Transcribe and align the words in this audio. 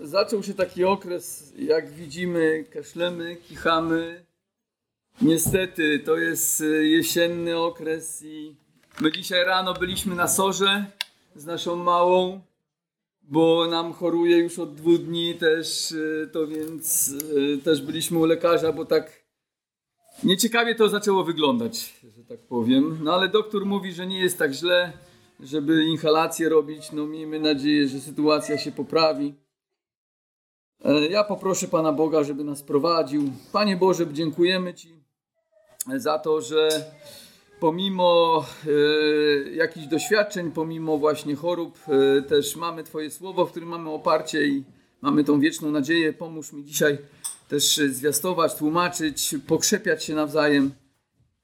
zaczął 0.00 0.42
się 0.42 0.54
taki 0.54 0.84
okres, 0.84 1.52
jak 1.58 1.90
widzimy, 1.90 2.64
kaszlemy, 2.72 3.36
kichamy. 3.36 4.24
Niestety, 5.22 5.98
to 5.98 6.16
jest 6.16 6.60
y, 6.60 6.88
jesienny 6.88 7.58
okres 7.58 8.22
i 8.22 8.56
my 9.00 9.12
dzisiaj 9.12 9.44
rano 9.44 9.74
byliśmy 9.74 10.14
na 10.14 10.28
sorze 10.28 10.84
z 11.36 11.44
naszą 11.44 11.76
małą, 11.76 12.40
bo 13.22 13.66
nam 13.66 13.92
choruje 13.92 14.38
już 14.38 14.58
od 14.58 14.74
dwóch 14.74 14.98
dni 14.98 15.34
też, 15.34 15.92
y, 15.92 16.30
to 16.32 16.46
więc 16.46 17.08
y, 17.08 17.58
też 17.64 17.82
byliśmy 17.82 18.18
u 18.18 18.24
lekarza, 18.24 18.72
bo 18.72 18.84
tak 18.84 19.24
nieciekawie 20.24 20.74
to 20.74 20.88
zaczęło 20.88 21.24
wyglądać, 21.24 21.94
że 22.16 22.24
tak 22.24 22.40
powiem. 22.40 22.98
No 23.02 23.14
ale 23.14 23.28
doktor 23.28 23.66
mówi, 23.66 23.92
że 23.92 24.06
nie 24.06 24.20
jest 24.20 24.38
tak 24.38 24.52
źle, 24.52 24.92
żeby 25.40 25.84
inhalację 25.84 26.48
robić. 26.48 26.92
No 26.92 27.06
miejmy 27.06 27.40
nadzieję, 27.40 27.88
że 27.88 28.00
sytuacja 28.00 28.58
się 28.58 28.72
poprawi. 28.72 29.34
E, 30.84 31.06
ja 31.06 31.24
poproszę 31.24 31.68
Pana 31.68 31.92
Boga, 31.92 32.24
żeby 32.24 32.44
nas 32.44 32.62
prowadził. 32.62 33.32
Panie 33.52 33.76
Boże, 33.76 34.06
dziękujemy 34.12 34.74
Ci 34.74 35.04
za 35.96 36.18
to, 36.18 36.40
że 36.40 36.68
pomimo 37.60 38.44
e, 38.66 39.50
jakichś 39.50 39.86
doświadczeń, 39.86 40.50
pomimo 40.50 40.98
właśnie 40.98 41.36
chorób, 41.36 41.78
e, 41.88 42.22
też 42.22 42.56
mamy 42.56 42.84
Twoje 42.84 43.10
słowo, 43.10 43.46
w 43.46 43.50
którym 43.50 43.68
mamy 43.68 43.90
oparcie 43.90 44.46
i 44.46 44.64
mamy 45.00 45.24
tą 45.24 45.40
wieczną 45.40 45.70
nadzieję. 45.70 46.12
Pomóż 46.12 46.52
mi 46.52 46.64
dzisiaj 46.64 46.98
też 47.48 47.76
zwiastować, 47.76 48.54
tłumaczyć, 48.54 49.34
pokrzepiać 49.46 50.04
się 50.04 50.14
nawzajem. 50.14 50.70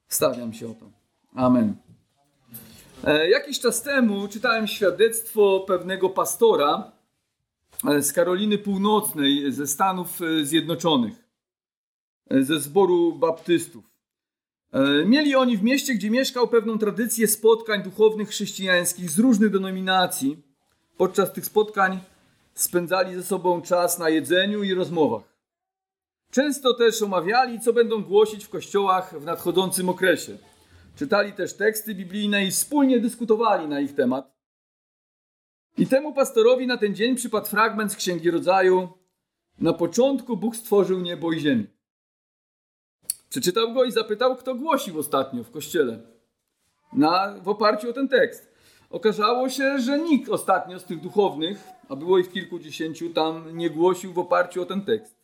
Stawiam 0.08 0.52
się 0.52 0.66
o 0.70 0.74
to. 0.74 0.86
Amen. 1.34 1.76
Jakiś 3.30 3.60
czas 3.60 3.82
temu 3.82 4.28
czytałem 4.28 4.66
świadectwo 4.66 5.64
pewnego 5.66 6.10
pastora 6.10 6.95
z 8.00 8.12
Karoliny 8.12 8.58
Północnej, 8.58 9.52
ze 9.52 9.66
Stanów 9.66 10.22
e, 10.22 10.44
Zjednoczonych, 10.44 11.14
ze 12.30 12.60
zboru 12.60 13.12
baptystów. 13.12 13.84
Mieli 15.06 15.34
oni 15.34 15.56
w 15.56 15.62
mieście, 15.62 15.94
gdzie 15.94 16.10
mieszkał, 16.10 16.48
pewną 16.48 16.78
tradycję 16.78 17.28
spotkań 17.28 17.82
duchownych 17.82 18.28
chrześcijańskich 18.28 19.10
z 19.10 19.18
różnych 19.18 19.50
denominacji. 19.50 20.42
Podczas 20.96 21.32
tych 21.32 21.46
spotkań 21.46 22.00
spędzali 22.54 23.14
ze 23.14 23.22
sobą 23.22 23.62
czas 23.62 23.98
na 23.98 24.08
jedzeniu 24.08 24.62
i 24.62 24.74
rozmowach. 24.74 25.22
Często 26.30 26.74
też 26.74 27.02
omawiali, 27.02 27.60
co 27.60 27.72
będą 27.72 28.02
głosić 28.02 28.44
w 28.44 28.48
kościołach 28.48 29.20
w 29.20 29.24
nadchodzącym 29.24 29.88
okresie. 29.88 30.38
Czytali 30.96 31.32
też 31.32 31.54
teksty 31.54 31.94
biblijne 31.94 32.44
i 32.44 32.50
wspólnie 32.50 33.00
dyskutowali 33.00 33.68
na 33.68 33.80
ich 33.80 33.94
temat. 33.94 34.35
I 35.78 35.86
temu 35.86 36.12
pastorowi 36.12 36.66
na 36.66 36.76
ten 36.76 36.94
dzień 36.94 37.14
przypadł 37.14 37.46
fragment 37.46 37.92
z 37.92 37.96
Księgi 37.96 38.30
Rodzaju. 38.30 38.88
Na 39.58 39.72
początku 39.72 40.36
Bóg 40.36 40.56
stworzył 40.56 41.00
niebo 41.00 41.32
i 41.32 41.40
ziemię. 41.40 41.64
Przeczytał 43.28 43.72
go 43.74 43.84
i 43.84 43.92
zapytał, 43.92 44.36
kto 44.36 44.54
głosił 44.54 44.98
ostatnio 44.98 45.44
w 45.44 45.50
kościele. 45.50 46.00
Na, 46.92 47.34
w 47.42 47.48
oparciu 47.48 47.90
o 47.90 47.92
ten 47.92 48.08
tekst. 48.08 48.52
Okazało 48.90 49.48
się, 49.48 49.78
że 49.78 49.98
nikt 49.98 50.28
ostatnio 50.28 50.80
z 50.80 50.84
tych 50.84 51.00
duchownych, 51.00 51.68
a 51.88 51.96
było 51.96 52.18
ich 52.18 52.32
kilkudziesięciu 52.32 53.10
tam, 53.10 53.56
nie 53.56 53.70
głosił 53.70 54.12
w 54.12 54.18
oparciu 54.18 54.62
o 54.62 54.66
ten 54.66 54.82
tekst. 54.82 55.16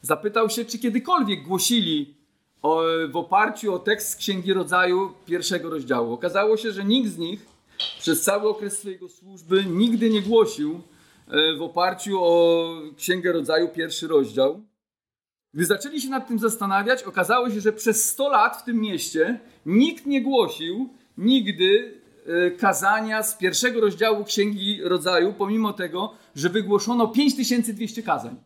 Zapytał 0.00 0.50
się, 0.50 0.64
czy 0.64 0.78
kiedykolwiek 0.78 1.42
głosili 1.42 2.14
o, 2.62 2.82
w 3.10 3.16
oparciu 3.16 3.74
o 3.74 3.78
tekst 3.78 4.16
Księgi 4.16 4.52
Rodzaju 4.52 5.12
pierwszego 5.26 5.70
rozdziału. 5.70 6.12
Okazało 6.12 6.56
się, 6.56 6.72
że 6.72 6.84
nikt 6.84 7.10
z 7.10 7.18
nich 7.18 7.49
przez 7.98 8.22
cały 8.22 8.48
okres 8.48 8.78
swojego 8.78 9.08
służby 9.08 9.64
nigdy 9.64 10.10
nie 10.10 10.22
głosił 10.22 10.80
e, 11.28 11.56
w 11.56 11.62
oparciu 11.62 12.18
o 12.24 12.66
Księgę 12.96 13.32
Rodzaju 13.32 13.68
pierwszy 13.68 14.08
rozdział. 14.08 14.62
Gdy 15.54 15.64
zaczęli 15.64 16.00
się 16.00 16.08
nad 16.08 16.28
tym 16.28 16.38
zastanawiać, 16.38 17.02
okazało 17.02 17.50
się, 17.50 17.60
że 17.60 17.72
przez 17.72 18.04
100 18.10 18.28
lat 18.28 18.56
w 18.56 18.64
tym 18.64 18.80
mieście 18.80 19.40
nikt 19.66 20.06
nie 20.06 20.22
głosił 20.22 20.88
nigdy 21.18 22.00
e, 22.26 22.50
kazania 22.50 23.22
z 23.22 23.36
pierwszego 23.36 23.80
rozdziału 23.80 24.24
Księgi 24.24 24.80
Rodzaju, 24.82 25.32
pomimo 25.32 25.72
tego, 25.72 26.14
że 26.34 26.48
wygłoszono 26.48 27.08
5200 27.08 28.02
kazań 28.02 28.36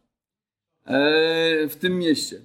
e, 0.87 0.93
w 1.69 1.77
tym 1.81 1.99
mieście. 1.99 2.41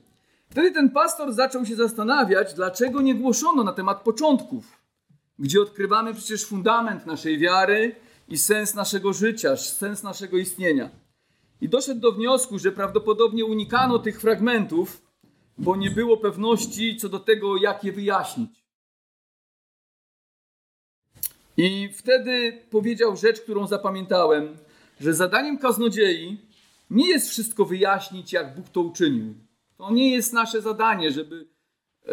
Wtedy 0.49 0.71
ten 0.71 0.89
pastor 0.89 1.33
zaczął 1.33 1.65
się 1.65 1.75
zastanawiać, 1.75 2.53
dlaczego 2.53 3.01
nie 3.01 3.15
głoszono 3.15 3.63
na 3.63 3.73
temat 3.73 4.01
początków, 4.01 4.78
gdzie 5.39 5.61
odkrywamy 5.61 6.13
przecież 6.13 6.45
fundament 6.45 7.05
naszej 7.05 7.37
wiary 7.37 7.95
i 8.27 8.37
sens 8.37 8.75
naszego 8.75 9.13
życia, 9.13 9.57
sens 9.57 10.03
naszego 10.03 10.37
istnienia. 10.37 10.89
I 11.61 11.69
doszedł 11.69 12.01
do 12.01 12.11
wniosku, 12.11 12.59
że 12.59 12.71
prawdopodobnie 12.71 13.45
unikano 13.45 13.99
tych 13.99 14.21
fragmentów, 14.21 15.01
bo 15.57 15.75
nie 15.75 15.91
było 15.91 16.17
pewności 16.17 16.97
co 16.97 17.09
do 17.09 17.19
tego, 17.19 17.57
jak 17.57 17.83
je 17.83 17.91
wyjaśnić. 17.91 18.63
I 21.57 21.89
wtedy 21.93 22.61
powiedział 22.69 23.17
rzecz, 23.17 23.41
którą 23.41 23.67
zapamiętałem, 23.67 24.57
że 24.99 25.13
zadaniem 25.13 25.57
kaznodziei 25.57 26.37
nie 26.89 27.09
jest 27.09 27.29
wszystko 27.29 27.65
wyjaśnić, 27.65 28.33
jak 28.33 28.55
Bóg 28.55 28.69
to 28.69 28.81
uczynił 28.81 29.33
to 29.79 29.91
nie 29.91 30.11
jest 30.11 30.33
nasze 30.33 30.61
zadanie, 30.61 31.11
żeby 31.11 31.47
e, 32.07 32.11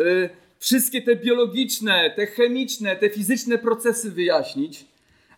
wszystkie 0.59 1.03
te 1.03 1.17
biologiczne, 1.17 2.11
te 2.17 2.27
chemiczne, 2.27 2.97
te 2.97 3.11
fizyczne 3.11 3.59
procesy 3.59 4.11
wyjaśnić, 4.11 4.85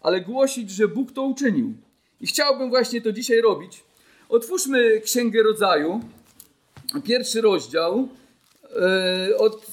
ale 0.01 0.21
głosić, 0.21 0.71
że 0.71 0.89
Bóg 0.89 1.13
to 1.13 1.23
uczynił. 1.23 1.75
I 2.21 2.27
chciałbym 2.27 2.69
właśnie 2.69 3.01
to 3.01 3.13
dzisiaj 3.13 3.41
robić. 3.41 3.85
Otwórzmy 4.29 5.01
Księgę 5.01 5.43
Rodzaju, 5.43 6.01
pierwszy 7.05 7.41
rozdział, 7.41 8.09
e, 8.77 9.37
od, 9.37 9.67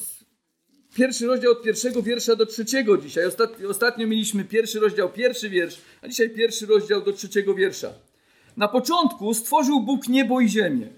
pierwszy 0.95 1.27
rozdział 1.27 1.51
od 1.51 1.63
pierwszego 1.63 2.01
wiersza 2.03 2.35
do 2.35 2.45
trzeciego 2.45 2.97
dzisiaj. 2.97 3.23
Ostatnio 3.69 4.07
mieliśmy 4.07 4.43
pierwszy 4.43 4.79
rozdział, 4.79 5.09
pierwszy 5.09 5.49
wiersz, 5.49 5.77
a 6.01 6.07
dzisiaj 6.07 6.29
pierwszy 6.29 6.65
rozdział 6.65 7.01
do 7.01 7.13
trzeciego 7.13 7.53
wiersza. 7.53 7.93
Na 8.57 8.67
początku 8.67 9.33
stworzył 9.33 9.81
Bóg 9.81 10.07
niebo 10.07 10.41
i 10.41 10.49
ziemię 10.49 10.89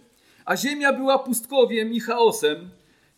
a 0.47 0.55
ziemia 0.55 0.93
była 0.93 1.19
pustkowiem 1.19 1.93
i 1.93 1.99
chaosem. 1.99 2.69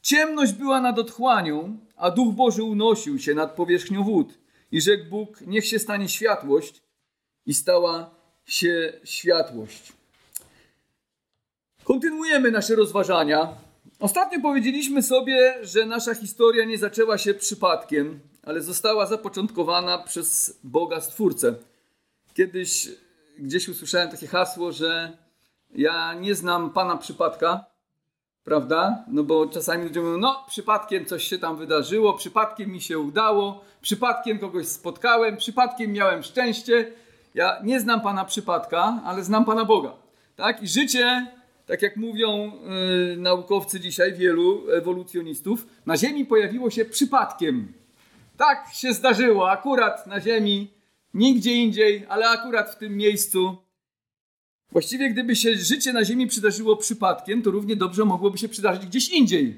Ciemność 0.01 0.53
była 0.53 0.81
nad 0.81 0.99
otchłanią, 0.99 1.77
a 1.95 2.11
Duch 2.11 2.35
Boży 2.35 2.63
unosił 2.63 3.19
się 3.19 3.33
nad 3.33 3.55
powierzchnią 3.55 4.03
wód. 4.03 4.37
I 4.71 4.81
rzekł 4.81 5.09
Bóg, 5.09 5.41
niech 5.41 5.67
się 5.67 5.79
stanie 5.79 6.09
światłość. 6.09 6.81
I 7.45 7.53
stała 7.53 8.15
się 8.45 8.93
światłość. 9.03 9.93
Kontynuujemy 11.83 12.51
nasze 12.51 12.75
rozważania. 12.75 13.53
Ostatnio 13.99 14.41
powiedzieliśmy 14.41 15.03
sobie, 15.03 15.57
że 15.61 15.85
nasza 15.85 16.15
historia 16.15 16.65
nie 16.65 16.77
zaczęła 16.77 17.17
się 17.17 17.33
przypadkiem, 17.33 18.19
ale 18.43 18.61
została 18.61 19.05
zapoczątkowana 19.05 19.97
przez 19.97 20.59
Boga 20.63 21.01
Stwórcę. 21.01 21.55
Kiedyś 22.33 22.87
gdzieś 23.39 23.69
usłyszałem 23.69 24.09
takie 24.09 24.27
hasło, 24.27 24.71
że 24.71 25.17
ja 25.75 26.13
nie 26.13 26.35
znam 26.35 26.69
pana 26.69 26.97
przypadka, 26.97 27.65
prawda? 28.49 29.03
No 29.07 29.23
bo 29.23 29.47
czasami 29.47 29.83
ludzie 29.83 29.99
mówią, 29.99 30.17
no 30.17 30.45
przypadkiem 30.47 31.05
coś 31.05 31.23
się 31.23 31.37
tam 31.37 31.57
wydarzyło, 31.57 32.13
przypadkiem 32.13 32.71
mi 32.71 32.81
się 32.81 32.99
udało, 32.99 33.61
przypadkiem 33.81 34.39
kogoś 34.39 34.67
spotkałem, 34.67 35.37
przypadkiem 35.37 35.91
miałem 35.91 36.23
szczęście. 36.23 36.91
Ja 37.35 37.59
nie 37.63 37.79
znam 37.79 38.01
pana 38.01 38.25
przypadka, 38.25 39.01
ale 39.05 39.23
znam 39.23 39.45
pana 39.45 39.65
Boga. 39.65 39.93
Tak? 40.35 40.63
I 40.63 40.67
życie, 40.67 41.27
tak 41.65 41.81
jak 41.81 41.97
mówią 41.97 42.51
yy, 43.09 43.17
naukowcy 43.17 43.79
dzisiaj, 43.79 44.13
wielu 44.13 44.71
ewolucjonistów, 44.71 45.67
na 45.85 45.97
Ziemi 45.97 46.25
pojawiło 46.25 46.69
się 46.69 46.85
przypadkiem. 46.85 47.73
Tak 48.37 48.67
się 48.73 48.93
zdarzyło, 48.93 49.51
akurat 49.51 50.07
na 50.07 50.21
Ziemi, 50.21 50.71
nigdzie 51.13 51.53
indziej, 51.53 52.05
ale 52.09 52.29
akurat 52.29 52.69
w 52.69 52.77
tym 52.77 52.97
miejscu 52.97 53.57
Właściwie 54.71 55.09
gdyby 55.09 55.35
się 55.35 55.55
życie 55.55 55.93
na 55.93 56.05
Ziemi 56.05 56.27
przydarzyło 56.27 56.75
przypadkiem, 56.77 57.41
to 57.41 57.51
równie 57.51 57.75
dobrze 57.75 58.05
mogłoby 58.05 58.37
się 58.37 58.49
przydarzyć 58.49 58.85
gdzieś 58.85 59.09
indziej. 59.09 59.57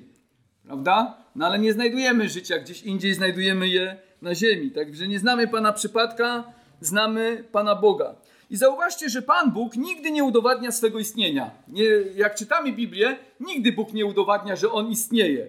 Prawda? 0.66 1.18
No 1.36 1.46
ale 1.46 1.60
nie 1.60 1.74
znajdujemy 1.74 2.30
życia 2.30 2.60
gdzieś 2.60 2.82
indziej, 2.84 3.14
znajdujemy 3.14 3.68
je 3.68 3.98
na 4.22 4.36
Ziemi. 4.36 4.72
Także 4.72 5.08
nie 5.08 5.20
znamy 5.20 5.48
Pana 5.48 5.74
przypadka, 5.74 6.44
znamy 6.82 7.44
Pana 7.52 7.76
Boga. 7.76 8.16
I 8.50 8.58
zauważcie, 8.58 9.10
że 9.10 9.22
Pan 9.22 9.52
Bóg 9.52 9.76
nigdy 9.76 10.12
nie 10.12 10.24
udowadnia 10.24 10.72
swego 10.72 11.00
istnienia. 11.00 11.52
Nie, 11.68 11.84
jak 12.16 12.36
czytamy 12.36 12.72
Biblię, 12.72 13.18
nigdy 13.40 13.72
Bóg 13.72 13.94
nie 13.94 14.06
udowadnia, 14.06 14.56
że 14.56 14.72
On 14.72 14.92
istnieje. 14.92 15.48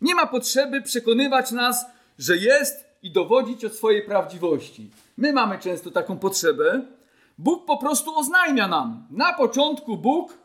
Nie 0.00 0.14
ma 0.14 0.26
potrzeby 0.26 0.82
przekonywać 0.82 1.50
nas, 1.50 1.86
że 2.18 2.36
jest 2.36 2.84
i 3.02 3.10
dowodzić 3.10 3.64
o 3.64 3.70
swojej 3.70 4.02
prawdziwości. 4.02 4.90
My 5.16 5.32
mamy 5.32 5.58
często 5.58 5.90
taką 5.90 6.18
potrzebę, 6.18 6.82
Bóg 7.38 7.64
po 7.64 7.78
prostu 7.78 8.18
oznajmia 8.18 8.68
nam. 8.68 9.06
Na 9.10 9.32
początku 9.32 9.96
Bóg 9.96 10.38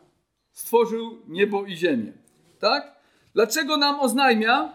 stworzył 0.52 1.18
niebo 1.28 1.66
i 1.66 1.76
ziemię. 1.76 2.14
Tak? 2.60 2.96
Dlaczego 3.34 3.78
nam 3.78 4.00
oznajmia? 4.00 4.74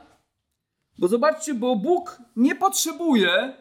Bo 0.98 1.08
zobaczcie, 1.08 1.54
bo 1.54 1.76
Bóg 1.76 2.18
nie 2.36 2.54
potrzebuje 2.54 3.52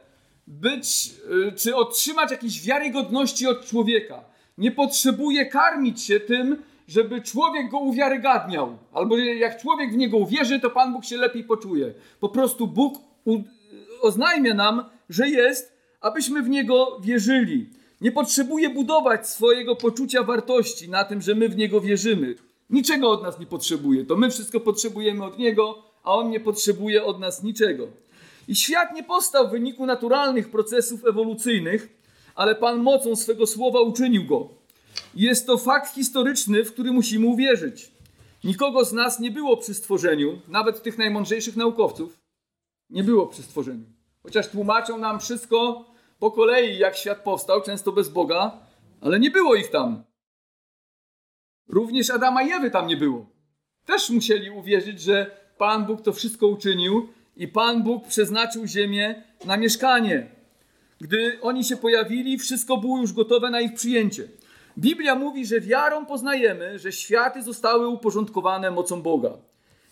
być, 0.48 1.12
y, 1.48 1.52
czy 1.52 1.76
otrzymać 1.76 2.32
jakiejś 2.32 2.66
wiarygodności 2.66 3.48
od 3.48 3.66
człowieka. 3.66 4.24
nie 4.58 4.72
potrzebuje 4.72 5.46
karmić 5.46 6.04
się 6.04 6.20
tym, 6.20 6.64
żeby 6.88 7.22
człowiek 7.22 7.70
go 7.70 7.80
uwiarygadniał. 7.80 8.78
Albo 8.94 9.18
jak 9.18 9.62
człowiek 9.62 9.94
w 9.94 9.98
niego 9.98 10.18
uwierzy, 10.18 10.60
to 10.60 10.70
Pan 10.70 10.94
Bóg 10.94 11.06
się 11.06 11.18
lepiej 11.18 11.44
poczuje. 11.44 11.94
Po 12.20 12.30
prostu 12.30 12.68
Bóg 12.68 12.94
oznajmia 14.02 14.54
nam, 14.54 14.86
że 15.10 15.30
jest, 15.30 15.78
abyśmy 16.02 16.42
w 16.42 16.50
niego 16.50 17.00
wierzyli. 17.00 17.70
Nie 18.04 18.12
potrzebuje 18.12 18.70
budować 18.70 19.30
swojego 19.30 19.76
poczucia 19.76 20.24
wartości 20.24 20.90
na 20.90 21.04
tym, 21.04 21.22
że 21.22 21.36
my 21.36 21.50
w 21.50 21.58
niego 21.58 21.82
wierzymy. 21.82 22.36
Niczego 22.70 23.12
od 23.12 23.24
nas 23.24 23.40
nie 23.40 23.46
potrzebuje. 23.46 24.06
To 24.06 24.16
my 24.16 24.32
wszystko 24.32 24.60
potrzebujemy 24.60 25.26
od 25.26 25.38
niego, 25.38 25.84
a 26.04 26.16
on 26.16 26.30
nie 26.30 26.40
potrzebuje 26.40 27.04
od 27.04 27.20
nas 27.20 27.44
niczego. 27.44 27.88
I 28.48 28.56
świat 28.56 28.96
nie 28.96 29.04
powstał 29.04 29.48
w 29.48 29.52
wyniku 29.52 29.86
naturalnych 29.86 30.52
procesów 30.52 31.06
ewolucyjnych, 31.06 31.90
ale 32.36 32.56
Pan 32.56 32.82
mocą 32.82 33.16
swego 33.16 33.48
słowa 33.48 33.82
uczynił 33.82 34.26
go. 34.26 34.50
Jest 35.16 35.48
to 35.48 35.58
fakt 35.58 35.96
historyczny, 35.96 36.66
w 36.66 36.74
który 36.74 36.92
musimy 36.92 37.28
uwierzyć. 37.28 37.92
Nikogo 38.44 38.86
z 38.86 38.94
nas 38.94 39.20
nie 39.20 39.32
było 39.32 39.58
przy 39.58 39.74
stworzeniu, 39.74 40.40
nawet 40.48 40.84
tych 40.84 40.98
najmądrzejszych 40.98 41.56
naukowców, 41.56 42.20
nie 42.90 43.04
było 43.04 43.28
przy 43.28 43.44
stworzeniu. 43.44 43.86
Chociaż 44.24 44.48
tłumaczą 44.48 44.98
nam 44.98 45.20
wszystko 45.20 45.86
po 46.24 46.32
kolei, 46.32 46.78
jak 46.78 46.96
świat 46.96 47.24
powstał, 47.24 47.62
często 47.62 47.92
bez 47.92 48.10
Boga, 48.10 48.60
ale 49.02 49.20
nie 49.20 49.32
było 49.32 49.56
ich 49.56 49.70
tam. 49.70 50.04
Również 51.68 52.10
Adama 52.10 52.44
i 52.44 52.52
Ewy 52.52 52.72
tam 52.72 52.88
nie 52.88 52.98
było. 52.98 53.26
Też 53.86 54.10
musieli 54.10 54.50
uwierzyć, 54.50 55.02
że 55.02 55.38
Pan 55.58 55.86
Bóg 55.86 56.02
to 56.02 56.14
wszystko 56.14 56.48
uczynił 56.48 57.08
i 57.38 57.48
Pan 57.48 57.84
Bóg 57.84 58.08
przeznaczył 58.08 58.68
ziemię 58.68 59.24
na 59.46 59.58
mieszkanie. 59.58 60.28
Gdy 61.02 61.40
oni 61.42 61.64
się 61.64 61.78
pojawili, 61.78 62.38
wszystko 62.38 62.78
było 62.78 63.02
już 63.02 63.14
gotowe 63.14 63.50
na 63.50 63.62
ich 63.62 63.74
przyjęcie. 63.74 64.28
Biblia 64.78 65.16
mówi, 65.16 65.46
że 65.46 65.62
wiarą 65.62 66.06
poznajemy, 66.06 66.80
że 66.80 66.92
światy 66.92 67.44
zostały 67.44 67.88
uporządkowane 67.88 68.72
mocą 68.72 69.02
Boga. 69.02 69.38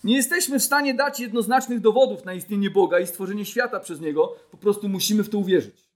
Nie 0.03 0.15
jesteśmy 0.15 0.59
w 0.59 0.63
stanie 0.63 0.93
dać 0.93 1.19
jednoznacznych 1.19 1.79
dowodów 1.79 2.25
na 2.25 2.33
istnienie 2.33 2.69
Boga 2.69 2.99
i 2.99 3.07
stworzenie 3.07 3.45
świata 3.45 3.79
przez 3.79 4.01
Niego, 4.01 4.35
po 4.51 4.57
prostu 4.57 4.89
musimy 4.89 5.23
w 5.23 5.29
to 5.29 5.37
uwierzyć. 5.37 5.90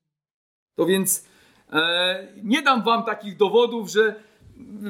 To 0.76 0.86
więc 0.86 1.26
e, 1.74 2.28
nie 2.44 2.62
dam 2.62 2.84
Wam 2.84 3.04
takich 3.04 3.38
dowodów, 3.38 3.90
że 3.90 4.16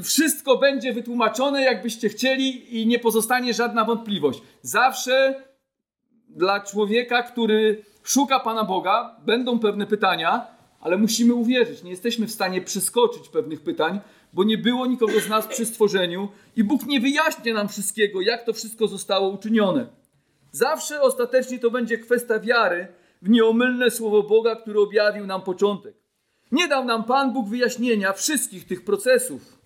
wszystko 0.04 0.58
będzie 0.58 0.94
wytłumaczone, 0.94 1.62
jakbyście 1.62 2.10
chcieli, 2.10 2.80
i 2.82 2.88
nie 2.88 3.00
pozostanie 3.00 3.54
żadna 3.54 3.86
wątpliwość. 3.86 4.42
Zawsze 4.62 5.44
dla 6.30 6.60
człowieka, 6.60 7.24
który 7.24 7.84
szuka 8.04 8.40
Pana 8.40 8.64
Boga, 8.64 9.16
będą 9.26 9.60
pewne 9.60 9.86
pytania, 9.86 10.48
ale 10.80 10.98
musimy 10.98 11.34
uwierzyć. 11.34 11.84
Nie 11.84 11.92
jesteśmy 11.92 12.28
w 12.28 12.32
stanie 12.32 12.62
przeskoczyć 12.62 13.30
pewnych 13.30 13.62
pytań, 13.62 14.00
bo 14.34 14.44
nie 14.44 14.58
było 14.58 14.86
nikogo 14.86 15.20
z 15.20 15.30
nas 15.30 15.48
przy 15.48 15.66
stworzeniu 15.66 16.30
i 16.56 16.64
Bóg 16.64 16.86
nie 16.86 17.00
wyjaśnia 17.00 17.54
nam 17.54 17.68
wszystkiego, 17.68 18.22
jak 18.22 18.46
to 18.46 18.54
wszystko 18.54 18.88
zostało 18.88 19.30
uczynione. 19.30 19.88
Zawsze 20.52 21.02
ostatecznie 21.02 21.60
to 21.60 21.72
będzie 21.72 21.98
kwestia 21.98 22.40
wiary 22.40 22.88
w 23.22 23.30
nieomylne 23.30 23.92
słowo 23.92 24.24
Boga, 24.24 24.56
które 24.56 24.80
objawił 24.80 25.26
nam 25.26 25.42
początek. 25.42 25.96
Nie 26.52 26.68
dał 26.68 26.86
nam 26.86 27.04
Pan 27.04 27.34
Bóg 27.34 27.50
wyjaśnienia 27.50 28.14
wszystkich 28.14 28.68
tych 28.68 28.86
procesów, 28.86 29.60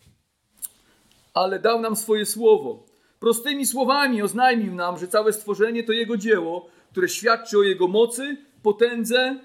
ale 1.33 1.59
dał 1.59 1.81
nam 1.81 1.95
swoje 1.95 2.25
słowo. 2.25 2.85
Prostymi 3.19 3.65
słowami 3.65 4.21
oznajmił 4.21 4.75
nam, 4.75 4.99
że 4.99 5.07
całe 5.07 5.33
stworzenie 5.33 5.83
to 5.83 5.91
Jego 5.91 6.17
dzieło, 6.17 6.69
które 6.91 7.09
świadczy 7.09 7.57
o 7.57 7.63
Jego 7.63 7.87
mocy, 7.87 8.37
potędze 8.63 9.39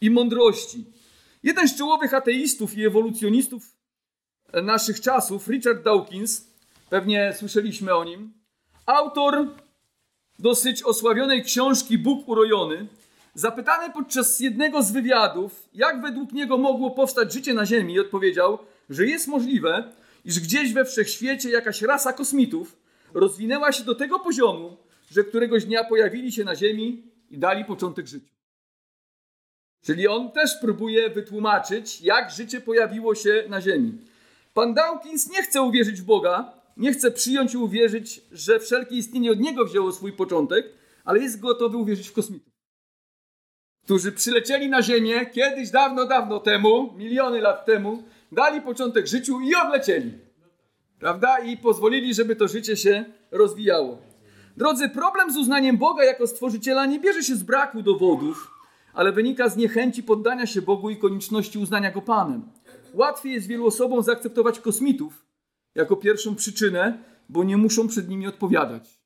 i 0.00 0.10
mądrości. 0.10 0.84
Jeden 1.42 1.68
z 1.68 1.78
czołowych 1.78 2.14
ateistów 2.14 2.78
i 2.78 2.86
ewolucjonistów 2.86 3.76
naszych 4.52 5.00
czasów, 5.00 5.48
Richard 5.48 5.82
Dawkins, 5.82 6.46
pewnie 6.90 7.34
słyszeliśmy 7.38 7.94
o 7.94 8.04
nim, 8.04 8.32
autor 8.86 9.48
dosyć 10.38 10.82
osławionej 10.82 11.44
książki 11.44 11.98
Bóg 11.98 12.28
urojony, 12.28 12.86
zapytany 13.36 13.92
podczas 13.92 14.40
jednego 14.40 14.82
z 14.82 14.92
wywiadów, 14.92 15.68
jak 15.74 16.02
według 16.02 16.32
niego 16.32 16.58
mogło 16.58 16.90
powstać 16.90 17.32
życie 17.32 17.54
na 17.54 17.66
Ziemi, 17.66 18.00
odpowiedział, 18.00 18.58
że 18.90 19.06
jest 19.06 19.28
możliwe, 19.28 19.92
iż 20.24 20.40
gdzieś 20.40 20.72
we 20.72 20.84
wszechświecie 20.84 21.50
jakaś 21.50 21.82
rasa 21.82 22.12
kosmitów 22.12 22.76
rozwinęła 23.14 23.72
się 23.72 23.84
do 23.84 23.94
tego 23.94 24.18
poziomu, 24.18 24.76
że 25.10 25.24
któregoś 25.24 25.64
dnia 25.64 25.84
pojawili 25.84 26.32
się 26.32 26.44
na 26.44 26.56
Ziemi 26.56 27.02
i 27.30 27.38
dali 27.38 27.64
początek 27.64 28.06
życiu. 28.06 28.34
Czyli 29.82 30.08
on 30.08 30.32
też 30.32 30.50
próbuje 30.60 31.10
wytłumaczyć, 31.10 32.00
jak 32.00 32.30
życie 32.30 32.60
pojawiło 32.60 33.14
się 33.14 33.44
na 33.48 33.60
Ziemi. 33.60 33.98
Pan 34.54 34.74
Dawkins 34.74 35.30
nie 35.30 35.42
chce 35.42 35.62
uwierzyć 35.62 36.00
w 36.00 36.04
Boga, 36.04 36.52
nie 36.76 36.92
chce 36.92 37.10
przyjąć 37.10 37.54
i 37.54 37.56
uwierzyć, 37.56 38.20
że 38.32 38.60
wszelkie 38.60 38.94
istnienie 38.94 39.32
od 39.32 39.40
niego 39.40 39.64
wzięło 39.64 39.92
swój 39.92 40.12
początek, 40.12 40.66
ale 41.04 41.20
jest 41.20 41.40
gotowy 41.40 41.76
uwierzyć 41.76 42.08
w 42.08 42.12
kosmitów, 42.12 42.55
którzy 43.86 44.12
przylecieli 44.12 44.68
na 44.68 44.82
Ziemię 44.82 45.26
kiedyś, 45.26 45.70
dawno, 45.70 46.06
dawno 46.06 46.40
temu, 46.40 46.92
miliony 46.96 47.40
lat 47.40 47.66
temu, 47.66 48.02
dali 48.32 48.60
początek 48.60 49.06
życiu 49.06 49.40
i 49.40 49.54
odlecieli. 49.54 50.12
Prawda? 50.98 51.38
I 51.38 51.56
pozwolili, 51.56 52.14
żeby 52.14 52.36
to 52.36 52.48
życie 52.48 52.76
się 52.76 53.04
rozwijało. 53.30 53.98
Drodzy, 54.56 54.88
problem 54.88 55.32
z 55.32 55.36
uznaniem 55.36 55.76
Boga 55.76 56.04
jako 56.04 56.26
stworzyciela 56.26 56.86
nie 56.86 57.00
bierze 57.00 57.22
się 57.22 57.36
z 57.36 57.42
braku 57.42 57.82
dowodów, 57.82 58.50
ale 58.94 59.12
wynika 59.12 59.48
z 59.48 59.56
niechęci 59.56 60.02
poddania 60.02 60.46
się 60.46 60.62
Bogu 60.62 60.90
i 60.90 60.96
konieczności 60.96 61.58
uznania 61.58 61.90
go 61.90 62.02
Panem. 62.02 62.42
Łatwiej 62.94 63.32
jest 63.32 63.46
wielu 63.46 63.66
osobom 63.66 64.02
zaakceptować 64.02 64.60
kosmitów 64.60 65.26
jako 65.74 65.96
pierwszą 65.96 66.34
przyczynę, 66.34 66.98
bo 67.28 67.44
nie 67.44 67.56
muszą 67.56 67.88
przed 67.88 68.08
nimi 68.08 68.26
odpowiadać. 68.26 69.00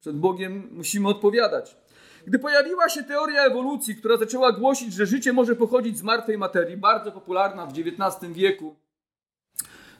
Przed 0.00 0.18
Bogiem 0.18 0.68
musimy 0.72 1.08
odpowiadać. 1.08 1.85
Gdy 2.26 2.38
pojawiła 2.38 2.88
się 2.88 3.04
teoria 3.04 3.44
ewolucji, 3.44 3.96
która 3.96 4.16
zaczęła 4.16 4.52
głosić, 4.52 4.94
że 4.94 5.06
życie 5.06 5.32
może 5.32 5.56
pochodzić 5.56 5.98
z 5.98 6.02
martwej 6.02 6.38
materii, 6.38 6.76
bardzo 6.76 7.12
popularna 7.12 7.66
w 7.66 7.72
XIX 7.78 8.32
wieku, 8.32 8.76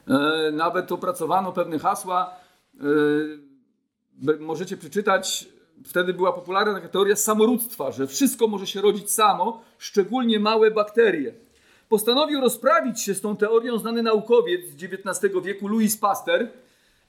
e, 0.07 0.51
nawet 0.51 0.91
opracowano 0.91 1.51
pewne 1.51 1.79
hasła, 1.79 2.35
e, 4.25 4.37
możecie 4.39 4.77
przeczytać, 4.77 5.47
wtedy 5.85 6.13
była 6.13 6.33
popularna 6.33 6.73
taka 6.73 6.87
teoria 6.87 7.15
samorództwa, 7.15 7.91
że 7.91 8.07
wszystko 8.07 8.47
może 8.47 8.67
się 8.67 8.81
rodzić 8.81 9.11
samo, 9.11 9.61
szczególnie 9.77 10.39
małe 10.39 10.71
bakterie. 10.71 11.33
Postanowił 11.89 12.41
rozprawić 12.41 13.01
się 13.01 13.13
z 13.13 13.21
tą 13.21 13.37
teorią 13.37 13.77
znany 13.77 14.03
naukowiec 14.03 14.61
z 14.71 14.83
XIX 14.83 15.33
wieku 15.43 15.67
Louis 15.67 15.97
Pasteur. 15.97 16.47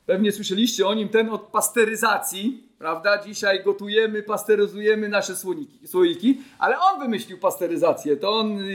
Pewnie 0.08 0.32
słyszeliście 0.32 0.86
o 0.86 0.94
nim, 0.94 1.08
ten 1.08 1.30
od 1.30 1.42
pasteryzacji, 1.42 2.62
prawda? 2.78 3.24
Dzisiaj 3.24 3.64
gotujemy, 3.64 4.22
pasteryzujemy 4.22 5.08
nasze 5.08 5.36
słoniki, 5.36 5.88
słoiki, 5.88 6.40
ale 6.58 6.76
on 6.80 7.00
wymyślił 7.00 7.38
pasteryzację, 7.38 8.16
to 8.16 8.30
on 8.30 8.60
y, 8.60 8.72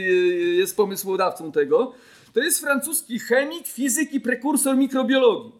jest 0.58 0.76
pomysłodawcą 0.76 1.52
tego. 1.52 1.92
To 2.32 2.40
jest 2.40 2.60
francuski 2.60 3.18
chemik, 3.18 3.66
fizyk 3.66 4.12
i 4.12 4.20
prekursor 4.20 4.76
mikrobiologii. 4.76 5.52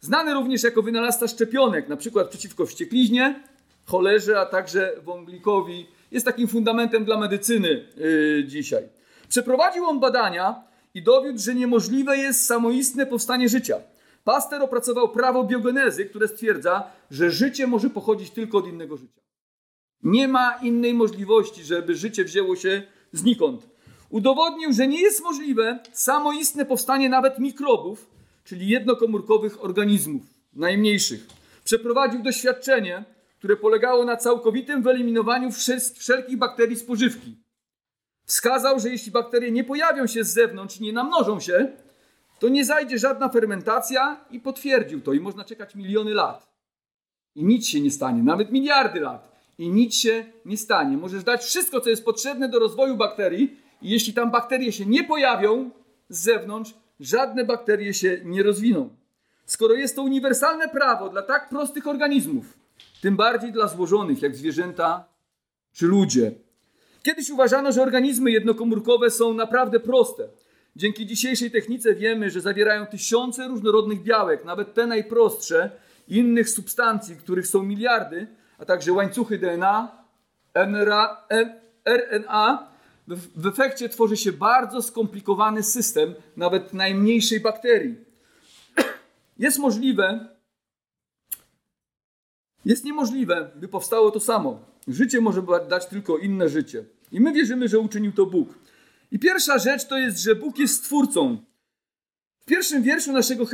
Znany 0.00 0.34
również 0.34 0.62
jako 0.62 0.82
wynalazca 0.82 1.28
szczepionek, 1.28 1.88
na 1.88 1.96
przykład 1.96 2.28
przeciwko 2.28 2.66
wściekliźnie, 2.66 3.40
cholerze, 3.86 4.40
a 4.40 4.46
także 4.46 4.92
wąglikowi. 5.04 5.86
Jest 6.10 6.26
takim 6.26 6.48
fundamentem 6.48 7.04
dla 7.04 7.18
medycyny 7.18 7.86
yy, 7.96 8.44
dzisiaj. 8.46 8.88
Przeprowadził 9.28 9.84
on 9.84 10.00
badania 10.00 10.62
i 10.94 11.02
dowiódł, 11.02 11.38
że 11.38 11.54
niemożliwe 11.54 12.16
jest 12.16 12.46
samoistne 12.46 13.06
powstanie 13.06 13.48
życia. 13.48 13.76
Paster 14.26 14.62
opracował 14.62 15.08
prawo 15.08 15.44
biogenezy, 15.44 16.04
które 16.04 16.28
stwierdza, 16.28 16.90
że 17.10 17.30
życie 17.30 17.66
może 17.66 17.90
pochodzić 17.90 18.30
tylko 18.30 18.58
od 18.58 18.66
innego 18.66 18.96
życia. 18.96 19.20
Nie 20.02 20.28
ma 20.28 20.58
innej 20.62 20.94
możliwości, 20.94 21.64
żeby 21.64 21.94
życie 21.94 22.24
wzięło 22.24 22.56
się 22.56 22.82
znikąd. 23.12 23.68
Udowodnił, 24.10 24.72
że 24.72 24.88
nie 24.88 25.00
jest 25.00 25.22
możliwe 25.22 25.78
samoistne 25.92 26.64
powstanie 26.64 27.08
nawet 27.08 27.38
mikrobów, 27.38 28.10
czyli 28.44 28.68
jednokomórkowych 28.68 29.64
organizmów, 29.64 30.22
najmniejszych. 30.52 31.26
Przeprowadził 31.64 32.22
doświadczenie, 32.22 33.04
które 33.38 33.56
polegało 33.56 34.04
na 34.04 34.16
całkowitym 34.16 34.82
wyeliminowaniu 34.82 35.50
wszelkich 35.98 36.36
bakterii 36.36 36.76
spożywki. 36.76 37.36
Wskazał, 38.24 38.80
że 38.80 38.90
jeśli 38.90 39.12
bakterie 39.12 39.50
nie 39.50 39.64
pojawią 39.64 40.06
się 40.06 40.24
z 40.24 40.32
zewnątrz 40.32 40.76
i 40.76 40.82
nie 40.82 40.92
namnożą 40.92 41.40
się, 41.40 41.72
to 42.38 42.48
nie 42.48 42.64
zajdzie 42.64 42.98
żadna 42.98 43.28
fermentacja 43.28 44.24
i 44.30 44.40
potwierdził 44.40 45.00
to. 45.00 45.12
I 45.12 45.20
można 45.20 45.44
czekać 45.44 45.74
miliony 45.74 46.14
lat. 46.14 46.56
I 47.34 47.44
nic 47.44 47.66
się 47.66 47.80
nie 47.80 47.90
stanie, 47.90 48.22
nawet 48.22 48.52
miliardy 48.52 49.00
lat. 49.00 49.36
I 49.58 49.68
nic 49.68 49.94
się 49.94 50.24
nie 50.44 50.56
stanie. 50.56 50.96
Możesz 50.96 51.24
dać 51.24 51.44
wszystko, 51.44 51.80
co 51.80 51.90
jest 51.90 52.04
potrzebne 52.04 52.48
do 52.48 52.58
rozwoju 52.58 52.96
bakterii, 52.96 53.56
i 53.82 53.90
jeśli 53.90 54.12
tam 54.12 54.30
bakterie 54.30 54.72
się 54.72 54.86
nie 54.86 55.04
pojawią 55.04 55.70
z 56.08 56.22
zewnątrz, 56.22 56.74
żadne 57.00 57.44
bakterie 57.44 57.94
się 57.94 58.20
nie 58.24 58.42
rozwiną. 58.42 58.88
Skoro 59.46 59.74
jest 59.74 59.96
to 59.96 60.02
uniwersalne 60.02 60.68
prawo 60.68 61.08
dla 61.08 61.22
tak 61.22 61.48
prostych 61.48 61.86
organizmów, 61.86 62.58
tym 63.02 63.16
bardziej 63.16 63.52
dla 63.52 63.68
złożonych 63.68 64.22
jak 64.22 64.36
zwierzęta 64.36 65.04
czy 65.72 65.86
ludzie. 65.86 66.32
Kiedyś 67.02 67.30
uważano, 67.30 67.72
że 67.72 67.82
organizmy 67.82 68.30
jednokomórkowe 68.30 69.10
są 69.10 69.34
naprawdę 69.34 69.80
proste. 69.80 70.28
Dzięki 70.76 71.06
dzisiejszej 71.06 71.50
technice 71.50 71.94
wiemy, 71.94 72.30
że 72.30 72.40
zawierają 72.40 72.86
tysiące 72.86 73.48
różnorodnych 73.48 74.02
białek, 74.02 74.44
nawet 74.44 74.74
te 74.74 74.86
najprostsze, 74.86 75.70
innych 76.08 76.50
substancji, 76.50 77.16
których 77.16 77.46
są 77.46 77.62
miliardy, 77.62 78.26
a 78.58 78.64
także 78.64 78.92
łańcuchy 78.92 79.38
DNA, 79.38 80.04
NRA, 80.54 81.26
RNA. 81.84 82.68
W 83.36 83.46
efekcie 83.46 83.88
tworzy 83.88 84.16
się 84.16 84.32
bardzo 84.32 84.82
skomplikowany 84.82 85.62
system 85.62 86.14
nawet 86.36 86.72
najmniejszej 86.72 87.40
bakterii. 87.40 87.96
Jest 89.38 89.58
możliwe, 89.58 90.28
jest 92.64 92.84
niemożliwe, 92.84 93.50
by 93.54 93.68
powstało 93.68 94.10
to 94.10 94.20
samo. 94.20 94.60
Życie 94.88 95.20
może 95.20 95.42
dać 95.68 95.86
tylko 95.86 96.18
inne 96.18 96.48
życie. 96.48 96.84
I 97.12 97.20
my 97.20 97.32
wierzymy, 97.32 97.68
że 97.68 97.78
uczynił 97.78 98.12
to 98.12 98.26
Bóg. 98.26 98.65
I 99.10 99.18
pierwsza 99.18 99.58
rzecz 99.58 99.86
to 99.86 99.98
jest, 99.98 100.18
że 100.18 100.34
Bóg 100.34 100.58
jest 100.58 100.74
stwórcą. 100.74 101.38
W 102.40 102.44
pierwszym 102.44 102.82
wierszu 102.82 103.12
naszego, 103.12 103.44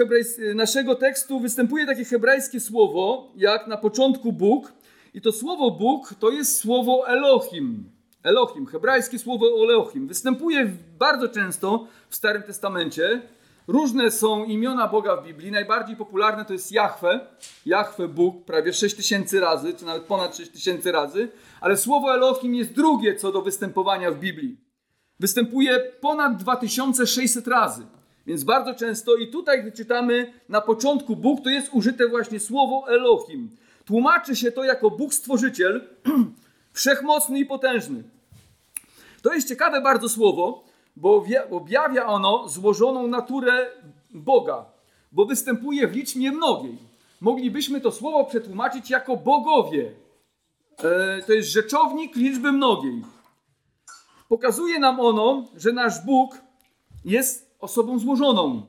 naszego 0.54 0.94
tekstu 0.94 1.40
występuje 1.40 1.87
takie 1.87 2.04
hebrajskie 2.04 2.61
słowo, 2.61 3.32
jak 3.37 3.66
na 3.66 3.76
początku 3.76 4.32
Bóg. 4.32 4.73
I 5.14 5.21
to 5.21 5.32
słowo 5.32 5.71
Bóg 5.71 6.14
to 6.21 6.30
jest 6.30 6.59
słowo 6.59 7.09
Elohim. 7.09 7.90
Elohim, 8.23 8.66
hebrajskie 8.66 9.18
słowo 9.18 9.47
Elohim. 9.47 10.09
Występuje 10.09 10.73
bardzo 10.99 11.28
często 11.28 11.87
w 12.09 12.16
Starym 12.16 12.42
Testamencie. 12.42 13.23
Różne 13.68 14.11
są 14.11 14.44
imiona 14.44 14.88
Boga 14.88 15.16
w 15.16 15.25
Biblii. 15.26 15.50
Najbardziej 15.50 15.97
popularne 15.97 16.44
to 16.44 16.52
jest 16.52 16.73
Jahwe. 16.73 17.21
Jahwe 17.66 18.09
Bóg 18.09 18.44
prawie 18.44 18.73
6 18.73 18.97
tysięcy 18.97 19.40
razy, 19.40 19.75
czy 19.75 19.85
nawet 19.85 20.02
ponad 20.02 20.37
6 20.37 20.50
tysięcy 20.50 20.92
razy. 20.92 21.28
Ale 21.61 21.76
słowo 21.76 22.14
Elohim 22.14 22.54
jest 22.54 22.73
drugie 22.73 23.16
co 23.16 23.32
do 23.32 23.42
występowania 23.42 24.11
w 24.11 24.18
Biblii. 24.18 24.72
Występuje 25.23 25.81
ponad 26.00 26.37
2600 26.37 27.49
razy. 27.49 27.87
Więc 28.26 28.45
bardzo 28.45 28.75
często 28.75 29.17
i 29.17 29.29
tutaj, 29.29 29.62
gdy 29.62 29.73
czytamy 29.73 30.33
na 30.49 30.61
początku 30.61 31.17
Bóg, 31.17 31.41
to 31.45 31.50
jest 31.50 31.69
użyte 31.73 32.09
właśnie 32.09 32.41
słowo 32.41 32.85
Elohim. 32.88 33.57
Tłumaczy 33.85 34.37
się 34.37 34.52
to 34.52 34.64
jako 34.64 34.91
Bóg 34.91 35.14
Stworzyciel, 35.14 35.88
wszechmocny 36.73 37.38
i 37.38 37.47
potężny. 37.47 38.02
To 39.23 39.35
jest 39.35 39.49
ciekawe 39.49 39.81
bardzo 39.81 40.09
słowo, 40.09 40.64
bo 40.97 41.25
objawia 41.50 42.07
ono 42.07 42.49
złożoną 42.49 43.07
naturę 43.07 43.67
Boga, 44.11 44.64
bo 45.12 45.25
występuje 45.25 45.88
w 45.88 45.97
liczbie 45.97 46.33
mnogiej. 46.33 46.79
Moglibyśmy 47.21 47.81
to 47.81 47.93
słowo 47.93 48.25
przetłumaczyć 48.25 48.91
jako 48.91 49.17
bogowie. 49.17 49.93
E, 50.79 51.23
to 51.23 51.33
jest 51.33 51.49
rzeczownik 51.49 52.17
liczby 52.17 52.52
mnogiej. 52.52 53.02
Pokazuje 54.32 54.78
nam 54.78 55.00
ono, 55.00 55.48
że 55.56 55.72
nasz 55.72 56.04
Bóg 56.04 56.40
jest 57.04 57.56
osobą 57.60 57.98
złożoną. 57.98 58.66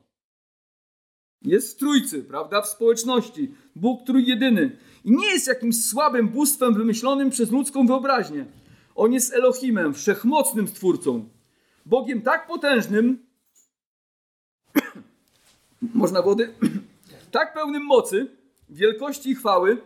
Jest 1.42 1.76
w 1.76 1.78
trójcy, 1.78 2.22
prawda? 2.22 2.62
W 2.62 2.68
społeczności. 2.68 3.54
Bóg 3.76 4.06
trójjedyny. 4.06 4.78
I 5.04 5.10
nie 5.10 5.26
jest 5.26 5.46
jakimś 5.46 5.84
słabym 5.84 6.28
bóstwem 6.28 6.74
wymyślonym 6.74 7.30
przez 7.30 7.50
ludzką 7.50 7.86
wyobraźnię. 7.86 8.46
On 8.94 9.12
jest 9.12 9.32
Elohimem, 9.32 9.94
wszechmocnym 9.94 10.68
stwórcą. 10.68 11.28
Bogiem 11.86 12.22
tak 12.22 12.46
potężnym, 12.46 13.26
można 15.94 16.22
wody, 16.22 16.54
tak 17.30 17.54
pełnym 17.54 17.84
mocy, 17.84 18.30
wielkości 18.68 19.30
i 19.30 19.34
chwały, 19.34 19.82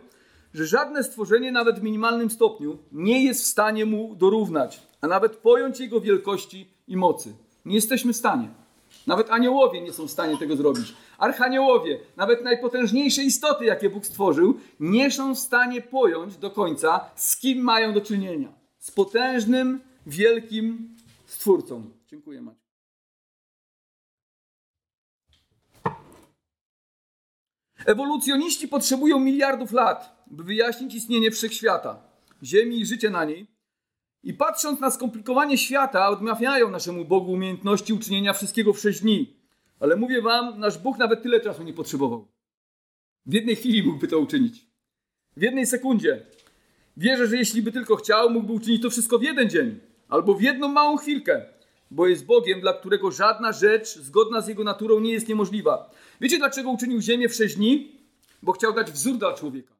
że 0.53 0.67
żadne 0.67 1.03
stworzenie, 1.03 1.51
nawet 1.51 1.79
w 1.79 1.83
minimalnym 1.83 2.29
stopniu, 2.29 2.77
nie 2.91 3.25
jest 3.25 3.43
w 3.43 3.47
stanie 3.47 3.85
mu 3.85 4.15
dorównać, 4.15 4.88
a 5.01 5.07
nawet 5.07 5.35
pojąć 5.35 5.79
jego 5.79 6.01
wielkości 6.01 6.67
i 6.87 6.97
mocy. 6.97 7.33
Nie 7.65 7.75
jesteśmy 7.75 8.13
w 8.13 8.17
stanie. 8.17 8.49
Nawet 9.07 9.31
aniołowie 9.31 9.81
nie 9.81 9.93
są 9.93 10.07
w 10.07 10.11
stanie 10.11 10.37
tego 10.37 10.55
zrobić. 10.55 10.93
Archaniołowie, 11.17 11.99
nawet 12.17 12.43
najpotężniejsze 12.43 13.23
istoty, 13.23 13.65
jakie 13.65 13.89
Bóg 13.89 14.05
stworzył, 14.05 14.59
nie 14.79 15.11
są 15.11 15.35
w 15.35 15.39
stanie 15.39 15.81
pojąć 15.81 16.37
do 16.37 16.51
końca, 16.51 17.09
z 17.15 17.37
kim 17.37 17.59
mają 17.59 17.93
do 17.93 18.01
czynienia. 18.01 18.53
Z 18.79 18.91
potężnym, 18.91 19.79
wielkim 20.05 20.95
Stwórcą. 21.25 21.91
Dziękuję, 22.07 22.41
Maciek. 22.41 22.69
Ewolucjoniści 27.85 28.67
potrzebują 28.67 29.19
miliardów 29.19 29.71
lat, 29.71 30.23
by 30.27 30.43
wyjaśnić 30.43 30.95
istnienie 30.95 31.31
wszechświata, 31.31 32.01
Ziemi 32.43 32.79
i 32.79 32.85
życie 32.85 33.09
na 33.09 33.25
niej. 33.25 33.47
I 34.23 34.33
patrząc 34.33 34.79
na 34.79 34.91
skomplikowanie 34.91 35.57
świata, 35.57 36.09
odmawiają 36.09 36.69
naszemu 36.69 37.05
Bogu 37.05 37.31
umiejętności 37.31 37.93
uczynienia 37.93 38.33
wszystkiego 38.33 38.73
w 38.73 38.79
sześć 38.79 39.01
dni. 39.01 39.33
Ale 39.79 39.95
mówię 39.95 40.21
wam, 40.21 40.59
nasz 40.59 40.77
Bóg 40.77 40.97
nawet 40.97 41.23
tyle 41.23 41.39
czasu 41.39 41.63
nie 41.63 41.73
potrzebował. 41.73 42.27
W 43.25 43.33
jednej 43.33 43.55
chwili 43.55 43.83
mógłby 43.83 44.07
to 44.07 44.19
uczynić. 44.19 44.65
W 45.37 45.41
jednej 45.41 45.65
sekundzie. 45.65 46.25
Wierzę, 46.97 47.27
że 47.27 47.37
jeśli 47.37 47.61
by 47.61 47.71
tylko 47.71 47.95
chciał, 47.95 48.29
mógłby 48.29 48.53
uczynić 48.53 48.81
to 48.81 48.89
wszystko 48.89 49.19
w 49.19 49.23
jeden 49.23 49.49
dzień. 49.49 49.79
Albo 50.09 50.33
w 50.33 50.41
jedną 50.41 50.67
małą 50.67 50.97
chwilkę. 50.97 51.45
Bo 51.91 52.07
jest 52.07 52.25
Bogiem, 52.25 52.61
dla 52.61 52.73
którego 52.73 53.11
żadna 53.11 53.51
rzecz 53.51 53.99
zgodna 53.99 54.41
z 54.41 54.47
Jego 54.47 54.63
naturą 54.63 54.99
nie 54.99 55.11
jest 55.11 55.27
niemożliwa. 55.27 55.91
Wiecie, 56.21 56.37
dlaczego 56.37 56.69
uczynił 56.69 57.01
Ziemię 57.01 57.29
w 57.29 57.35
sześć 57.35 57.55
dni? 57.55 57.95
Bo 58.41 58.51
chciał 58.51 58.73
dać 58.73 58.91
wzór 58.91 59.17
dla 59.17 59.33
człowieka. 59.33 59.75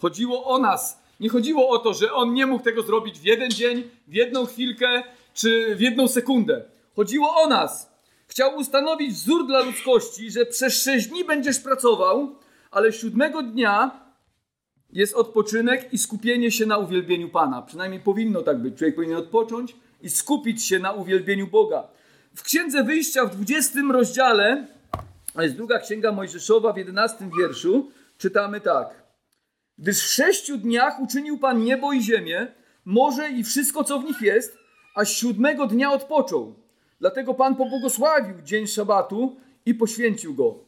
Chodziło 0.00 0.44
o 0.44 0.58
nas. 0.58 1.01
Nie 1.22 1.28
chodziło 1.28 1.68
o 1.68 1.78
to, 1.78 1.94
że 1.94 2.12
On 2.12 2.34
nie 2.34 2.46
mógł 2.46 2.64
tego 2.64 2.82
zrobić 2.82 3.18
w 3.18 3.24
jeden 3.24 3.50
dzień, 3.50 3.90
w 4.08 4.14
jedną 4.14 4.46
chwilkę 4.46 5.02
czy 5.34 5.76
w 5.76 5.80
jedną 5.80 6.08
sekundę. 6.08 6.64
Chodziło 6.96 7.42
o 7.42 7.46
nas. 7.46 7.92
Chciał 8.26 8.56
ustanowić 8.56 9.12
wzór 9.12 9.46
dla 9.46 9.60
ludzkości, 9.60 10.30
że 10.30 10.46
przez 10.46 10.82
sześć 10.82 11.06
dni 11.06 11.24
będziesz 11.24 11.60
pracował, 11.60 12.36
ale 12.70 12.92
siódmego 12.92 13.42
dnia 13.42 14.00
jest 14.92 15.14
odpoczynek 15.14 15.92
i 15.92 15.98
skupienie 15.98 16.50
się 16.50 16.66
na 16.66 16.78
uwielbieniu 16.78 17.28
Pana. 17.28 17.62
Przynajmniej 17.62 18.00
powinno 18.00 18.42
tak 18.42 18.58
być. 18.58 18.78
Człowiek 18.78 18.94
powinien 18.94 19.16
odpocząć 19.16 19.76
i 20.02 20.10
skupić 20.10 20.64
się 20.64 20.78
na 20.78 20.92
uwielbieniu 20.92 21.46
Boga. 21.46 21.88
W 22.34 22.42
Księdze 22.42 22.84
Wyjścia 22.84 23.24
w 23.24 23.36
20 23.36 23.80
rozdziale, 23.92 24.66
a 25.34 25.42
jest 25.42 25.56
druga 25.56 25.78
Księga 25.78 26.12
Mojżeszowa 26.12 26.72
w 26.72 26.76
11 26.76 27.30
wierszu, 27.38 27.90
czytamy 28.18 28.60
tak. 28.60 29.01
Gdyż 29.78 29.98
w 30.02 30.12
sześciu 30.12 30.58
dniach 30.58 31.00
uczynił 31.00 31.38
Pan 31.38 31.64
niebo 31.64 31.92
i 31.92 32.02
ziemię, 32.02 32.46
morze 32.84 33.30
i 33.30 33.44
wszystko, 33.44 33.84
co 33.84 33.98
w 33.98 34.04
nich 34.04 34.20
jest, 34.20 34.58
a 34.94 35.04
siódmego 35.04 35.66
dnia 35.66 35.92
odpoczął. 35.92 36.54
Dlatego 37.00 37.34
Pan 37.34 37.56
pobłogosławił 37.56 38.42
dzień 38.42 38.66
szabatu 38.66 39.36
i 39.66 39.74
poświęcił 39.74 40.34
go. 40.34 40.58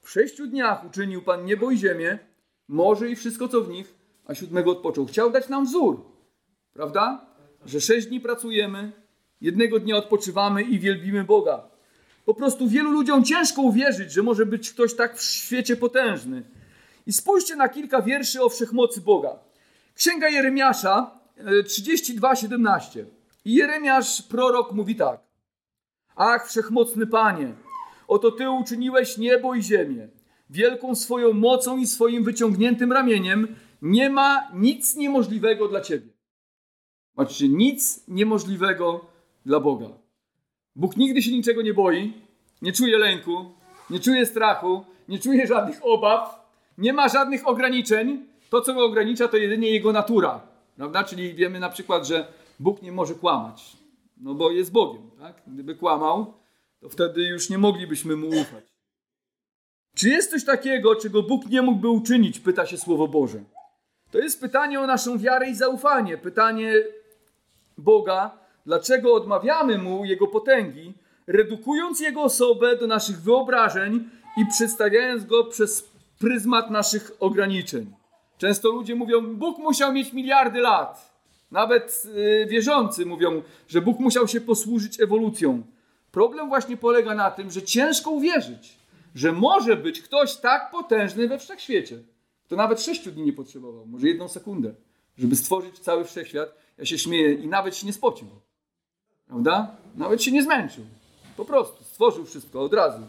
W 0.00 0.10
sześciu 0.10 0.46
dniach 0.46 0.86
uczynił 0.86 1.22
Pan 1.22 1.44
niebo 1.44 1.70
i 1.70 1.78
ziemię, 1.78 2.18
morze 2.68 3.10
i 3.10 3.16
wszystko, 3.16 3.48
co 3.48 3.60
w 3.60 3.68
nich, 3.68 3.94
a 4.24 4.34
siódmego 4.34 4.70
odpoczął. 4.70 5.06
Chciał 5.06 5.30
dać 5.30 5.48
nam 5.48 5.64
wzór, 5.64 6.04
prawda? 6.72 7.26
Że 7.66 7.80
sześć 7.80 8.06
dni 8.06 8.20
pracujemy, 8.20 8.92
jednego 9.40 9.78
dnia 9.78 9.96
odpoczywamy 9.96 10.62
i 10.62 10.78
wielbimy 10.78 11.24
Boga. 11.24 11.68
Po 12.24 12.34
prostu 12.34 12.68
wielu 12.68 12.90
ludziom 12.90 13.24
ciężko 13.24 13.62
uwierzyć, 13.62 14.12
że 14.12 14.22
może 14.22 14.46
być 14.46 14.70
ktoś 14.70 14.94
tak 14.94 15.18
w 15.18 15.22
świecie 15.22 15.76
potężny. 15.76 16.42
I 17.06 17.12
spójrzcie 17.12 17.56
na 17.56 17.68
kilka 17.68 18.02
wierszy 18.02 18.42
o 18.42 18.48
wszechmocy 18.48 19.00
Boga. 19.00 19.38
Księga 19.94 20.28
Jeremiasza 20.28 21.18
32:17. 21.64 23.00
E, 23.00 23.04
I 23.44 23.54
Jeremiasz, 23.54 24.22
prorok, 24.22 24.72
mówi 24.72 24.96
tak: 24.96 25.20
Ach, 26.16 26.48
wszechmocny 26.48 27.06
Panie, 27.06 27.54
oto 28.08 28.30
Ty 28.30 28.50
uczyniłeś 28.50 29.18
niebo 29.18 29.54
i 29.54 29.62
ziemię. 29.62 30.08
Wielką 30.50 30.94
swoją 30.94 31.32
mocą 31.32 31.78
i 31.78 31.86
swoim 31.86 32.24
wyciągniętym 32.24 32.92
ramieniem 32.92 33.56
nie 33.82 34.10
ma 34.10 34.50
nic 34.54 34.96
niemożliwego 34.96 35.68
dla 35.68 35.80
Ciebie. 35.80 36.12
Patrzcie, 37.14 37.48
nic 37.48 38.08
niemożliwego 38.08 39.06
dla 39.46 39.60
Boga. 39.60 39.88
Bóg 40.76 40.96
nigdy 40.96 41.22
się 41.22 41.32
niczego 41.32 41.62
nie 41.62 41.74
boi, 41.74 42.12
nie 42.62 42.72
czuje 42.72 42.98
lęku, 42.98 43.44
nie 43.90 44.00
czuje 44.00 44.26
strachu, 44.26 44.84
nie 45.08 45.18
czuje 45.18 45.46
żadnych 45.46 45.80
obaw, 45.82 46.41
nie 46.82 46.92
ma 46.92 47.08
żadnych 47.08 47.48
ograniczeń. 47.48 48.26
To, 48.50 48.60
co 48.60 48.74
go 48.74 48.84
ogranicza, 48.84 49.28
to 49.28 49.36
jedynie 49.36 49.70
jego 49.70 49.92
natura. 49.92 50.40
Prawda? 50.76 51.04
Czyli 51.04 51.34
wiemy 51.34 51.60
na 51.60 51.68
przykład, 51.68 52.06
że 52.06 52.26
Bóg 52.60 52.82
nie 52.82 52.92
może 52.92 53.14
kłamać, 53.14 53.76
no 54.16 54.34
bo 54.34 54.50
jest 54.50 54.72
Bogiem. 54.72 55.10
Tak? 55.20 55.42
Gdyby 55.46 55.74
kłamał, 55.74 56.34
to 56.80 56.88
wtedy 56.88 57.22
już 57.22 57.50
nie 57.50 57.58
moglibyśmy 57.58 58.16
mu 58.16 58.28
ufać. 58.28 58.64
Czy 59.96 60.08
jest 60.08 60.30
coś 60.30 60.44
takiego, 60.44 60.96
czego 60.96 61.22
Bóg 61.22 61.46
nie 61.46 61.62
mógłby 61.62 61.88
uczynić? 61.88 62.38
Pyta 62.38 62.66
się 62.66 62.78
Słowo 62.78 63.08
Boże. 63.08 63.44
To 64.10 64.18
jest 64.18 64.40
pytanie 64.40 64.80
o 64.80 64.86
naszą 64.86 65.18
wiarę 65.18 65.50
i 65.50 65.54
zaufanie. 65.54 66.18
Pytanie 66.18 66.74
Boga, 67.78 68.38
dlaczego 68.66 69.14
odmawiamy 69.14 69.78
Mu 69.78 70.04
Jego 70.04 70.26
potęgi, 70.26 70.94
redukując 71.26 72.00
Jego 72.00 72.22
osobę 72.22 72.76
do 72.76 72.86
naszych 72.86 73.22
wyobrażeń 73.22 74.08
i 74.36 74.46
przedstawiając 74.46 75.24
Go 75.24 75.44
przez 75.44 75.91
pryzmat 76.22 76.70
naszych 76.70 77.12
ograniczeń. 77.20 77.94
Często 78.38 78.72
ludzie 78.72 78.94
mówią, 78.94 79.36
Bóg 79.36 79.58
musiał 79.58 79.92
mieć 79.92 80.12
miliardy 80.12 80.60
lat. 80.60 81.12
Nawet 81.50 82.02
yy, 82.14 82.46
wierzący 82.46 83.06
mówią, 83.06 83.42
że 83.68 83.80
Bóg 83.80 83.98
musiał 83.98 84.28
się 84.28 84.40
posłużyć 84.40 85.00
ewolucją. 85.00 85.62
Problem 86.12 86.48
właśnie 86.48 86.76
polega 86.76 87.14
na 87.14 87.30
tym, 87.30 87.50
że 87.50 87.62
ciężko 87.62 88.10
uwierzyć, 88.10 88.78
że 89.14 89.32
może 89.32 89.76
być 89.76 90.00
ktoś 90.00 90.36
tak 90.36 90.70
potężny 90.70 91.28
we 91.28 91.38
wszechświecie. 91.38 91.98
To 92.48 92.56
nawet 92.56 92.82
sześciu 92.82 93.10
dni 93.10 93.22
nie 93.22 93.32
potrzebował, 93.32 93.86
może 93.86 94.08
jedną 94.08 94.28
sekundę, 94.28 94.74
żeby 95.18 95.36
stworzyć 95.36 95.78
cały 95.78 96.04
wszechświat. 96.04 96.54
Ja 96.78 96.84
się 96.84 96.98
śmieję 96.98 97.34
i 97.34 97.46
nawet 97.46 97.76
się 97.76 97.86
nie 97.86 97.92
spocił. 97.92 98.28
Prawda? 99.26 99.76
Nawet 99.96 100.22
się 100.22 100.32
nie 100.32 100.42
zmęczył. 100.42 100.84
Po 101.36 101.44
prostu 101.44 101.84
stworzył 101.84 102.24
wszystko 102.24 102.62
od 102.62 102.74
razu. 102.74 103.02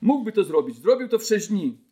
Mógłby 0.00 0.32
to 0.32 0.44
zrobić. 0.44 0.76
Zrobił 0.76 1.08
to 1.08 1.18
w 1.18 1.24
sześć 1.24 1.48
dni. 1.48 1.85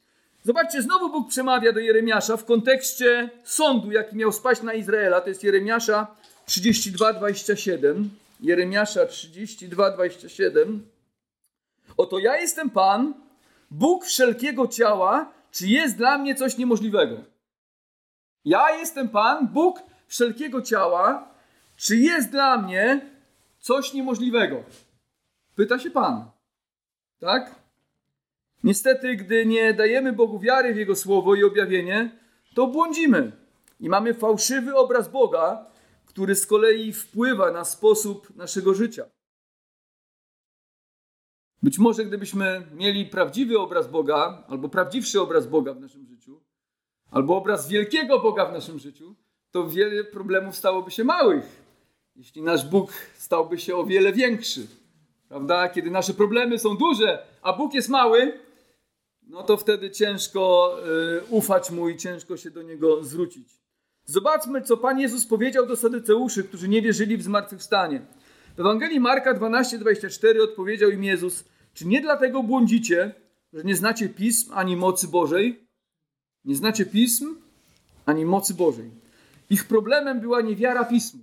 Zobaczcie, 0.46 0.82
znowu 0.82 1.10
Bóg 1.10 1.28
przemawia 1.28 1.72
do 1.72 1.80
Jeremiasza 1.80 2.36
w 2.36 2.44
kontekście 2.44 3.30
sądu, 3.44 3.92
jaki 3.92 4.16
miał 4.16 4.32
spaść 4.32 4.62
na 4.62 4.74
Izraela. 4.74 5.20
To 5.20 5.28
jest 5.28 5.44
Jeremiasza 5.44 6.06
32, 6.46 7.12
27. 7.12 8.10
Jeremiasza 8.40 9.06
32, 9.06 9.90
27. 9.90 10.86
Oto 11.96 12.18
ja 12.18 12.36
jestem 12.36 12.70
Pan, 12.70 13.14
Bóg 13.70 14.04
wszelkiego 14.04 14.68
ciała, 14.68 15.32
czy 15.52 15.68
jest 15.68 15.96
dla 15.96 16.18
mnie 16.18 16.34
coś 16.34 16.58
niemożliwego? 16.58 17.16
Ja 18.44 18.76
jestem 18.76 19.08
Pan, 19.08 19.48
Bóg 19.48 19.80
wszelkiego 20.06 20.62
ciała, 20.62 21.28
czy 21.76 21.96
jest 21.96 22.30
dla 22.30 22.58
mnie 22.58 23.00
coś 23.58 23.92
niemożliwego? 23.92 24.62
Pyta 25.56 25.78
się 25.78 25.90
Pan. 25.90 26.30
Tak? 27.20 27.63
Niestety, 28.64 29.16
gdy 29.16 29.46
nie 29.46 29.74
dajemy 29.74 30.12
Bogu 30.12 30.38
wiary 30.38 30.74
w 30.74 30.76
Jego 30.76 30.96
słowo 30.96 31.34
i 31.34 31.44
objawienie, 31.44 32.18
to 32.54 32.66
błądzimy 32.66 33.32
i 33.80 33.88
mamy 33.88 34.14
fałszywy 34.14 34.76
obraz 34.76 35.08
Boga, 35.08 35.66
który 36.06 36.34
z 36.34 36.46
kolei 36.46 36.92
wpływa 36.92 37.50
na 37.50 37.64
sposób 37.64 38.36
naszego 38.36 38.74
życia. 38.74 39.04
Być 41.62 41.78
może 41.78 42.04
gdybyśmy 42.04 42.66
mieli 42.74 43.06
prawdziwy 43.06 43.58
obraz 43.58 43.88
Boga, 43.88 44.44
albo 44.48 44.68
prawdziwszy 44.68 45.20
obraz 45.20 45.46
Boga 45.46 45.74
w 45.74 45.80
naszym 45.80 46.06
życiu, 46.06 46.40
albo 47.10 47.36
obraz 47.36 47.68
wielkiego 47.68 48.20
Boga 48.20 48.46
w 48.46 48.52
naszym 48.52 48.78
życiu, 48.78 49.16
to 49.50 49.68
wiele 49.68 50.04
problemów 50.04 50.56
stałoby 50.56 50.90
się 50.90 51.04
małych. 51.04 51.64
Jeśli 52.16 52.42
nasz 52.42 52.68
Bóg 52.68 52.92
stałby 53.14 53.58
się 53.58 53.76
o 53.76 53.84
wiele 53.84 54.12
większy, 54.12 54.66
prawda? 55.28 55.68
Kiedy 55.68 55.90
nasze 55.90 56.14
problemy 56.14 56.58
są 56.58 56.76
duże, 56.76 57.26
a 57.42 57.52
Bóg 57.52 57.74
jest 57.74 57.88
mały, 57.88 58.44
no 59.26 59.42
to 59.42 59.56
wtedy 59.56 59.90
ciężko 59.90 60.74
y, 61.18 61.24
ufać 61.30 61.70
Mu 61.70 61.88
i 61.88 61.96
ciężko 61.96 62.36
się 62.36 62.50
do 62.50 62.62
Niego 62.62 63.04
zwrócić. 63.04 63.48
Zobaczmy, 64.04 64.62
co 64.62 64.76
Pan 64.76 65.00
Jezus 65.00 65.26
powiedział 65.26 65.66
do 65.66 65.76
Sadyceuszy, 65.76 66.44
którzy 66.44 66.68
nie 66.68 66.82
wierzyli 66.82 67.16
w 67.16 67.22
zmartwychwstanie. 67.22 68.00
W 68.56 68.60
Ewangelii 68.60 69.00
Marka 69.00 69.34
12:24 69.34 70.42
odpowiedział 70.42 70.90
im 70.90 71.04
Jezus: 71.04 71.44
Czy 71.74 71.86
nie 71.86 72.00
dlatego 72.00 72.42
błądzicie, 72.42 73.14
że 73.52 73.64
nie 73.64 73.76
znacie 73.76 74.08
pism 74.08 74.52
ani 74.54 74.76
mocy 74.76 75.08
Bożej? 75.08 75.68
Nie 76.44 76.56
znacie 76.56 76.86
pism 76.86 77.36
ani 78.06 78.24
mocy 78.24 78.54
Bożej. 78.54 78.90
Ich 79.50 79.64
problemem 79.64 80.20
była 80.20 80.40
niewiara 80.40 80.84
pismu. 80.84 81.20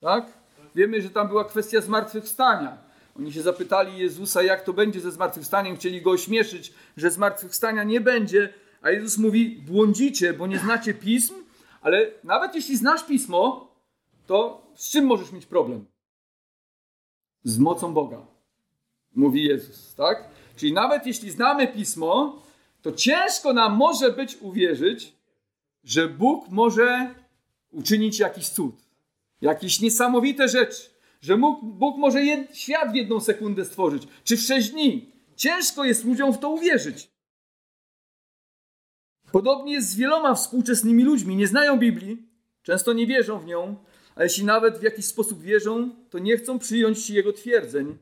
Tak? 0.00 0.32
Wiemy, 0.74 1.02
że 1.02 1.10
tam 1.10 1.28
była 1.28 1.44
kwestia 1.44 1.80
zmartwychwstania. 1.80 2.89
Oni 3.20 3.32
się 3.32 3.42
zapytali 3.42 3.98
Jezusa, 3.98 4.42
jak 4.42 4.62
to 4.62 4.72
będzie 4.72 5.00
ze 5.00 5.10
zmartwychwstaniem, 5.12 5.76
chcieli 5.76 6.02
go 6.02 6.10
ośmieszyć, 6.10 6.72
że 6.96 7.10
zmartwychwstania 7.10 7.84
nie 7.84 8.00
będzie, 8.00 8.54
a 8.82 8.90
Jezus 8.90 9.18
mówi: 9.18 9.62
błądzicie, 9.66 10.32
bo 10.32 10.46
nie 10.46 10.58
znacie 10.58 10.94
pism, 10.94 11.34
ale 11.80 12.10
nawet 12.24 12.54
jeśli 12.54 12.76
znasz 12.76 13.06
pismo, 13.06 13.68
to 14.26 14.66
z 14.74 14.90
czym 14.90 15.06
możesz 15.06 15.32
mieć 15.32 15.46
problem? 15.46 15.84
Z 17.44 17.58
mocą 17.58 17.94
Boga, 17.94 18.26
mówi 19.14 19.44
Jezus, 19.44 19.94
tak? 19.94 20.28
Czyli 20.56 20.72
nawet 20.72 21.06
jeśli 21.06 21.30
znamy 21.30 21.68
pismo, 21.68 22.42
to 22.82 22.92
ciężko 22.92 23.52
nam 23.52 23.76
może 23.76 24.12
być 24.12 24.36
uwierzyć, 24.36 25.12
że 25.84 26.08
Bóg 26.08 26.48
może 26.48 27.14
uczynić 27.72 28.18
jakiś 28.18 28.48
cud, 28.48 28.74
jakieś 29.40 29.80
niesamowite 29.80 30.48
rzeczy, 30.48 30.90
że 31.20 31.38
Bóg 31.62 31.98
może 31.98 32.20
świat 32.52 32.92
w 32.92 32.94
jedną 32.94 33.20
sekundę 33.20 33.64
stworzyć, 33.64 34.02
czy 34.24 34.36
w 34.36 34.40
sześć 34.40 34.70
dni. 34.70 35.12
Ciężko 35.36 35.84
jest 35.84 36.04
ludziom 36.04 36.32
w 36.32 36.38
to 36.38 36.50
uwierzyć. 36.50 37.10
Podobnie 39.32 39.72
jest 39.72 39.88
z 39.88 39.96
wieloma 39.96 40.34
współczesnymi 40.34 41.04
ludźmi. 41.04 41.36
Nie 41.36 41.46
znają 41.46 41.78
Biblii, 41.78 42.22
często 42.62 42.92
nie 42.92 43.06
wierzą 43.06 43.38
w 43.38 43.46
nią, 43.46 43.76
a 44.16 44.22
jeśli 44.22 44.44
nawet 44.44 44.78
w 44.78 44.82
jakiś 44.82 45.04
sposób 45.06 45.42
wierzą, 45.42 45.90
to 46.10 46.18
nie 46.18 46.36
chcą 46.36 46.58
przyjąć 46.58 47.10
Jego 47.10 47.32
twierdzeń, 47.32 47.98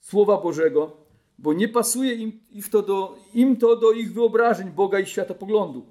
Słowa 0.00 0.36
Bożego, 0.36 0.96
bo 1.38 1.52
nie 1.52 1.68
pasuje 1.68 2.14
im, 2.14 2.40
to 2.70 2.82
do, 2.82 3.18
im 3.34 3.56
to 3.56 3.76
do 3.76 3.92
ich 3.92 4.12
wyobrażeń 4.12 4.70
Boga 4.70 5.00
i 5.00 5.06
światopoglądu. 5.06 5.86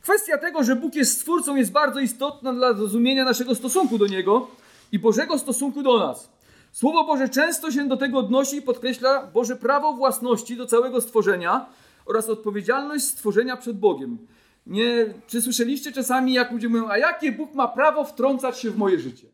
Kwestia 0.00 0.38
tego, 0.38 0.64
że 0.64 0.76
Bóg 0.76 0.94
jest 0.94 1.12
Stwórcą, 1.20 1.56
jest 1.56 1.72
bardzo 1.72 2.00
istotna 2.00 2.52
dla 2.52 2.72
zrozumienia 2.72 3.24
naszego 3.24 3.54
stosunku 3.54 3.98
do 3.98 4.06
Niego 4.06 4.48
i 4.92 4.98
Bożego 4.98 5.38
stosunku 5.38 5.82
do 5.82 5.98
nas. 5.98 6.32
Słowo 6.72 7.04
Boże 7.04 7.28
często 7.28 7.70
się 7.70 7.88
do 7.88 7.96
tego 7.96 8.18
odnosi 8.18 8.56
i 8.56 8.62
podkreśla 8.62 9.26
Boże 9.26 9.56
prawo 9.56 9.92
własności 9.92 10.56
do 10.56 10.66
całego 10.66 11.00
stworzenia 11.00 11.66
oraz 12.06 12.28
odpowiedzialność 12.28 13.04
stworzenia 13.04 13.56
przed 13.56 13.78
Bogiem. 13.78 14.26
Nie, 14.66 15.14
czy 15.26 15.42
słyszeliście 15.42 15.92
czasami, 15.92 16.32
jak 16.32 16.52
ludzie 16.52 16.68
mówią, 16.68 16.88
a 16.88 16.98
jakie 16.98 17.32
Bóg 17.32 17.54
ma 17.54 17.68
prawo 17.68 18.04
wtrącać 18.04 18.58
się 18.58 18.70
w 18.70 18.78
moje 18.78 18.98
życie? 18.98 19.26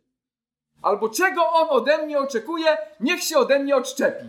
Albo 0.82 1.08
czego 1.08 1.40
On 1.52 1.66
ode 1.70 2.06
mnie 2.06 2.18
oczekuje, 2.18 2.76
niech 3.00 3.22
się 3.22 3.38
ode 3.38 3.58
mnie 3.58 3.76
odczepi. 3.76 4.26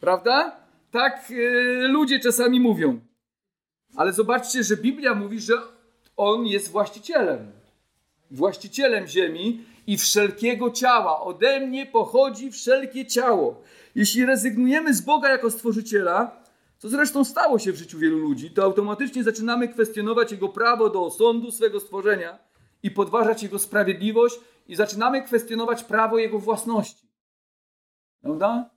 Prawda? 0.00 0.56
Tak 0.90 1.30
yy, 1.30 1.88
ludzie 1.88 2.20
czasami 2.20 2.60
mówią. 2.60 3.00
Ale 3.96 4.12
zobaczcie, 4.12 4.64
że 4.64 4.76
Biblia 4.76 5.14
mówi, 5.14 5.40
że 5.40 5.54
On 6.16 6.46
jest 6.46 6.70
właścicielem. 6.70 7.52
Właścicielem 8.30 9.06
ziemi 9.06 9.64
i 9.90 9.98
wszelkiego 9.98 10.70
ciała. 10.70 11.20
Ode 11.20 11.60
mnie 11.60 11.86
pochodzi 11.86 12.52
wszelkie 12.52 13.06
ciało. 13.06 13.62
Jeśli 13.94 14.26
rezygnujemy 14.26 14.94
z 14.94 15.00
Boga 15.00 15.30
jako 15.30 15.50
stworzyciela, 15.50 16.42
co 16.78 16.88
zresztą 16.88 17.24
stało 17.24 17.58
się 17.58 17.72
w 17.72 17.76
życiu 17.76 17.98
wielu 17.98 18.18
ludzi, 18.18 18.50
to 18.50 18.62
automatycznie 18.62 19.24
zaczynamy 19.24 19.68
kwestionować 19.68 20.32
Jego 20.32 20.48
prawo 20.48 20.90
do 20.90 21.04
osądu 21.04 21.50
swego 21.50 21.80
stworzenia 21.80 22.38
i 22.82 22.90
podważać 22.90 23.42
Jego 23.42 23.58
sprawiedliwość 23.58 24.40
i 24.68 24.76
zaczynamy 24.76 25.22
kwestionować 25.22 25.84
prawo 25.84 26.18
Jego 26.18 26.38
własności. 26.38 27.08
Prawda? 28.22 28.70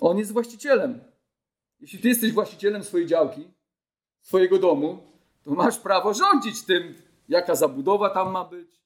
On 0.00 0.18
jest 0.18 0.32
właścicielem. 0.32 1.00
Jeśli 1.80 1.98
ty 1.98 2.08
jesteś 2.08 2.32
właścicielem 2.32 2.84
swojej 2.84 3.06
działki, 3.06 3.48
swojego 4.20 4.58
domu, 4.58 4.98
to 5.44 5.50
masz 5.50 5.78
prawo 5.78 6.14
rządzić 6.14 6.62
tym, 6.62 6.94
jaka 7.28 7.54
zabudowa 7.54 8.10
tam 8.10 8.32
ma 8.32 8.44
być, 8.44 8.81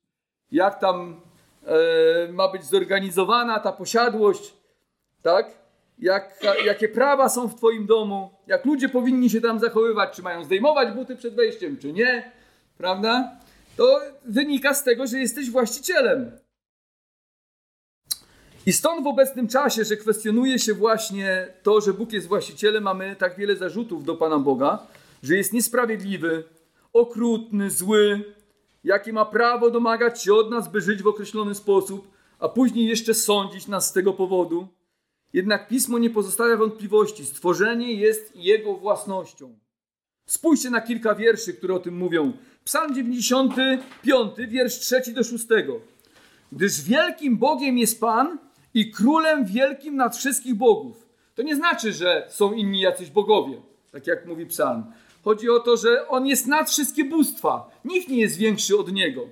jak 0.52 0.80
tam 0.80 1.20
e, 1.66 2.32
ma 2.32 2.48
być 2.48 2.64
zorganizowana 2.64 3.61
ta 3.61 3.72
posiadłość, 3.72 4.54
tak? 5.22 5.66
jak, 5.98 6.40
jakie 6.64 6.88
prawa 6.88 7.28
są 7.28 7.48
w 7.48 7.54
Twoim 7.54 7.87
domu, 7.87 8.30
jak 8.46 8.64
ludzie 8.64 8.88
powinni 8.88 9.30
się 9.30 9.40
tam 9.40 9.59
zachowywać, 9.59 10.16
czy 10.16 10.22
mają 10.22 10.44
zdejmować 10.44 10.94
buty 10.94 11.16
przed 11.16 11.35
wejściem, 11.35 11.76
czy 11.78 11.92
nie, 11.92 12.32
prawda? 12.78 13.30
To 13.76 14.00
wynika 14.24 14.74
z 14.74 14.85
tego, 14.85 15.06
że 15.06 15.18
jesteś 15.18 15.50
właścicielem. 15.50 16.30
I 18.66 18.72
stąd 18.72 19.04
w 19.04 19.06
obecnym 19.06 19.48
czasie, 19.48 19.85
że 19.85 19.96
kwestionuje 19.96 20.59
się 20.59 20.74
właśnie 20.74 21.48
to, 21.62 21.80
że 21.80 21.92
Bóg 21.92 22.12
jest 22.12 22.26
właścicielem, 22.26 22.82
mamy 22.82 23.16
tak 23.16 23.37
wiele 23.37 23.56
zarzutów 23.56 24.04
do 24.04 24.14
Pana 24.14 24.38
Boga, 24.38 24.78
że 25.22 25.37
jest 25.37 25.52
niesprawiedliwy, 25.52 26.44
okrutny, 26.92 27.70
zły, 27.70 28.35
jakie 28.87 29.12
ma 29.12 29.25
prawo 29.25 29.70
domagać 29.70 30.22
się 30.22 30.35
od 30.35 30.51
nas, 30.51 30.72
by 30.72 30.81
żyć 30.81 31.03
w 31.03 31.07
określony 31.07 31.55
sposób, 31.55 32.11
a 32.38 32.49
później 32.49 32.87
jeszcze 32.87 33.14
sądzić 33.14 33.68
nas 33.68 33.88
z 33.88 33.92
tego 33.92 34.12
powodu. 34.12 34.68
Jednak 35.33 35.68
pismo 35.68 35.99
nie 35.99 36.11
pozostawia 36.11 36.57
wątpliwości. 36.57 37.25
Stworzenie 37.25 37.92
jest 37.92 38.37
jego 38.37 38.77
własnością. 38.77 39.59
Spójrzcie 40.27 40.70
na 40.70 40.81
kilka 40.81 41.14
wierszy, 41.14 41.55
które 41.55 41.75
o 41.75 41.79
tym 41.79 41.96
mówią. 41.96 42.33
Psalm 42.64 42.94
95, 42.94 44.33
wiersz 44.49 44.79
3 44.79 45.12
do 45.12 45.25
6. 45.25 45.46
Gdyż 46.53 46.83
wielkim 46.83 47.37
Bogiem 47.37 47.79
jest 47.79 48.01
Pan 48.01 48.38
i 48.75 48.90
królem 48.90 49.44
wielkim 49.44 49.96
nad 49.96 50.16
wszystkich 50.16 50.55
bogów. 50.55 51.07
To 51.35 51.42
nie 51.42 51.57
znaczy, 51.57 51.92
że 51.92 52.27
są 52.31 52.53
inni 52.53 52.81
jacyś 52.81 53.11
bogowie, 53.11 53.61
tak 53.92 54.07
jak 54.07 54.27
mówi 54.27 54.46
psalm. 54.46 54.85
Chodzi 55.26 55.50
o 55.50 55.60
to, 55.60 55.76
że 55.76 56.08
on 56.08 56.26
jest 56.26 56.46
nad 56.46 56.70
wszystkie 56.70 57.04
bóstwa. 57.04 57.70
Nikt 57.84 58.08
nie 58.08 58.20
jest 58.20 58.36
większy 58.36 58.78
od 58.78 58.92
niego. 58.92 59.28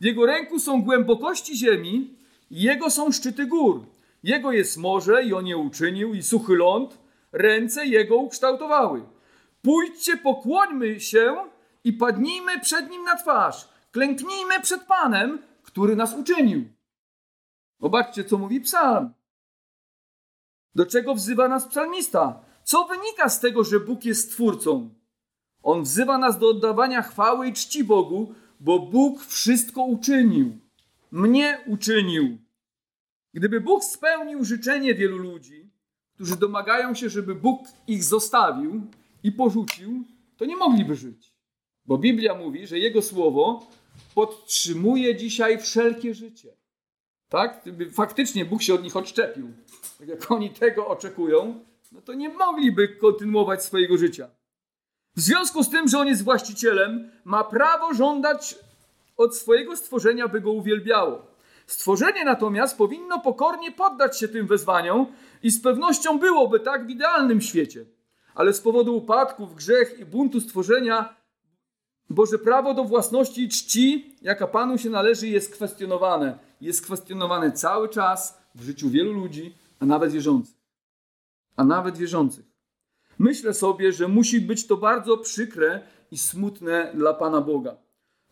W 0.00 0.04
jego 0.04 0.26
ręku 0.26 0.58
są 0.58 0.82
głębokości 0.82 1.56
ziemi, 1.56 2.14
jego 2.50 2.90
są 2.90 3.12
szczyty 3.12 3.46
gór. 3.46 3.86
Jego 4.22 4.52
jest 4.52 4.76
morze 4.76 5.24
i 5.24 5.34
on 5.34 5.46
je 5.46 5.56
uczynił, 5.56 6.14
i 6.14 6.22
suchy 6.22 6.56
ląd, 6.56 6.98
ręce 7.32 7.86
jego 7.86 8.16
ukształtowały. 8.16 9.02
Pójdźcie, 9.62 10.16
pokłońmy 10.16 11.00
się 11.00 11.36
i 11.84 11.92
padnijmy 11.92 12.60
przed 12.60 12.90
nim 12.90 13.04
na 13.04 13.16
twarz. 13.16 13.68
Klęknijmy 13.92 14.60
przed 14.62 14.82
Panem, 14.82 15.38
który 15.62 15.96
nas 15.96 16.14
uczynił. 16.14 16.64
Zobaczcie, 17.80 18.24
co 18.24 18.38
mówi 18.38 18.60
psalm. 18.60 19.10
Do 20.74 20.86
czego 20.86 21.14
wzywa 21.14 21.48
nas 21.48 21.68
psalmista? 21.68 22.40
Co 22.64 22.84
wynika 22.84 23.28
z 23.28 23.40
tego, 23.40 23.64
że 23.64 23.80
Bóg 23.80 24.04
jest 24.04 24.30
Stwórcą? 24.30 24.95
On 25.66 25.82
wzywa 25.82 26.18
nas 26.18 26.38
do 26.38 26.48
oddawania 26.48 27.02
chwały 27.02 27.48
i 27.48 27.52
czci 27.52 27.84
Bogu, 27.84 28.34
bo 28.60 28.78
Bóg 28.78 29.24
wszystko 29.24 29.82
uczynił. 29.82 30.58
Mnie 31.12 31.58
uczynił. 31.66 32.38
Gdyby 33.34 33.60
Bóg 33.60 33.84
spełnił 33.84 34.44
życzenie 34.44 34.94
wielu 34.94 35.18
ludzi, 35.18 35.70
którzy 36.14 36.36
domagają 36.36 36.94
się, 36.94 37.10
żeby 37.10 37.34
Bóg 37.34 37.60
ich 37.86 38.04
zostawił 38.04 38.82
i 39.22 39.32
porzucił, 39.32 40.04
to 40.36 40.44
nie 40.44 40.56
mogliby 40.56 40.94
żyć. 40.94 41.34
Bo 41.86 41.98
Biblia 41.98 42.34
mówi, 42.34 42.66
że 42.66 42.78
Jego 42.78 43.02
słowo 43.02 43.66
podtrzymuje 44.14 45.16
dzisiaj 45.16 45.58
wszelkie 45.58 46.14
życie. 46.14 46.56
Tak? 47.28 47.64
Faktycznie 47.92 48.44
Bóg 48.44 48.62
się 48.62 48.74
od 48.74 48.82
nich 48.82 48.96
odczepił, 48.96 49.52
tak 49.98 50.08
jak 50.08 50.30
oni 50.30 50.50
tego 50.50 50.88
oczekują, 50.88 51.60
no 51.92 52.00
to 52.00 52.14
nie 52.14 52.28
mogliby 52.28 52.88
kontynuować 52.88 53.64
swojego 53.64 53.98
życia. 53.98 54.30
W 55.16 55.20
związku 55.20 55.62
z 55.62 55.70
tym, 55.70 55.88
że 55.88 55.98
On 55.98 56.08
jest 56.08 56.24
właścicielem, 56.24 57.10
ma 57.24 57.44
prawo 57.44 57.94
żądać 57.94 58.58
od 59.16 59.36
swojego 59.36 59.76
stworzenia, 59.76 60.28
by 60.28 60.40
go 60.40 60.52
uwielbiało. 60.52 61.26
Stworzenie 61.66 62.24
natomiast 62.24 62.78
powinno 62.78 63.20
pokornie 63.20 63.72
poddać 63.72 64.18
się 64.18 64.28
tym 64.28 64.46
wezwaniom 64.46 65.06
i 65.42 65.50
z 65.50 65.62
pewnością 65.62 66.18
byłoby 66.18 66.60
tak 66.60 66.86
w 66.86 66.90
idealnym 66.90 67.40
świecie. 67.40 67.84
Ale 68.34 68.52
z 68.52 68.60
powodu 68.60 68.96
upadków, 68.96 69.54
grzech 69.54 69.98
i 69.98 70.04
buntu 70.04 70.40
stworzenia 70.40 71.16
Boże 72.10 72.38
prawo 72.38 72.74
do 72.74 72.84
własności 72.84 73.42
i 73.42 73.48
czci, 73.48 74.16
jaka 74.22 74.46
Panu 74.46 74.78
się 74.78 74.90
należy, 74.90 75.28
jest 75.28 75.52
kwestionowane. 75.52 76.38
Jest 76.60 76.82
kwestionowane 76.82 77.52
cały 77.52 77.88
czas 77.88 78.38
w 78.54 78.62
życiu 78.62 78.90
wielu 78.90 79.12
ludzi, 79.12 79.54
a 79.80 79.86
nawet 79.86 80.12
wierzących. 80.12 80.56
A 81.56 81.64
nawet 81.64 81.96
wierzących. 81.96 82.45
Myślę 83.18 83.54
sobie, 83.54 83.92
że 83.92 84.08
musi 84.08 84.40
być 84.40 84.66
to 84.66 84.76
bardzo 84.76 85.18
przykre 85.18 85.80
i 86.10 86.18
smutne 86.18 86.92
dla 86.94 87.14
Pana 87.14 87.40
Boga. 87.40 87.76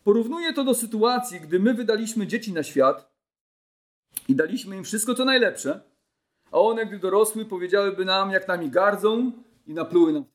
Porównuję 0.03 0.53
to 0.53 0.63
do 0.63 0.73
sytuacji, 0.73 1.39
gdy 1.39 1.59
my 1.59 1.73
wydaliśmy 1.73 2.27
dzieci 2.27 2.53
na 2.53 2.63
świat 2.63 3.15
i 4.27 4.35
daliśmy 4.35 4.77
im 4.77 4.83
wszystko, 4.83 5.15
co 5.15 5.25
najlepsze, 5.25 5.81
a 6.51 6.59
one, 6.59 6.85
gdy 6.85 6.99
dorosły, 6.99 7.45
powiedziałyby 7.45 8.05
nam, 8.05 8.31
jak 8.31 8.47
nami 8.47 8.69
gardzą 8.69 9.31
i 9.67 9.73
napluły 9.73 10.13
nam. 10.13 10.25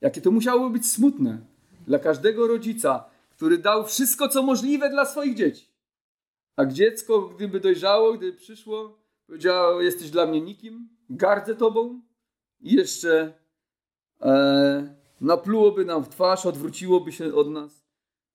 Jakie 0.00 0.20
to 0.20 0.30
musiało 0.30 0.70
być 0.70 0.86
smutne 0.86 1.38
dla 1.86 1.98
każdego 1.98 2.46
rodzica, 2.46 3.04
który 3.30 3.58
dał 3.58 3.86
wszystko, 3.86 4.28
co 4.28 4.42
możliwe 4.42 4.90
dla 4.90 5.06
swoich 5.06 5.34
dzieci. 5.34 5.66
A 6.56 6.66
dziecko, 6.66 7.20
gdyby 7.20 7.60
dojrzało, 7.60 8.12
gdyby 8.12 8.38
przyszło, 8.38 8.98
powiedziało: 9.26 9.80
Jesteś 9.80 10.10
dla 10.10 10.26
mnie 10.26 10.40
nikim, 10.40 10.88
gardzę 11.10 11.54
tobą, 11.54 12.00
i 12.60 12.74
jeszcze 12.74 13.32
e, 14.20 14.96
naplułoby 15.20 15.84
nam 15.84 16.04
w 16.04 16.08
twarz, 16.08 16.46
odwróciłoby 16.46 17.12
się 17.12 17.34
od 17.34 17.50
nas 17.50 17.84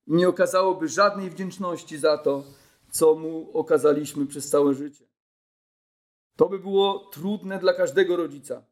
i 0.07 0.13
nie 0.13 0.29
okazałoby 0.29 0.88
żadnej 0.88 1.29
wdzięczności 1.29 1.97
za 1.97 2.17
to, 2.17 2.43
co 2.91 3.15
mu 3.15 3.57
okazaliśmy 3.57 4.25
przez 4.25 4.49
całe 4.49 4.73
życie. 4.73 5.05
To 6.36 6.49
by 6.49 6.59
było 6.59 7.09
trudne 7.13 7.59
dla 7.59 7.73
każdego 7.73 8.15
rodzica. 8.15 8.65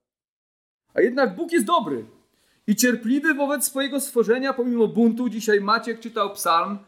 A 0.94 1.02
jednak 1.02 1.36
Bóg 1.36 1.52
jest 1.52 1.66
dobry 1.66 2.06
i 2.68 2.76
cierpliwy 2.76 3.34
wobec 3.34 3.66
swojego 3.66 4.00
stworzenia, 4.00 4.54
pomimo 4.54 4.88
buntu. 4.88 5.30
Dzisiaj 5.30 5.62
Maciek 5.62 6.00
czytał 6.00 6.34
psalm, 6.34 6.80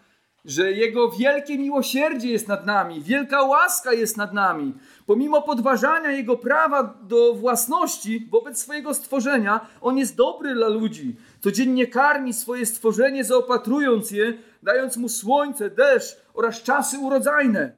że 0.46 0.72
Jego 0.72 1.12
wielkie 1.12 1.58
miłosierdzie 1.58 2.32
jest 2.32 2.48
nad 2.48 2.66
nami, 2.66 3.02
wielka 3.02 3.42
łaska 3.42 3.94
jest 3.94 4.18
nad 4.18 4.34
nami. 4.34 4.74
Pomimo 5.06 5.42
podważania 5.42 6.12
Jego 6.12 6.38
prawa 6.38 6.84
do 7.04 7.34
własności 7.34 8.28
wobec 8.32 8.62
swojego 8.62 8.94
stworzenia, 8.94 9.68
On 9.82 9.98
jest 9.98 10.16
dobry 10.16 10.54
dla 10.54 10.68
ludzi. 10.68 11.16
Codziennie 11.40 11.88
karmi 11.88 12.34
swoje 12.34 12.66
stworzenie, 12.66 13.24
zaopatrując 13.24 14.12
je, 14.12 14.34
dając 14.64 14.98
mu 14.98 15.10
słońce, 15.10 15.70
deszcz 15.70 16.18
oraz 16.34 16.64
czasy 16.64 17.00
urodzajne. 17.00 17.78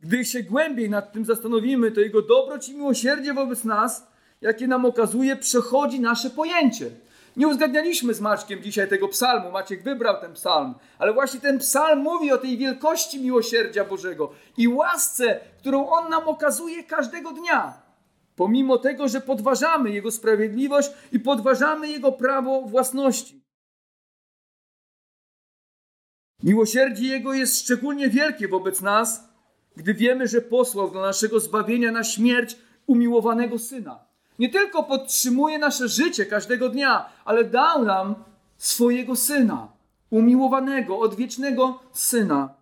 Gdy 0.00 0.24
się 0.24 0.42
głębiej 0.42 0.90
nad 0.90 1.12
tym 1.12 1.24
zastanowimy, 1.24 1.90
to 1.90 2.00
Jego 2.00 2.22
dobroć 2.22 2.68
i 2.68 2.76
miłosierdzie 2.76 3.34
wobec 3.34 3.64
nas, 3.64 4.06
jakie 4.40 4.66
nam 4.66 4.84
okazuje, 4.84 5.36
przechodzi 5.36 6.00
nasze 6.00 6.30
pojęcie. 6.30 6.90
Nie 7.36 7.48
uzgadnialiśmy 7.48 8.14
z 8.14 8.20
Maćkiem 8.20 8.62
dzisiaj 8.62 8.88
tego 8.88 9.08
psalmu. 9.08 9.50
Maciek 9.50 9.82
wybrał 9.82 10.20
ten 10.20 10.32
psalm, 10.32 10.74
ale 10.98 11.12
właśnie 11.12 11.40
ten 11.40 11.58
psalm 11.58 12.00
mówi 12.00 12.32
o 12.32 12.38
tej 12.38 12.58
wielkości 12.58 13.20
miłosierdzia 13.20 13.84
Bożego 13.84 14.32
i 14.56 14.68
łasce, 14.68 15.40
którą 15.58 15.88
On 15.88 16.10
nam 16.10 16.28
okazuje 16.28 16.84
każdego 16.84 17.32
dnia. 17.32 17.82
Pomimo 18.36 18.78
tego, 18.78 19.08
że 19.08 19.20
podważamy 19.20 19.90
Jego 19.90 20.10
sprawiedliwość 20.10 20.90
i 21.12 21.20
podważamy 21.20 21.88
Jego 21.88 22.12
prawo 22.12 22.62
własności. 22.62 23.42
Miłosierdzie 26.42 27.06
Jego 27.06 27.34
jest 27.34 27.60
szczególnie 27.60 28.08
wielkie 28.08 28.48
wobec 28.48 28.80
nas, 28.80 29.28
gdy 29.76 29.94
wiemy, 29.94 30.28
że 30.28 30.40
posłał 30.40 30.90
do 30.90 31.00
naszego 31.00 31.40
zbawienia 31.40 31.92
na 31.92 32.04
śmierć 32.04 32.56
umiłowanego 32.86 33.58
Syna 33.58 34.11
nie 34.42 34.48
tylko 34.48 34.82
podtrzymuje 34.82 35.58
nasze 35.58 35.88
życie 35.88 36.26
każdego 36.26 36.68
dnia, 36.68 37.10
ale 37.24 37.44
dał 37.44 37.84
nam 37.84 38.14
swojego 38.56 39.16
syna, 39.16 39.72
umiłowanego, 40.10 40.98
odwiecznego 40.98 41.80
syna. 41.92 42.54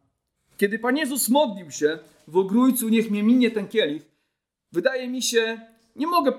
Kiedy 0.57 0.79
Pan 0.79 0.97
Jezus 0.97 1.29
modlił 1.29 1.71
się 1.71 1.99
w 2.29 2.37
ogrójcu, 2.37 2.88
niech 2.88 3.11
mnie 3.11 3.23
minie 3.23 3.51
ten 3.51 3.69
kielich, 3.69 4.03
wydaje 4.73 5.09
mi 5.09 5.23
się, 5.23 5.61
nie 5.97 6.07
mogę 6.07 6.33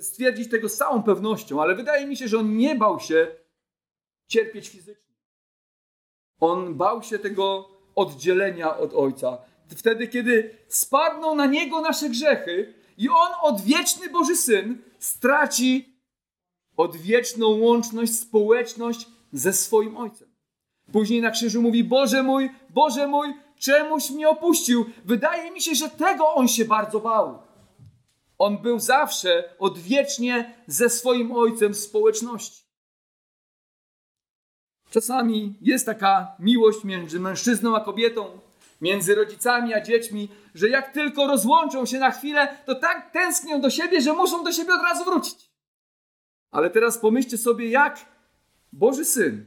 stwierdzić 0.00 0.50
tego 0.50 0.68
z 0.68 0.76
całą 0.76 1.02
pewnością, 1.02 1.62
ale 1.62 1.74
wydaje 1.74 2.06
mi 2.06 2.16
się, 2.16 2.28
że 2.28 2.38
on 2.38 2.56
nie 2.56 2.74
bał 2.74 3.00
się 3.00 3.26
cierpieć 4.28 4.68
fizycznie. 4.68 5.14
On 6.40 6.74
bał 6.74 7.02
się 7.02 7.18
tego 7.18 7.68
oddzielenia 7.94 8.76
od 8.78 8.94
Ojca. 8.94 9.38
Wtedy, 9.76 10.08
kiedy 10.08 10.56
spadną 10.68 11.34
na 11.34 11.46
niego 11.46 11.80
nasze 11.80 12.08
grzechy, 12.08 12.81
i 12.96 13.08
on, 13.08 13.32
odwieczny 13.42 14.10
Boży 14.10 14.36
Syn, 14.36 14.82
straci 14.98 15.96
odwieczną 16.76 17.46
łączność, 17.46 18.18
społeczność 18.18 19.06
ze 19.32 19.52
swoim 19.52 19.96
Ojcem. 19.96 20.28
Później 20.92 21.20
na 21.20 21.30
krzyżu 21.30 21.62
mówi: 21.62 21.84
Boże 21.84 22.22
mój, 22.22 22.50
Boże 22.70 23.06
mój, 23.06 23.34
czemuś 23.58 24.10
mnie 24.10 24.28
opuścił? 24.28 24.84
Wydaje 25.04 25.50
mi 25.50 25.60
się, 25.60 25.74
że 25.74 25.88
tego 25.88 26.34
on 26.34 26.48
się 26.48 26.64
bardzo 26.64 27.00
bał. 27.00 27.42
On 28.38 28.58
był 28.58 28.78
zawsze 28.78 29.54
odwiecznie 29.58 30.54
ze 30.66 30.90
swoim 30.90 31.32
Ojcem 31.32 31.72
w 31.72 31.78
społeczności. 31.78 32.62
Czasami 34.90 35.54
jest 35.60 35.86
taka 35.86 36.36
miłość 36.38 36.84
między 36.84 37.20
mężczyzną 37.20 37.76
a 37.76 37.80
kobietą, 37.80 38.38
między 38.82 39.14
rodzicami 39.14 39.74
a 39.74 39.80
dziećmi, 39.80 40.28
że 40.54 40.68
jak 40.68 40.92
tylko 40.92 41.26
rozłączą 41.26 41.86
się 41.86 41.98
na 41.98 42.10
chwilę, 42.10 42.56
to 42.66 42.74
tak 42.74 43.12
tęsknią 43.12 43.60
do 43.60 43.70
siebie, 43.70 44.00
że 44.00 44.12
muszą 44.12 44.44
do 44.44 44.52
siebie 44.52 44.74
od 44.74 44.82
razu 44.82 45.04
wrócić. 45.04 45.50
Ale 46.50 46.70
teraz 46.70 46.98
pomyślcie 46.98 47.38
sobie, 47.38 47.68
jak 47.68 48.06
Boży 48.72 49.04
Syn 49.04 49.46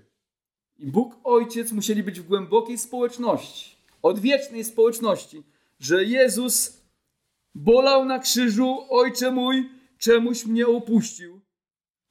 i 0.78 0.88
Bóg 0.88 1.16
Ojciec 1.24 1.72
musieli 1.72 2.04
być 2.04 2.20
w 2.20 2.28
głębokiej 2.28 2.78
społeczności, 2.78 3.76
odwiecznej 4.02 4.64
społeczności, 4.64 5.44
że 5.80 6.04
Jezus 6.04 6.82
bolał 7.56 8.06
na 8.06 8.20
krzyżu, 8.20 8.78
Ojcze 8.90 9.32
mój, 9.32 9.70
czemuś 9.98 10.46
mnie 10.46 10.68
opuścił. 10.68 11.42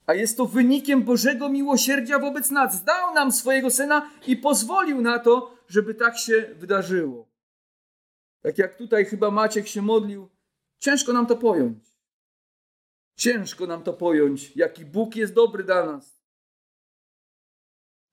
A 0.06 0.14
jest 0.14 0.36
to 0.36 0.46
wynikiem 0.46 1.02
Bożego 1.02 1.48
miłosierdzia 1.48 2.18
wobec 2.18 2.50
nas. 2.50 2.84
Dał 2.84 3.14
nam 3.14 3.32
swojego 3.32 3.70
Syna 3.70 4.10
i 4.26 4.36
pozwolił 4.36 5.00
na 5.00 5.18
to, 5.18 5.53
żeby 5.68 5.94
tak 5.94 6.18
się 6.18 6.54
wydarzyło. 6.54 7.28
Tak 8.42 8.58
jak 8.58 8.76
tutaj 8.76 9.04
chyba 9.04 9.30
Maciek 9.30 9.68
się 9.68 9.82
modlił, 9.82 10.28
ciężko 10.78 11.12
nam 11.12 11.26
to 11.26 11.36
pojąć. 11.36 11.84
Ciężko 13.16 13.66
nam 13.66 13.82
to 13.82 13.92
pojąć, 13.92 14.56
jaki 14.56 14.84
Bóg 14.84 15.16
jest 15.16 15.34
dobry 15.34 15.64
dla 15.64 15.86
nas. 15.86 16.20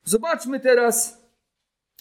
Zobaczmy 0.03 0.59
teraz, 0.59 1.21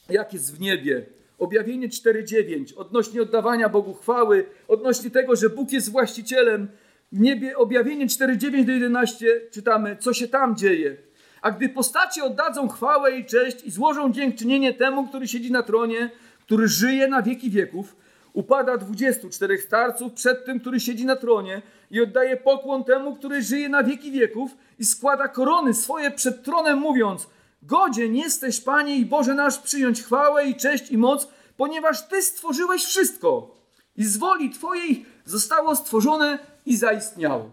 jak 0.08 0.32
jest 0.32 0.56
w 0.56 0.60
niebie. 0.60 1.06
Objawienie 1.38 1.88
4:9 1.88 2.74
odnośnie 2.76 3.22
oddawania 3.22 3.68
Bogu 3.68 3.94
chwały, 3.94 4.46
odnośnie 4.68 5.10
tego, 5.10 5.36
że 5.36 5.50
Bóg 5.50 5.72
jest 5.72 5.90
właścicielem. 5.90 6.68
W 7.12 7.20
niebie 7.20 7.56
objawienie 7.56 8.06
4:9 8.06 8.64
do 8.64 8.72
11 8.72 9.40
czytamy, 9.50 9.96
co 9.96 10.14
się 10.14 10.28
tam 10.28 10.56
dzieje. 10.56 11.09
A 11.42 11.50
gdy 11.50 11.68
postacie 11.68 12.24
oddadzą 12.24 12.68
chwałę 12.68 13.16
i 13.16 13.24
cześć 13.24 13.64
i 13.64 13.70
złożą 13.70 14.12
dziękczynienie 14.12 14.74
temu, 14.74 15.08
który 15.08 15.28
siedzi 15.28 15.52
na 15.52 15.62
tronie, 15.62 16.10
który 16.40 16.68
żyje 16.68 17.08
na 17.08 17.22
wieki 17.22 17.50
wieków, 17.50 17.96
upada 18.32 18.76
dwudziestu 18.76 19.30
czterech 19.30 19.62
starców 19.62 20.12
przed 20.12 20.44
tym, 20.44 20.60
który 20.60 20.80
siedzi 20.80 21.04
na 21.04 21.16
tronie 21.16 21.62
i 21.90 22.00
oddaje 22.00 22.36
pokłon 22.36 22.84
temu, 22.84 23.16
który 23.16 23.42
żyje 23.42 23.68
na 23.68 23.82
wieki 23.82 24.10
wieków 24.10 24.50
i 24.78 24.84
składa 24.84 25.28
korony 25.28 25.74
swoje 25.74 26.10
przed 26.10 26.42
tronem, 26.42 26.78
mówiąc: 26.78 27.26
Godzien 27.62 28.16
jesteś, 28.16 28.60
Panie 28.60 28.96
i 28.96 29.06
Boże 29.06 29.34
nasz, 29.34 29.58
przyjąć 29.58 30.02
chwałę 30.02 30.46
i 30.46 30.54
cześć 30.54 30.90
i 30.90 30.98
moc, 30.98 31.28
ponieważ 31.56 32.08
Ty 32.08 32.22
stworzyłeś 32.22 32.84
wszystko 32.84 33.56
i 33.96 34.04
z 34.04 34.16
woli 34.16 34.50
Twojej 34.50 35.06
zostało 35.24 35.76
stworzone 35.76 36.38
i 36.66 36.76
zaistniało. 36.76 37.50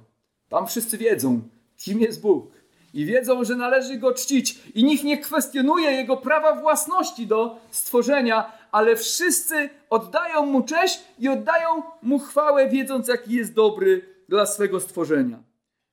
Tam 0.49 0.67
wszyscy 0.67 0.97
wiedzą, 0.97 1.41
kim 1.77 1.99
jest 1.99 2.21
Bóg 2.21 2.56
i 2.97 3.05
wiedzą, 3.05 3.43
że 3.43 3.55
należy 3.55 3.97
go 3.97 4.13
czcić 4.13 4.59
i 4.75 4.83
nikt 4.83 5.03
nie 5.03 5.17
kwestionuje 5.17 5.91
jego 5.91 6.17
prawa 6.17 6.55
własności 6.55 7.27
do 7.27 7.59
stworzenia, 7.71 8.51
ale 8.71 8.95
wszyscy 8.95 9.69
oddają 9.89 10.45
mu 10.45 10.61
cześć 10.61 10.99
i 11.19 11.29
oddają 11.29 11.67
mu 12.01 12.19
chwałę, 12.19 12.69
wiedząc, 12.69 13.07
jaki 13.07 13.33
jest 13.33 13.53
dobry 13.53 14.01
dla 14.29 14.45
swego 14.45 14.79
stworzenia. 14.79 15.37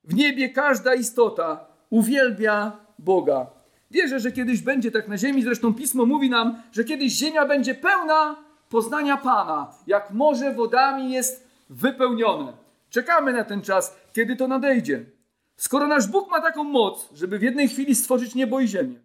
W 0.03 0.13
niebie 0.13 0.49
każda 0.49 0.95
istota 0.95 1.65
uwielbia 1.89 2.71
Boga. 2.99 3.45
Wierzę, 3.91 4.19
że 4.19 4.31
kiedyś 4.31 4.61
będzie 4.61 4.91
tak 4.91 5.07
na 5.07 5.17
ziemi, 5.17 5.43
zresztą 5.43 5.73
pismo 5.73 6.05
mówi 6.05 6.29
nam, 6.29 6.61
że 6.71 6.83
kiedyś 6.83 7.13
ziemia 7.13 7.45
będzie 7.45 7.75
pełna 7.75 8.35
poznania 8.69 9.17
Pana, 9.17 9.71
jak 9.87 10.11
morze 10.11 10.53
wodami 10.53 11.11
jest 11.11 11.47
wypełnione. 11.69 12.53
Czekamy 12.89 13.33
na 13.33 13.43
ten 13.43 13.61
czas, 13.61 13.95
kiedy 14.13 14.35
to 14.35 14.47
nadejdzie. 14.47 15.14
Skoro 15.57 15.87
nasz 15.87 16.07
Bóg 16.07 16.31
ma 16.31 16.41
taką 16.41 16.63
moc, 16.63 17.09
żeby 17.13 17.39
w 17.39 17.41
jednej 17.41 17.69
chwili 17.69 17.95
stworzyć 17.95 18.35
niebo 18.35 18.59
i 18.59 18.67
ziemię, 18.67 18.99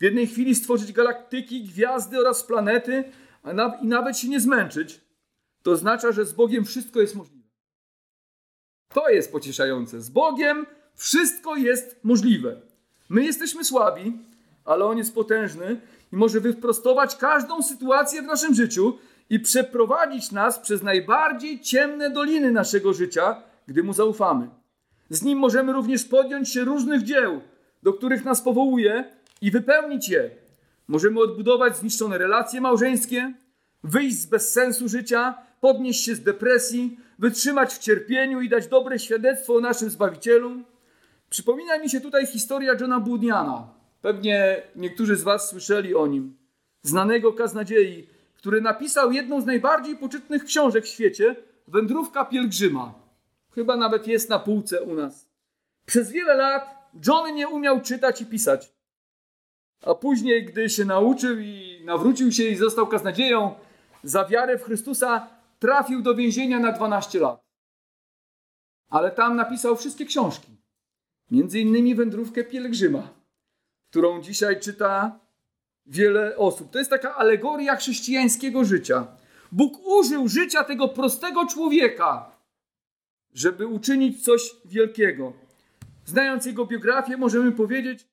w 0.00 0.02
jednej 0.02 0.26
chwili 0.26 0.54
stworzyć 0.54 0.92
galaktyki, 0.92 1.64
gwiazdy 1.64 2.20
oraz 2.20 2.42
planety, 2.42 3.04
a 3.42 3.52
na, 3.52 3.78
i 3.82 3.86
nawet 3.86 4.18
się 4.18 4.28
nie 4.28 4.40
zmęczyć, 4.40 5.00
to 5.62 5.70
oznacza, 5.70 6.12
że 6.12 6.24
z 6.24 6.32
Bogiem 6.32 6.64
wszystko 6.64 7.00
jest 7.00 7.14
możliwe. 7.14 7.48
To 8.88 9.08
jest 9.08 9.32
pocieszające. 9.32 10.00
Z 10.00 10.10
Bogiem 10.10 10.66
wszystko 10.94 11.56
jest 11.56 12.00
możliwe. 12.04 12.60
My 13.08 13.24
jesteśmy 13.24 13.64
słabi, 13.64 14.12
ale 14.64 14.84
On 14.84 14.98
jest 14.98 15.14
potężny 15.14 15.80
i 16.12 16.16
może 16.16 16.40
wyprostować 16.40 17.16
każdą 17.16 17.62
sytuację 17.62 18.22
w 18.22 18.26
naszym 18.26 18.54
życiu 18.54 18.98
i 19.30 19.40
przeprowadzić 19.40 20.32
nas 20.32 20.58
przez 20.58 20.82
najbardziej 20.82 21.60
ciemne 21.60 22.10
doliny 22.10 22.52
naszego 22.52 22.92
życia, 22.92 23.42
gdy 23.66 23.82
Mu 23.82 23.92
zaufamy. 23.92 24.48
Z 25.10 25.22
Nim 25.22 25.38
możemy 25.38 25.72
również 25.72 26.04
podjąć 26.04 26.52
się 26.52 26.64
różnych 26.64 27.02
dzieł, 27.02 27.40
do 27.82 27.92
których 27.92 28.24
nas 28.24 28.42
powołuje 28.42 29.04
i 29.40 29.50
wypełnić 29.50 30.08
je. 30.08 30.30
Możemy 30.88 31.20
odbudować 31.20 31.76
zniszczone 31.76 32.18
relacje 32.18 32.60
małżeńskie, 32.60 33.32
wyjść 33.84 34.16
z 34.16 34.26
bezsensu 34.26 34.88
życia, 34.88 35.34
podnieść 35.60 36.04
się 36.04 36.14
z 36.14 36.22
depresji, 36.22 36.98
wytrzymać 37.18 37.74
w 37.74 37.78
cierpieniu 37.78 38.40
i 38.40 38.48
dać 38.48 38.66
dobre 38.66 38.98
świadectwo 38.98 39.54
o 39.54 39.60
naszym 39.60 39.90
Zbawicielu. 39.90 40.50
Przypomina 41.30 41.78
mi 41.78 41.90
się 41.90 42.00
tutaj 42.00 42.26
historia 42.26 42.74
Johna 42.80 43.00
Budniana. 43.00 43.68
Pewnie 44.02 44.62
niektórzy 44.76 45.16
z 45.16 45.22
Was 45.22 45.48
słyszeli 45.48 45.94
o 45.94 46.06
nim. 46.06 46.36
Znanego 46.82 47.32
kaznadziei, 47.32 48.08
który 48.36 48.60
napisał 48.60 49.12
jedną 49.12 49.40
z 49.40 49.46
najbardziej 49.46 49.96
poczytnych 49.96 50.44
książek 50.44 50.84
w 50.84 50.88
świecie, 50.88 51.36
Wędrówka 51.68 52.24
pielgrzyma. 52.24 52.94
Chyba 53.58 53.76
nawet 53.76 54.06
jest 54.06 54.30
na 54.30 54.38
półce 54.38 54.82
u 54.82 54.94
nas. 54.94 55.28
Przez 55.86 56.10
wiele 56.10 56.34
lat 56.34 56.90
John 57.06 57.34
nie 57.34 57.48
umiał 57.48 57.80
czytać 57.80 58.20
i 58.20 58.26
pisać. 58.26 58.72
A 59.86 59.94
później, 59.94 60.44
gdy 60.44 60.70
się 60.70 60.84
nauczył 60.84 61.38
i 61.38 61.82
nawrócił 61.84 62.32
się 62.32 62.42
i 62.42 62.56
został 62.56 62.86
kaznodzieją, 62.86 63.54
za 64.02 64.24
wiarę 64.24 64.58
w 64.58 64.62
Chrystusa 64.62 65.28
trafił 65.58 66.02
do 66.02 66.14
więzienia 66.14 66.58
na 66.60 66.72
12 66.72 67.20
lat. 67.20 67.40
Ale 68.90 69.10
tam 69.10 69.36
napisał 69.36 69.76
wszystkie 69.76 70.06
książki. 70.06 70.56
Między 71.30 71.60
innymi 71.60 71.94
Wędrówkę 71.94 72.44
Pielgrzyma, 72.44 73.08
którą 73.90 74.22
dzisiaj 74.22 74.60
czyta 74.60 75.20
wiele 75.86 76.36
osób. 76.36 76.70
To 76.70 76.78
jest 76.78 76.90
taka 76.90 77.14
alegoria 77.14 77.76
chrześcijańskiego 77.76 78.64
życia. 78.64 79.06
Bóg 79.52 79.86
użył 79.86 80.28
życia 80.28 80.64
tego 80.64 80.88
prostego 80.88 81.46
człowieka, 81.46 82.37
żeby 83.38 83.66
uczynić 83.66 84.24
coś 84.24 84.56
wielkiego. 84.64 85.32
Znając 86.04 86.46
jego 86.46 86.66
biografię, 86.66 87.16
możemy 87.16 87.52
powiedzieć, 87.52 88.06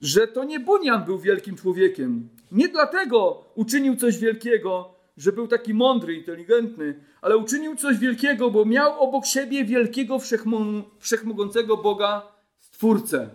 że 0.00 0.26
to 0.28 0.44
nie 0.44 0.60
Bunian 0.60 1.04
był 1.04 1.18
wielkim 1.18 1.56
człowiekiem. 1.56 2.28
Nie 2.52 2.68
dlatego 2.68 3.44
uczynił 3.54 3.96
coś 3.96 4.18
wielkiego, 4.18 4.94
że 5.16 5.32
był 5.32 5.48
taki 5.48 5.74
mądry, 5.74 6.14
inteligentny, 6.14 7.04
ale 7.20 7.36
uczynił 7.36 7.76
coś 7.76 7.96
wielkiego, 7.98 8.50
bo 8.50 8.64
miał 8.64 9.00
obok 9.00 9.26
siebie 9.26 9.64
wielkiego, 9.64 10.18
wszechmogącego 11.00 11.76
Boga, 11.76 12.22
Stwórcę. 12.58 13.28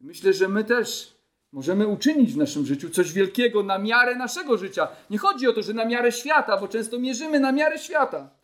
Myślę, 0.00 0.32
że 0.32 0.48
my 0.48 0.64
też 0.64 1.16
możemy 1.52 1.86
uczynić 1.86 2.32
w 2.32 2.36
naszym 2.36 2.66
życiu 2.66 2.90
coś 2.90 3.12
wielkiego 3.12 3.62
na 3.62 3.78
miarę 3.78 4.16
naszego 4.16 4.58
życia. 4.58 4.88
Nie 5.10 5.18
chodzi 5.18 5.48
o 5.48 5.52
to, 5.52 5.62
że 5.62 5.74
na 5.74 5.84
miarę 5.84 6.12
świata, 6.12 6.56
bo 6.60 6.68
często 6.68 6.98
mierzymy 6.98 7.40
na 7.40 7.52
miarę 7.52 7.78
świata. 7.78 8.36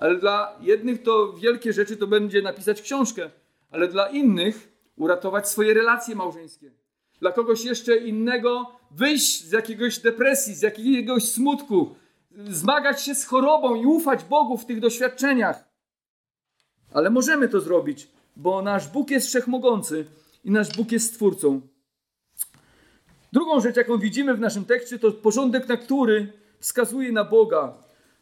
Ale 0.00 0.16
dla 0.16 0.56
jednych 0.60 1.02
to 1.02 1.32
wielkie 1.32 1.72
rzeczy 1.72 1.96
to 1.96 2.06
będzie 2.06 2.42
napisać 2.42 2.82
książkę, 2.82 3.30
ale 3.70 3.88
dla 3.88 4.08
innych 4.08 4.72
uratować 4.96 5.48
swoje 5.48 5.74
relacje 5.74 6.14
małżeńskie. 6.14 6.70
Dla 7.20 7.32
kogoś 7.32 7.64
jeszcze 7.64 7.96
innego 7.96 8.66
wyjść 8.90 9.44
z 9.44 9.52
jakiegoś 9.52 9.98
depresji, 9.98 10.54
z 10.54 10.62
jakiegoś 10.62 11.24
smutku, 11.24 11.94
zmagać 12.48 13.02
się 13.02 13.14
z 13.14 13.24
chorobą 13.24 13.74
i 13.74 13.86
ufać 13.86 14.24
Bogu 14.24 14.58
w 14.58 14.66
tych 14.66 14.80
doświadczeniach. 14.80 15.64
Ale 16.92 17.10
możemy 17.10 17.48
to 17.48 17.60
zrobić, 17.60 18.08
bo 18.36 18.62
nasz 18.62 18.88
Bóg 18.88 19.10
jest 19.10 19.26
wszechmogący 19.26 20.04
i 20.44 20.50
nasz 20.50 20.76
Bóg 20.76 20.92
jest 20.92 21.14
Stwórcą. 21.14 21.60
Drugą 23.32 23.60
rzecz, 23.60 23.76
jaką 23.76 23.98
widzimy 23.98 24.34
w 24.34 24.40
naszym 24.40 24.64
tekście, 24.64 24.98
to 24.98 25.12
porządek, 25.12 25.68
na 25.68 25.76
który 25.76 26.32
wskazuje 26.58 27.12
na 27.12 27.24
Boga. 27.24 27.74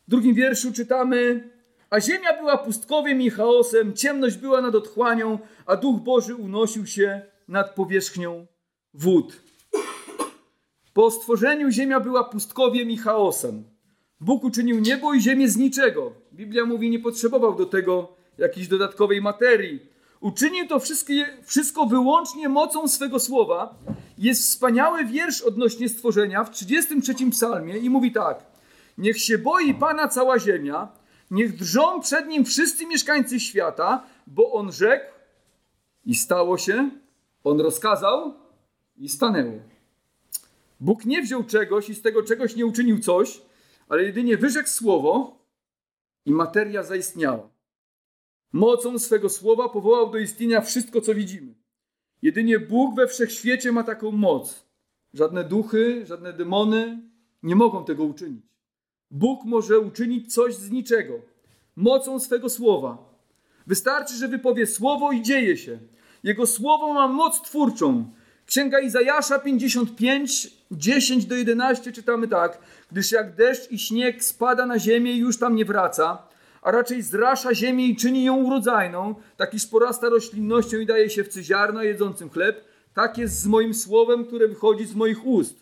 W 0.07 0.11
drugim 0.11 0.35
wierszu 0.35 0.73
czytamy: 0.73 1.49
A 1.91 2.01
ziemia 2.01 2.37
była 2.37 2.59
pustkowiem 2.59 3.23
i 3.23 3.31
chaosem, 3.31 3.95
ciemność 3.95 4.37
była 4.37 4.61
nad 4.61 4.75
otchłanią, 4.75 5.39
a 5.67 5.77
duch 5.77 6.01
Boży 6.01 6.35
unosił 6.37 6.87
się 6.87 7.23
nad 7.49 7.75
powierzchnią 7.75 8.47
wód. 8.95 9.43
Po 10.93 11.11
stworzeniu 11.11 11.71
ziemia 11.71 12.01
była 12.01 12.25
pustkowiem 12.25 12.91
i 12.91 12.97
chaosem. 12.97 13.65
Bóg 14.21 14.45
uczynił 14.45 14.79
niebo 14.79 15.15
i 15.15 15.21
ziemię 15.21 15.49
z 15.49 15.57
niczego. 15.57 16.13
Biblia 16.33 16.65
mówi, 16.65 16.91
nie 16.91 16.99
potrzebował 16.99 17.55
do 17.55 17.67
tego 17.67 18.17
jakiejś 18.39 18.69
dodatkowej 18.69 19.21
materii. 19.21 19.81
Uczynił 20.21 20.67
to 20.69 20.81
wszystko 21.47 21.87
wyłącznie 21.87 22.49
mocą 22.49 22.89
swego 22.89 23.21
słowa. 23.21 23.75
Jest 24.19 24.43
wspaniały 24.43 25.05
wiersz 25.05 25.43
odnośnie 25.43 25.89
stworzenia 25.89 26.45
w 26.45 26.51
33 26.51 27.15
psalmie 27.31 27.79
i 27.79 27.91
mówi 27.91 28.13
tak. 28.13 28.47
Niech 28.99 29.19
się 29.19 29.39
boi 29.39 29.75
Pana 29.75 30.09
cała 30.09 30.39
ziemia, 30.39 30.89
niech 31.31 31.57
drżą 31.57 32.01
przed 32.01 32.27
Nim 32.27 32.45
wszyscy 32.45 32.87
mieszkańcy 32.87 33.41
świata, 33.41 34.07
bo 34.27 34.53
On 34.53 34.73
rzekł 34.73 35.05
i 36.05 36.15
stało 36.15 36.59
się, 36.59 36.91
On 37.45 37.61
rozkazał 37.61 38.35
i 38.97 39.09
stanęło. 39.09 39.61
Bóg 40.81 41.05
nie 41.05 41.23
wziął 41.23 41.45
czegoś 41.45 41.89
i 41.89 41.95
z 41.95 42.03
tego 42.03 42.23
czegoś 42.23 42.57
nie 42.57 42.67
uczynił 42.67 42.99
coś, 42.99 43.43
ale 43.89 44.03
jedynie 44.03 44.37
wyrzekł 44.37 44.69
słowo 44.69 45.39
i 46.25 46.33
materia 46.33 46.83
zaistniała. 46.83 47.49
Mocą 48.53 48.99
swego 48.99 49.29
słowa 49.29 49.69
powołał 49.69 50.11
do 50.11 50.19
istnienia 50.19 50.61
wszystko, 50.61 51.01
co 51.01 51.15
widzimy. 51.15 51.55
Jedynie 52.23 52.59
Bóg 52.59 52.97
we 52.97 53.07
wszechświecie 53.07 53.73
ma 53.73 53.83
taką 53.83 54.11
moc. 54.11 54.69
Żadne 55.15 55.45
duchy, 55.45 56.07
żadne 56.07 56.33
demony 56.33 57.03
nie 57.43 57.57
mogą 57.57 57.85
tego 57.85 58.05
uczynić. 58.05 58.47
Bóg 59.11 59.45
może 59.45 59.81
uczynić 59.81 60.35
coś 60.35 60.55
z 60.55 60.71
niczego. 60.71 61.15
Mocą 61.77 62.21
swego 62.21 62.49
słowa. 62.49 62.99
Wystarczy, 63.67 64.15
że 64.15 64.29
wypowie 64.29 64.67
słowo 64.67 65.13
i 65.13 65.23
dzieje 65.23 65.57
się. 65.57 65.79
Jego 66.23 66.47
słowo 66.47 66.95
ma 66.95 67.09
moc 67.09 67.43
twórczą. 67.43 68.11
Księga 68.47 68.81
Izajasza 68.81 69.39
55, 69.39 70.51
10 70.71 71.27
do 71.27 71.35
11 71.35 71.93
czytamy 71.93 72.29
tak. 72.29 72.59
Gdyż 72.93 73.13
jak 73.13 73.35
deszcz 73.35 73.71
i 73.71 73.79
śnieg 73.79 74.25
spada 74.25 74.67
na 74.67 74.79
ziemię 74.79 75.13
i 75.13 75.19
już 75.19 75.39
tam 75.39 75.55
nie 75.55 75.65
wraca, 75.65 76.29
a 76.63 76.71
raczej 76.71 77.03
zrasza 77.03 77.55
ziemię 77.55 77.87
i 77.87 77.97
czyni 77.97 78.25
ją 78.25 78.37
urodzajną, 78.37 79.15
tak 79.37 79.55
iż 79.55 79.67
porasta 79.67 80.09
roślinnością 80.09 80.79
i 80.79 80.87
daje 80.87 81.11
się 81.11 81.25
w 81.25 81.33
ziarno 81.33 81.83
jedzącym 81.83 82.31
chleb, 82.31 82.65
tak 82.95 83.19
jest 83.19 83.41
z 83.41 83.47
moim 83.47 83.75
słowem, 83.75 84.25
które 84.25 84.49
wychodzi 84.49 84.87
z 84.87 84.95
moich 84.95 85.27
ust. 85.27 85.57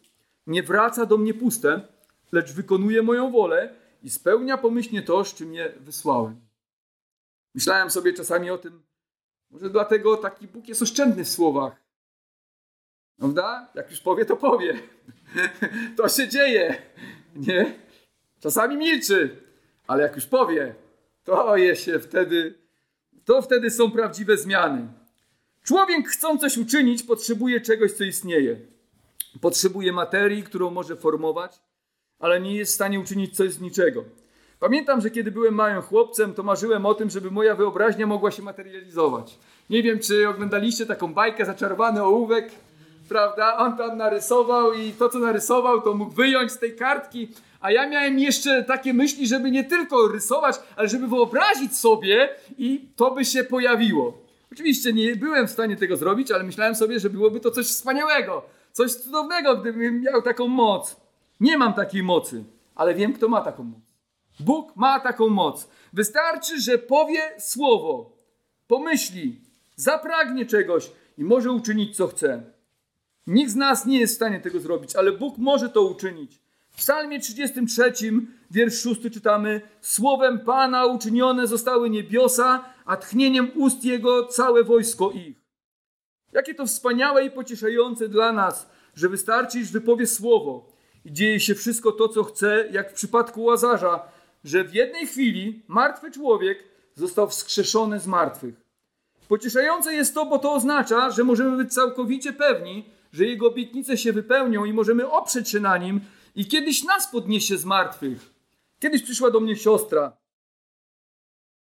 Nie 0.46 0.62
wraca 0.62 1.06
do 1.06 1.16
mnie 1.16 1.34
puste, 1.34 1.80
lecz 2.32 2.52
wykonuje 2.52 3.02
moją 3.02 3.32
wolę 3.32 3.74
i 4.02 4.10
spełnia 4.10 4.58
pomyślnie 4.58 5.02
to, 5.02 5.24
z 5.24 5.34
czym 5.34 5.54
je 5.54 5.72
wysłałem. 5.80 6.40
Myślałem 7.54 7.90
sobie 7.90 8.12
czasami 8.12 8.50
o 8.50 8.58
tym, 8.58 8.82
może 9.50 9.70
dlatego 9.70 10.16
taki 10.16 10.48
Bóg 10.48 10.68
jest 10.68 10.82
oszczędny 10.82 11.24
w 11.24 11.28
słowach. 11.28 11.86
Prawda? 13.18 13.68
Jak 13.74 13.90
już 13.90 14.00
powie, 14.00 14.24
to 14.24 14.36
powie. 14.36 14.80
to 15.96 16.08
się 16.08 16.28
dzieje. 16.28 16.82
Nie? 17.36 17.74
Czasami 18.40 18.76
milczy, 18.76 19.42
ale 19.86 20.02
jak 20.02 20.14
już 20.14 20.26
powie, 20.26 20.74
to 21.24 21.56
je 21.56 21.76
się 21.76 21.98
wtedy, 21.98 22.54
to 23.24 23.42
wtedy 23.42 23.70
są 23.70 23.90
prawdziwe 23.90 24.36
zmiany. 24.36 24.88
Człowiek 25.62 26.08
chcąc 26.08 26.40
coś 26.40 26.58
uczynić, 26.58 27.02
potrzebuje 27.02 27.60
czegoś, 27.60 27.92
co 27.92 28.04
istnieje. 28.04 28.60
Potrzebuje 29.40 29.92
materii, 29.92 30.42
którą 30.42 30.70
może 30.70 30.96
formować, 30.96 31.60
ale 32.18 32.40
nie 32.40 32.54
jest 32.56 32.72
w 32.72 32.74
stanie 32.74 33.00
uczynić 33.00 33.36
coś 33.36 33.52
z 33.52 33.60
niczego. 33.60 34.04
Pamiętam, 34.60 35.00
że 35.00 35.10
kiedy 35.10 35.30
byłem 35.30 35.54
małym 35.54 35.82
chłopcem, 35.82 36.34
to 36.34 36.42
marzyłem 36.42 36.86
o 36.86 36.94
tym, 36.94 37.10
żeby 37.10 37.30
moja 37.30 37.54
wyobraźnia 37.54 38.06
mogła 38.06 38.30
się 38.30 38.42
materializować. 38.42 39.38
Nie 39.70 39.82
wiem, 39.82 39.98
czy 39.98 40.28
oglądaliście 40.28 40.86
taką 40.86 41.14
bajkę 41.14 41.44
Zaczarowany 41.44 42.02
ołówek, 42.02 42.50
prawda? 43.08 43.56
On 43.56 43.76
tam 43.76 43.98
narysował 43.98 44.72
i 44.72 44.92
to, 44.92 45.08
co 45.08 45.18
narysował, 45.18 45.82
to 45.82 45.94
mógł 45.94 46.12
wyjąć 46.12 46.52
z 46.52 46.58
tej 46.58 46.76
kartki. 46.76 47.28
A 47.60 47.70
ja 47.70 47.88
miałem 47.88 48.18
jeszcze 48.18 48.64
takie 48.64 48.94
myśli, 48.94 49.26
żeby 49.26 49.50
nie 49.50 49.64
tylko 49.64 50.08
rysować, 50.08 50.56
ale 50.76 50.88
żeby 50.88 51.06
wyobrazić 51.06 51.76
sobie 51.76 52.28
i 52.58 52.88
to 52.96 53.10
by 53.10 53.24
się 53.24 53.44
pojawiło. 53.44 54.18
Oczywiście 54.52 54.92
nie 54.92 55.16
byłem 55.16 55.48
w 55.48 55.50
stanie 55.50 55.76
tego 55.76 55.96
zrobić, 55.96 56.30
ale 56.30 56.44
myślałem 56.44 56.74
sobie, 56.74 57.00
że 57.00 57.10
byłoby 57.10 57.40
to 57.40 57.50
coś 57.50 57.66
wspaniałego, 57.66 58.42
coś 58.72 58.94
cudownego, 58.94 59.56
gdybym 59.56 60.00
miał 60.00 60.22
taką 60.22 60.48
moc. 60.48 61.05
Nie 61.40 61.58
mam 61.58 61.74
takiej 61.74 62.02
mocy, 62.02 62.44
ale 62.74 62.94
wiem, 62.94 63.12
kto 63.12 63.28
ma 63.28 63.40
taką 63.40 63.64
moc. 63.64 63.96
Bóg 64.40 64.76
ma 64.76 65.00
taką 65.00 65.28
moc. 65.28 65.68
Wystarczy, 65.92 66.60
że 66.60 66.78
powie 66.78 67.20
słowo, 67.38 68.16
pomyśli, 68.66 69.40
zapragnie 69.76 70.46
czegoś 70.46 70.90
i 71.18 71.24
może 71.24 71.52
uczynić, 71.52 71.96
co 71.96 72.06
chce. 72.06 72.42
Nikt 73.26 73.50
z 73.50 73.56
nas 73.56 73.86
nie 73.86 74.00
jest 74.00 74.12
w 74.12 74.16
stanie 74.16 74.40
tego 74.40 74.60
zrobić, 74.60 74.96
ale 74.96 75.12
Bóg 75.12 75.38
może 75.38 75.68
to 75.68 75.82
uczynić. 75.82 76.40
W 76.70 76.76
Psalmie 76.76 77.20
33, 77.20 77.92
wiersz 78.50 78.82
6 78.82 79.00
czytamy: 79.12 79.60
Słowem 79.80 80.38
Pana 80.38 80.86
uczynione 80.86 81.46
zostały 81.46 81.90
niebiosa, 81.90 82.64
a 82.84 82.96
tchnieniem 82.96 83.50
ust 83.54 83.84
Jego 83.84 84.26
całe 84.26 84.64
wojsko 84.64 85.10
ich. 85.10 85.36
Jakie 86.32 86.54
to 86.54 86.66
wspaniałe 86.66 87.24
i 87.24 87.30
pocieszające 87.30 88.08
dla 88.08 88.32
nas, 88.32 88.70
że 88.94 89.08
wystarczy, 89.08 89.60
iż 89.60 89.72
wypowie 89.72 90.06
słowo 90.06 90.75
i 91.06 91.12
dzieje 91.12 91.40
się 91.40 91.54
wszystko 91.54 91.92
to, 91.92 92.08
co 92.08 92.24
chce, 92.24 92.68
jak 92.72 92.90
w 92.90 92.94
przypadku 92.94 93.42
Łazarza, 93.42 94.08
że 94.44 94.64
w 94.64 94.74
jednej 94.74 95.06
chwili 95.06 95.62
martwy 95.68 96.10
człowiek 96.10 96.64
został 96.94 97.28
wskrzeszony 97.28 98.00
z 98.00 98.06
martwych. 98.06 98.54
Pocieszające 99.28 99.94
jest 99.94 100.14
to, 100.14 100.26
bo 100.26 100.38
to 100.38 100.52
oznacza, 100.52 101.10
że 101.10 101.24
możemy 101.24 101.56
być 101.56 101.74
całkowicie 101.74 102.32
pewni, 102.32 102.84
że 103.12 103.24
Jego 103.24 103.48
obietnice 103.48 103.96
się 103.96 104.12
wypełnią 104.12 104.64
i 104.64 104.72
możemy 104.72 105.10
oprzeć 105.10 105.48
się 105.48 105.60
na 105.60 105.78
Nim 105.78 106.00
i 106.34 106.46
kiedyś 106.46 106.84
nas 106.84 107.10
podniesie 107.10 107.56
z 107.56 107.64
martwych. 107.64 108.30
Kiedyś 108.78 109.02
przyszła 109.02 109.30
do 109.30 109.40
mnie 109.40 109.56
siostra, 109.56 110.16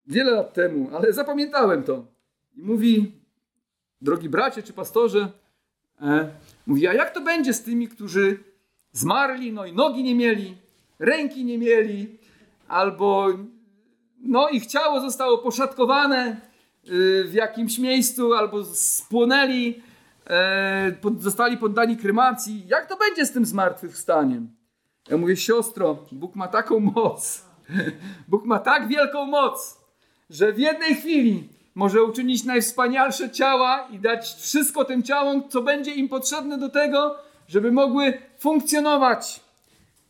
wiele 0.06 0.30
lat 0.30 0.54
temu, 0.54 0.90
ale 0.96 1.12
zapamiętałem 1.12 1.82
to. 1.82 2.04
I 2.56 2.62
mówi, 2.62 3.12
drogi 4.00 4.28
bracie 4.28 4.62
czy 4.62 4.72
pastorze, 4.72 5.32
e, 6.02 6.30
mówi, 6.66 6.86
a 6.86 6.94
jak 6.94 7.14
to 7.14 7.20
będzie 7.20 7.54
z 7.54 7.62
tymi, 7.62 7.88
którzy 7.88 8.49
zmarli, 8.92 9.52
no 9.52 9.66
i 9.66 9.72
nogi 9.72 10.02
nie 10.02 10.14
mieli, 10.14 10.56
ręki 10.98 11.44
nie 11.44 11.58
mieli, 11.58 12.18
albo 12.68 13.28
no 14.20 14.48
ich 14.48 14.66
ciało 14.66 15.00
zostało 15.00 15.38
poszatkowane 15.38 16.40
y, 16.88 17.24
w 17.24 17.32
jakimś 17.32 17.78
miejscu, 17.78 18.34
albo 18.34 18.64
spłonęli, 18.64 19.82
e, 20.30 20.92
zostali 21.18 21.56
poddani 21.56 21.96
krymacji. 21.96 22.64
Jak 22.66 22.86
to 22.86 22.96
będzie 22.96 23.26
z 23.26 23.32
tym 23.32 23.44
zmartwychwstaniem? 23.44 24.48
Ja 25.08 25.16
mówię, 25.16 25.36
siostro, 25.36 25.98
Bóg 26.12 26.36
ma 26.36 26.48
taką 26.48 26.80
moc, 26.80 27.44
Bóg 28.28 28.44
ma 28.44 28.58
tak 28.58 28.88
wielką 28.88 29.24
moc, 29.24 29.80
że 30.30 30.52
w 30.52 30.58
jednej 30.58 30.94
chwili 30.94 31.48
może 31.74 32.04
uczynić 32.04 32.44
najwspanialsze 32.44 33.30
ciała 33.30 33.88
i 33.90 33.98
dać 33.98 34.34
wszystko 34.34 34.84
tym 34.84 35.02
ciałom, 35.02 35.48
co 35.48 35.62
będzie 35.62 35.94
im 35.94 36.08
potrzebne 36.08 36.58
do 36.58 36.68
tego, 36.68 37.16
żeby 37.48 37.72
mogły 37.72 38.18
funkcjonować. 38.40 39.40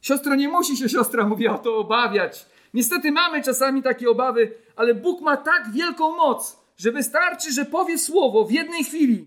Siostro, 0.00 0.34
nie 0.34 0.48
musi 0.48 0.76
się 0.76 0.88
siostra, 0.88 1.26
mówię, 1.26 1.52
o 1.52 1.58
to 1.58 1.76
obawiać. 1.76 2.46
Niestety 2.74 3.12
mamy 3.12 3.42
czasami 3.42 3.82
takie 3.82 4.10
obawy, 4.10 4.54
ale 4.76 4.94
Bóg 4.94 5.20
ma 5.20 5.36
tak 5.36 5.72
wielką 5.72 6.16
moc, 6.16 6.56
że 6.76 6.92
wystarczy, 6.92 7.52
że 7.52 7.64
powie 7.64 7.98
słowo 7.98 8.44
w 8.44 8.52
jednej 8.52 8.84
chwili. 8.84 9.26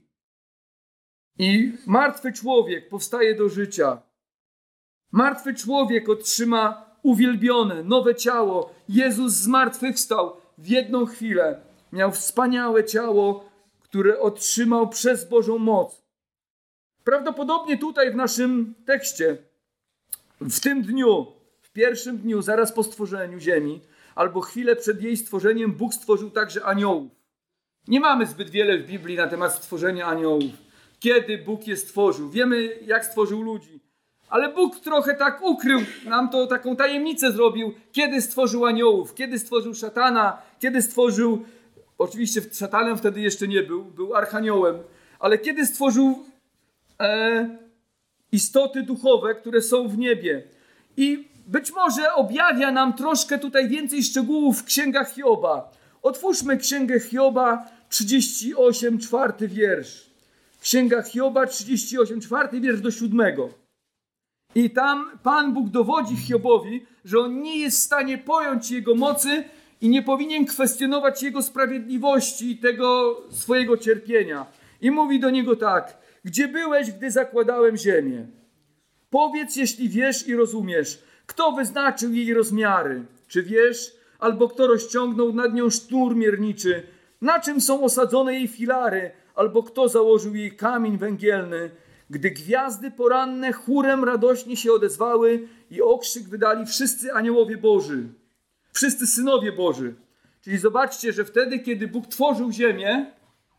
I 1.39 1.71
martwy 1.85 2.31
człowiek 2.31 2.89
powstaje 2.89 3.35
do 3.35 3.49
życia. 3.49 4.01
Martwy 5.11 5.53
człowiek 5.53 6.09
otrzyma 6.09 6.85
uwielbione, 7.03 7.83
nowe 7.83 8.15
ciało. 8.15 8.73
Jezus 8.89 9.33
zmartwychwstał 9.33 10.37
w 10.57 10.67
jedną 10.67 11.05
chwilę. 11.05 11.61
Miał 11.91 12.11
wspaniałe 12.11 12.83
ciało, 12.83 13.49
które 13.81 14.19
otrzymał 14.19 14.89
przez 14.89 15.29
Bożą 15.29 15.57
moc. 15.57 16.02
Prawdopodobnie 17.03 17.77
tutaj 17.77 18.11
w 18.11 18.15
naszym 18.15 18.75
tekście, 18.85 19.37
w 20.41 20.59
tym 20.59 20.81
dniu, 20.81 21.27
w 21.61 21.71
pierwszym 21.71 22.17
dniu, 22.17 22.41
zaraz 22.41 22.71
po 22.71 22.83
stworzeniu 22.83 23.39
Ziemi, 23.39 23.81
albo 24.15 24.41
chwilę 24.41 24.75
przed 24.75 25.01
jej 25.01 25.17
stworzeniem, 25.17 25.71
Bóg 25.71 25.93
stworzył 25.93 26.29
także 26.31 26.65
aniołów. 26.65 27.11
Nie 27.87 27.99
mamy 27.99 28.25
zbyt 28.25 28.49
wiele 28.49 28.77
w 28.77 28.85
Biblii 28.85 29.17
na 29.17 29.27
temat 29.27 29.53
stworzenia 29.53 30.05
aniołów. 30.05 30.51
Kiedy 30.99 31.37
Bóg 31.37 31.67
je 31.67 31.77
stworzył? 31.77 32.29
Wiemy, 32.29 32.79
jak 32.85 33.05
stworzył 33.05 33.41
ludzi. 33.41 33.79
Ale 34.29 34.53
Bóg 34.53 34.79
trochę 34.79 35.15
tak 35.15 35.41
ukrył 35.41 35.79
nam 36.05 36.29
to, 36.29 36.47
taką 36.47 36.75
tajemnicę 36.75 37.31
zrobił, 37.31 37.73
kiedy 37.91 38.21
stworzył 38.21 38.65
aniołów, 38.65 39.13
kiedy 39.13 39.39
stworzył 39.39 39.73
szatana, 39.73 40.41
kiedy 40.59 40.81
stworzył, 40.81 41.45
oczywiście 41.97 42.41
szatanem 42.53 42.97
wtedy 42.97 43.21
jeszcze 43.21 43.47
nie 43.47 43.63
był, 43.63 43.85
był 43.85 44.15
archaniołem, 44.15 44.83
ale 45.19 45.37
kiedy 45.37 45.65
stworzył 45.65 46.25
e, 47.03 47.57
istoty 48.31 48.83
duchowe, 48.83 49.35
które 49.35 49.61
są 49.61 49.87
w 49.87 49.97
niebie. 49.97 50.43
I 50.97 51.27
być 51.47 51.71
może 51.71 52.13
objawia 52.13 52.71
nam 52.71 52.93
troszkę 52.93 53.39
tutaj 53.39 53.67
więcej 53.67 54.03
szczegółów 54.03 54.61
w 54.61 54.63
księgach 54.63 55.13
Hioba. 55.13 55.71
Otwórzmy 56.01 56.57
księgę 56.57 56.99
Hioba 56.99 57.67
38, 57.89 58.99
czwarty 58.99 59.47
wiersz. 59.47 60.09
Księga 60.61 61.01
Hioba 61.01 61.47
38, 61.47 62.21
czwarty 62.21 62.61
wiersz 62.61 62.81
do 62.81 62.91
siódmego. 62.91 63.49
I 64.55 64.69
tam 64.69 65.11
Pan 65.23 65.53
Bóg 65.53 65.69
dowodzi 65.69 66.15
Hiobowi, 66.15 66.85
że 67.05 67.19
on 67.19 67.41
nie 67.41 67.57
jest 67.57 67.79
w 67.79 67.83
stanie 67.83 68.17
pojąć 68.17 68.71
jego 68.71 68.95
mocy 68.95 69.43
i 69.81 69.89
nie 69.89 70.03
powinien 70.03 70.45
kwestionować 70.45 71.23
jego 71.23 71.41
sprawiedliwości 71.41 72.51
i 72.51 72.57
tego 72.57 73.17
swojego 73.29 73.77
cierpienia. 73.77 74.45
I 74.81 74.91
mówi 74.91 75.19
do 75.19 75.29
niego 75.29 75.55
tak: 75.55 75.97
Gdzie 76.23 76.47
byłeś, 76.47 76.91
gdy 76.91 77.11
zakładałem 77.11 77.77
ziemię? 77.77 78.27
Powiedz, 79.09 79.55
jeśli 79.55 79.89
wiesz 79.89 80.27
i 80.27 80.35
rozumiesz, 80.35 81.03
kto 81.25 81.51
wyznaczył 81.51 82.13
jej 82.13 82.33
rozmiary? 82.33 83.05
Czy 83.27 83.43
wiesz, 83.43 83.95
albo 84.19 84.49
kto 84.49 84.67
rozciągnął 84.67 85.33
nad 85.33 85.53
nią 85.53 85.69
sznur 85.69 86.15
mierniczy? 86.15 86.83
Na 87.21 87.39
czym 87.39 87.61
są 87.61 87.83
osadzone 87.83 88.33
jej 88.33 88.47
filary? 88.47 89.11
Albo 89.35 89.63
kto 89.63 89.87
założył 89.87 90.35
jej 90.35 90.55
kamień 90.55 90.97
węgielny? 90.97 91.69
gdy 92.13 92.31
gwiazdy 92.31 92.91
poranne 92.91 93.51
chórem 93.51 94.03
radośnie 94.03 94.57
się 94.57 94.71
odezwały 94.71 95.47
i 95.71 95.81
okrzyk 95.81 96.23
wydali 96.23 96.65
wszyscy 96.65 97.13
aniołowie 97.13 97.57
Boży, 97.57 98.03
wszyscy 98.73 99.07
synowie 99.07 99.51
Boży. 99.51 99.95
Czyli 100.41 100.57
zobaczcie, 100.57 101.13
że 101.13 101.25
wtedy, 101.25 101.59
kiedy 101.59 101.87
Bóg 101.87 102.07
tworzył 102.07 102.51
ziemię, 102.51 103.11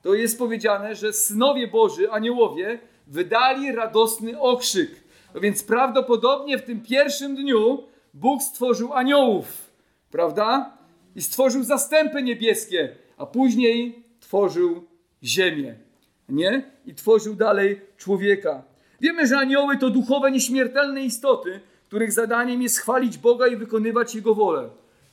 to 0.04 0.14
jest 0.14 0.38
powiedziane, 0.38 0.94
że 0.94 1.12
synowie 1.12 1.68
Boży, 1.68 2.10
aniołowie, 2.10 2.78
wydali 3.06 3.72
radosny 3.72 4.40
okrzyk. 4.40 4.90
No 5.34 5.40
więc 5.40 5.62
prawdopodobnie 5.62 6.58
w 6.58 6.62
tym 6.62 6.80
pierwszym 6.80 7.36
dniu 7.36 7.84
Bóg 8.14 8.42
stworzył 8.42 8.92
aniołów, 8.92 9.70
prawda? 10.10 10.78
I 11.16 11.22
stworzył 11.22 11.62
zastępy 11.62 12.22
niebieskie, 12.22 12.96
a 13.16 13.26
później 13.26 14.04
tworzył 14.20 14.84
ziemię 15.22 15.84
nie? 16.28 16.62
I 16.86 16.94
tworzył 16.94 17.34
dalej 17.34 17.80
człowieka. 17.96 18.62
Wiemy, 19.00 19.26
że 19.26 19.38
anioły 19.38 19.78
to 19.78 19.90
duchowe, 19.90 20.30
nieśmiertelne 20.30 21.04
istoty, 21.04 21.60
których 21.84 22.12
zadaniem 22.12 22.62
jest 22.62 22.78
chwalić 22.78 23.18
Boga 23.18 23.46
i 23.46 23.56
wykonywać 23.56 24.14
Jego 24.14 24.34
wolę. 24.34 24.70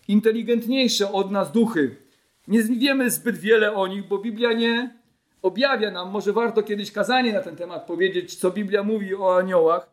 Inteligentniejsze 0.07 1.11
od 1.11 1.31
nas 1.31 1.51
duchy. 1.51 1.95
Nie 2.51 2.63
wiemy 2.63 3.11
zbyt 3.11 3.37
wiele 3.37 3.73
o 3.73 3.87
nich, 3.87 4.07
bo 4.07 4.17
Biblia 4.17 4.53
nie 4.53 4.99
objawia 5.41 5.91
nam. 5.91 6.09
Może 6.09 6.33
warto 6.33 6.63
kiedyś 6.63 6.91
kazanie 6.91 7.33
na 7.33 7.41
ten 7.41 7.55
temat 7.55 7.85
powiedzieć, 7.85 8.35
co 8.35 8.51
Biblia 8.51 8.83
mówi 8.83 9.15
o 9.15 9.37
aniołach. 9.37 9.89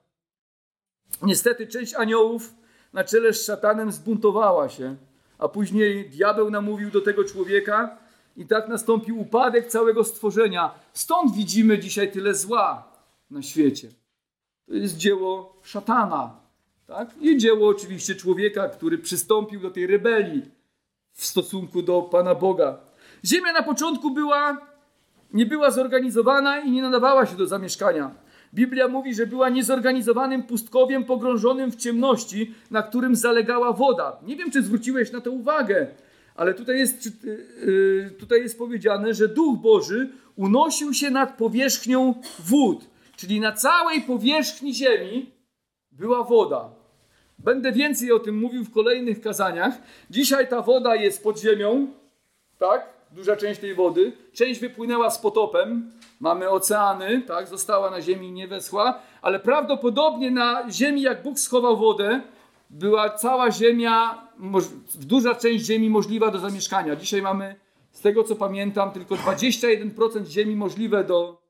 Niestety 1.23 1.67
część 1.67 1.95
aniołów 1.95 2.55
na 2.93 3.05
czele 3.05 3.33
z 3.33 3.45
szatanem 3.45 3.93
zbuntowała 3.93 4.69
się, 4.69 4.97
a 5.39 5.49
później 5.49 6.11
diabeł 6.11 6.51
namówił 6.51 6.91
do 6.91 7.01
tego 7.01 7.25
człowieka, 7.25 7.99
i 8.37 8.47
tak 8.47 8.69
nastąpił 8.69 9.21
upadek 9.21 9.67
całego 9.67 10.05
stworzenia. 10.05 10.75
Stąd 10.93 11.35
widzimy 11.35 11.79
dzisiaj 11.79 12.13
tyle 12.13 12.35
zła 12.35 12.93
na 13.31 13.43
świecie. 13.43 13.89
To 14.67 14.75
jest 14.75 14.97
dzieło 14.97 15.61
szatana. 15.63 16.41
Tak? 16.87 17.09
I 17.21 17.37
dzieło 17.37 17.69
oczywiście 17.69 18.15
człowieka, 18.15 18.69
który 18.69 18.99
przystąpił 18.99 19.61
do 19.61 19.71
tej 19.71 19.87
rebelii 19.87 20.58
w 21.19 21.27
stosunku 21.27 21.83
do 21.83 22.03
Pana 22.03 22.35
Boga. 22.35 22.79
Ziemia 23.25 23.53
na 23.53 23.63
początku 23.63 24.11
była, 24.11 24.57
nie 25.33 25.47
była 25.47 25.71
zorganizowana 25.71 26.61
i 26.61 26.71
nie 26.71 26.83
nadawała 26.83 27.27
się 27.27 27.37
do 27.37 27.47
zamieszkania. 27.47 28.11
Biblia 28.55 28.89
mówi, 28.89 29.15
że 29.15 29.27
była 29.27 29.49
niezorganizowanym 29.49 30.43
pustkowiem 30.43 31.05
pogrążonym 31.05 31.71
w 31.73 31.77
ciemności, 31.77 32.55
na 32.71 32.83
którym 32.83 33.17
zalegała 33.17 33.73
woda. 33.73 34.17
Nie 34.23 34.37
wiem, 34.37 34.51
czy 34.51 34.63
zwróciłeś 34.63 35.13
na 35.13 35.21
to 35.21 35.31
uwagę, 35.31 35.87
ale 36.35 36.55
tutaj 36.55 36.79
jest, 36.79 37.07
y, 37.07 37.11
y, 37.69 38.15
tutaj 38.19 38.43
jest 38.43 38.59
powiedziane, 38.59 39.15
że 39.15 39.29
Duch 39.29 39.59
Boży 39.61 40.09
unosił 40.37 40.95
się 40.95 41.11
nad 41.11 41.37
powierzchnią 41.37 42.15
wód, 42.39 42.85
czyli 43.17 43.41
na 43.41 43.53
całej 43.53 44.01
powierzchni 44.01 44.75
ziemi 44.75 45.31
była 45.91 46.25
woda. 46.25 46.78
Będę 47.39 47.73
więcej 47.73 48.13
o 48.13 48.19
tym 48.19 48.39
mówił 48.39 48.65
w 48.65 48.73
kolejnych 48.73 49.21
kazaniach. 49.21 49.75
Dzisiaj 50.11 50.49
ta 50.49 50.63
woda 50.63 50.97
jest 50.97 51.23
pod 51.23 51.41
ziemią, 51.41 51.87
tak? 52.59 52.89
Duża 53.11 53.37
część 53.37 53.61
tej 53.61 53.75
wody. 53.75 54.13
Część 54.33 54.61
wypłynęła 54.61 55.11
z 55.11 55.19
potopem. 55.19 55.91
Mamy 56.21 56.51
oceany, 56.51 57.23
tak? 57.23 57.49
Została 57.49 57.91
na 57.91 58.01
ziemi 58.01 58.33
nie 58.33 58.49
weschła, 58.49 59.01
ale 59.23 59.41
prawdopodobnie 59.41 60.31
na 60.31 60.71
ziemi, 60.71 61.03
jak 61.03 61.23
Bóg 61.23 61.39
schował 61.39 61.77
wodę, 61.77 62.21
była 62.71 63.11
cała 63.11 63.51
ziemia, 63.51 64.29
duża 64.95 65.35
część 65.35 65.65
ziemi 65.65 65.91
możliwa 65.91 66.31
do 66.31 66.39
zamieszkania. 66.39 66.97
Dzisiaj 66.97 67.23
mamy, 67.23 67.55
z 67.93 68.01
tego 68.01 68.25
co 68.25 68.37
pamiętam, 68.37 68.93
tylko 68.93 69.15
21% 69.15 70.27
ziemi 70.27 70.57
możliwe 70.57 71.05
do 71.05 71.43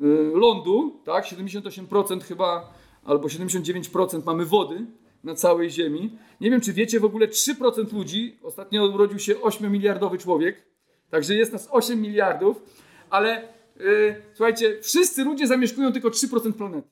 y, 0.00 0.04
lądu, 0.34 1.00
tak? 1.04 1.24
78% 1.24 2.22
chyba, 2.22 2.72
albo 3.04 3.28
79% 3.28 4.24
mamy 4.24 4.44
wody 4.44 4.86
na 5.24 5.34
całej 5.34 5.70
ziemi. 5.70 6.18
Nie 6.40 6.50
wiem, 6.50 6.60
czy 6.60 6.72
wiecie, 6.72 7.00
w 7.00 7.04
ogóle 7.04 7.26
3% 7.28 7.92
ludzi, 7.92 8.38
ostatnio 8.42 8.86
urodził 8.86 9.18
się 9.18 9.34
8-miliardowy 9.34 10.18
człowiek, 10.18 10.62
także 11.10 11.34
jest 11.34 11.52
nas 11.52 11.68
8 11.70 12.00
miliardów, 12.00 12.62
ale 13.10 13.48
yy, 13.76 14.22
słuchajcie, 14.34 14.82
wszyscy 14.82 15.24
ludzie 15.24 15.46
zamieszkują 15.46 15.92
tylko 15.92 16.08
3% 16.08 16.52
planety. 16.52 16.88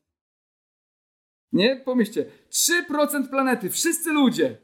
Nie? 1.52 1.76
Pomyślcie, 1.76 2.26
3% 2.50 3.30
planety, 3.30 3.70
wszyscy 3.70 4.12
ludzie. 4.12 4.56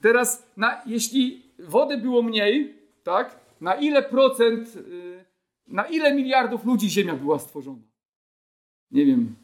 Teraz, 0.00 0.50
na, 0.56 0.82
jeśli 0.86 1.52
wody 1.58 1.98
było 1.98 2.22
mniej, 2.22 2.74
tak? 3.02 3.40
Na 3.60 3.74
ile 3.74 4.02
procent, 4.02 4.74
yy, 4.76 5.24
na 5.66 5.84
ile 5.84 6.14
miliardów 6.14 6.64
ludzi 6.64 6.90
Ziemia 6.90 7.16
była 7.16 7.38
stworzona? 7.38 7.82
Nie 8.90 9.06
wiem, 9.06 9.34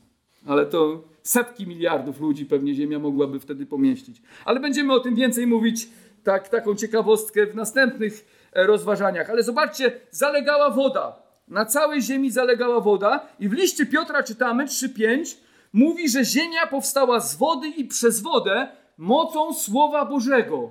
ale 0.46 0.66
to 0.66 1.02
setki 1.30 1.66
miliardów 1.66 2.20
ludzi 2.20 2.46
pewnie 2.46 2.74
Ziemia 2.74 2.98
mogłaby 2.98 3.40
wtedy 3.40 3.66
pomieścić. 3.66 4.22
Ale 4.44 4.60
będziemy 4.60 4.92
o 4.92 5.00
tym 5.00 5.14
więcej 5.14 5.46
mówić, 5.46 5.88
tak, 6.24 6.48
taką 6.48 6.74
ciekawostkę 6.74 7.46
w 7.46 7.54
następnych 7.54 8.26
e, 8.52 8.66
rozważaniach. 8.66 9.30
Ale 9.30 9.42
zobaczcie, 9.42 9.92
zalegała 10.10 10.70
woda. 10.70 11.22
Na 11.48 11.64
całej 11.64 12.02
ziemi 12.02 12.30
zalegała 12.30 12.80
woda 12.80 13.26
i 13.40 13.48
w 13.48 13.52
liście 13.52 13.86
Piotra 13.86 14.22
czytamy 14.22 14.66
3:5 14.66 15.36
mówi, 15.72 16.08
że 16.08 16.24
ziemia 16.24 16.66
powstała 16.66 17.20
z 17.20 17.36
wody 17.36 17.68
i 17.68 17.84
przez 17.84 18.20
wodę 18.20 18.68
mocą 18.98 19.54
słowa 19.54 20.04
Bożego. 20.04 20.70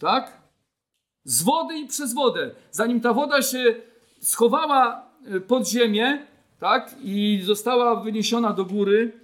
Tak? 0.00 0.32
Z 1.24 1.42
wody 1.42 1.78
i 1.78 1.86
przez 1.86 2.14
wodę. 2.14 2.50
Zanim 2.70 3.00
ta 3.00 3.12
woda 3.12 3.42
się 3.42 3.74
schowała 4.20 5.06
e, 5.26 5.40
pod 5.40 5.68
ziemię, 5.68 6.26
tak? 6.60 6.94
I 7.02 7.40
została 7.44 8.00
wyniesiona 8.00 8.52
do 8.52 8.64
góry, 8.64 9.21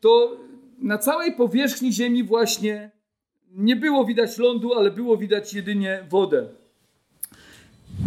to 0.00 0.36
na 0.78 0.98
całej 0.98 1.32
powierzchni 1.32 1.92
Ziemi 1.92 2.24
właśnie 2.24 2.90
nie 3.50 3.76
było 3.76 4.04
widać 4.04 4.38
lądu, 4.38 4.74
ale 4.74 4.90
było 4.90 5.16
widać 5.16 5.54
jedynie 5.54 6.06
wodę. 6.08 6.48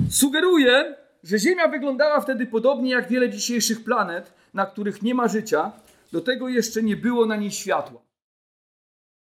Sugeruje, 0.10 0.96
że 1.24 1.40
Ziemia 1.40 1.68
wyglądała 1.68 2.22
wtedy 2.22 2.46
podobnie 2.46 2.92
jak 2.92 3.10
wiele 3.10 3.30
dzisiejszych 3.30 3.84
planet, 3.84 4.34
na 4.54 4.66
których 4.66 5.02
nie 5.02 5.16
ma 5.16 5.28
życia. 5.28 5.72
Do 6.12 6.22
tego 6.22 6.50
jeszcze 6.50 6.84
nie 6.84 6.98
było 6.98 7.26
na 7.26 7.36
niej 7.36 7.52
światła. 7.52 8.02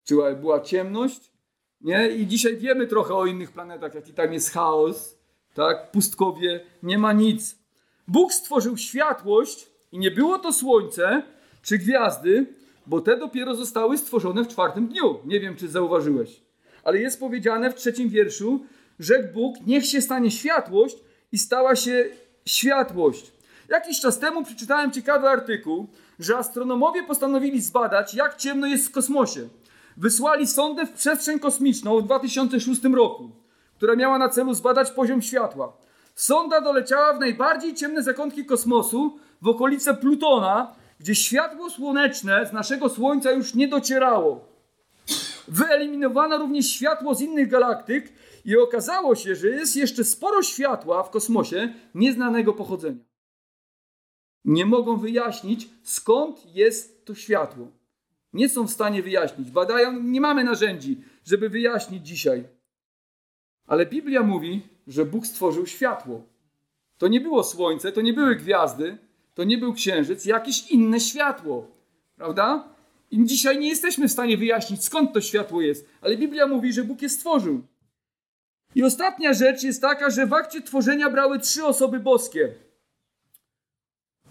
Czyli 0.03 0.35
była 0.35 0.61
ciemność, 0.61 1.31
nie? 1.81 2.09
I 2.09 2.27
dzisiaj 2.27 2.57
wiemy 2.57 2.87
trochę 2.87 3.13
o 3.13 3.25
innych 3.25 3.51
planetach, 3.51 3.95
jaki 3.95 4.13
tam 4.13 4.33
jest 4.33 4.51
chaos, 4.51 5.17
tak? 5.53 5.91
Pustkowie, 5.91 6.59
nie 6.83 6.97
ma 6.97 7.13
nic. 7.13 7.57
Bóg 8.07 8.33
stworzył 8.33 8.77
światłość 8.77 9.67
i 9.91 9.99
nie 9.99 10.11
było 10.11 10.39
to 10.39 10.53
słońce, 10.53 11.23
czy 11.61 11.77
gwiazdy, 11.77 12.45
bo 12.87 13.01
te 13.01 13.17
dopiero 13.17 13.55
zostały 13.55 13.97
stworzone 13.97 14.43
w 14.43 14.47
czwartym 14.47 14.87
dniu. 14.87 15.19
Nie 15.25 15.39
wiem, 15.39 15.55
czy 15.55 15.67
zauważyłeś. 15.67 16.41
Ale 16.83 16.99
jest 16.99 17.19
powiedziane 17.19 17.71
w 17.71 17.75
trzecim 17.75 18.09
wierszu, 18.09 18.65
rzekł 18.99 19.33
Bóg, 19.33 19.55
niech 19.67 19.85
się 19.85 20.01
stanie 20.01 20.31
światłość 20.31 20.97
i 21.31 21.37
stała 21.37 21.75
się 21.75 22.05
światłość. 22.45 23.31
Jakiś 23.69 23.99
czas 23.99 24.19
temu 24.19 24.43
przeczytałem 24.43 24.91
ciekawy 24.91 25.29
artykuł, 25.29 25.87
że 26.19 26.37
astronomowie 26.37 27.03
postanowili 27.03 27.61
zbadać, 27.61 28.13
jak 28.13 28.37
ciemno 28.37 28.67
jest 28.67 28.87
w 28.87 28.91
kosmosie. 28.91 29.49
Wysłali 29.97 30.47
sondę 30.47 30.85
w 30.85 30.91
przestrzeń 30.91 31.39
kosmiczną 31.39 31.99
w 31.99 32.03
2006 32.03 32.83
roku, 32.83 33.31
która 33.77 33.95
miała 33.95 34.17
na 34.17 34.29
celu 34.29 34.53
zbadać 34.53 34.91
poziom 34.91 35.21
światła. 35.21 35.73
Sonda 36.15 36.61
doleciała 36.61 37.13
w 37.13 37.19
najbardziej 37.19 37.73
ciemne 37.73 38.03
zakątki 38.03 38.45
kosmosu, 38.45 39.19
w 39.41 39.47
okolice 39.47 39.93
Plutona, 39.93 40.75
gdzie 41.01 41.15
światło 41.15 41.69
słoneczne 41.69 42.45
z 42.45 42.53
naszego 42.53 42.89
Słońca 42.89 43.31
już 43.31 43.55
nie 43.55 43.67
docierało. 43.67 44.45
Wyeliminowano 45.47 46.37
również 46.37 46.65
światło 46.67 47.15
z 47.15 47.21
innych 47.21 47.49
galaktyk 47.49 48.13
i 48.45 48.57
okazało 48.57 49.15
się, 49.15 49.35
że 49.35 49.47
jest 49.47 49.75
jeszcze 49.75 50.03
sporo 50.03 50.43
światła 50.43 51.03
w 51.03 51.09
kosmosie 51.09 51.73
nieznanego 51.95 52.53
pochodzenia. 52.53 53.03
Nie 54.45 54.65
mogą 54.65 54.97
wyjaśnić, 54.97 55.69
skąd 55.83 56.55
jest 56.55 57.05
to 57.05 57.15
światło. 57.15 57.67
Nie 58.33 58.49
są 58.49 58.67
w 58.67 58.71
stanie 58.71 59.03
wyjaśnić. 59.03 59.51
Badają, 59.51 60.01
nie 60.01 60.21
mamy 60.21 60.43
narzędzi, 60.43 61.03
żeby 61.25 61.49
wyjaśnić 61.49 62.07
dzisiaj. 62.07 62.43
Ale 63.67 63.85
Biblia 63.85 64.23
mówi, 64.23 64.61
że 64.87 65.05
Bóg 65.05 65.27
stworzył 65.27 65.67
światło. 65.67 66.23
To 66.97 67.07
nie 67.07 67.21
było 67.21 67.43
słońce, 67.43 67.91
to 67.91 68.01
nie 68.01 68.13
były 68.13 68.35
gwiazdy, 68.35 68.97
to 69.33 69.43
nie 69.43 69.57
był 69.57 69.73
księżyc, 69.73 70.25
jakieś 70.25 70.71
inne 70.71 70.99
światło. 70.99 71.67
Prawda? 72.15 72.69
I 73.11 73.25
dzisiaj 73.25 73.59
nie 73.59 73.69
jesteśmy 73.69 74.07
w 74.07 74.11
stanie 74.11 74.37
wyjaśnić, 74.37 74.83
skąd 74.83 75.13
to 75.13 75.21
światło 75.21 75.61
jest, 75.61 75.89
ale 76.01 76.17
Biblia 76.17 76.47
mówi, 76.47 76.73
że 76.73 76.83
Bóg 76.83 77.01
je 77.01 77.09
stworzył. 77.09 77.61
I 78.75 78.83
ostatnia 78.83 79.33
rzecz 79.33 79.63
jest 79.63 79.81
taka, 79.81 80.09
że 80.09 80.25
w 80.25 80.33
akcie 80.33 80.61
tworzenia 80.61 81.09
brały 81.09 81.39
trzy 81.39 81.65
osoby 81.65 81.99
boskie. 81.99 82.53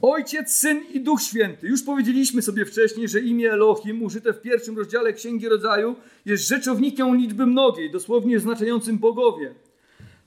Ojciec, 0.03 0.53
Syn 0.53 0.85
i 0.93 1.01
Duch 1.01 1.23
Święty. 1.23 1.67
Już 1.67 1.83
powiedzieliśmy 1.83 2.43
sobie 2.43 2.65
wcześniej, 2.65 3.09
że 3.09 3.21
imię 3.21 3.53
Elohim, 3.53 4.03
użyte 4.03 4.33
w 4.33 4.41
pierwszym 4.41 4.79
rozdziale 4.79 5.13
Księgi 5.13 5.49
Rodzaju, 5.49 5.97
jest 6.25 6.49
rzeczownikiem 6.49 7.17
liczby 7.17 7.47
mnogiej, 7.47 7.91
dosłownie 7.91 8.37
oznaczającym 8.37 8.99
bogowie 8.99 9.55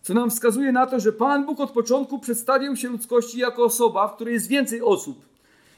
co 0.04 0.14
nam 0.14 0.30
wskazuje 0.30 0.72
na 0.72 0.88
to, 0.88 1.00
że 1.00 1.12
Pan 1.12 1.46
Bóg 1.46 1.60
od 1.60 1.72
początku 1.72 2.20
przedstawił 2.20 2.76
się 2.76 2.90
ludzkości 2.90 3.40
jako 3.40 3.64
osoba, 3.64 4.08
w 4.08 4.16
której 4.16 4.34
jest 4.34 4.48
więcej 4.48 4.82
osób. 4.82 5.26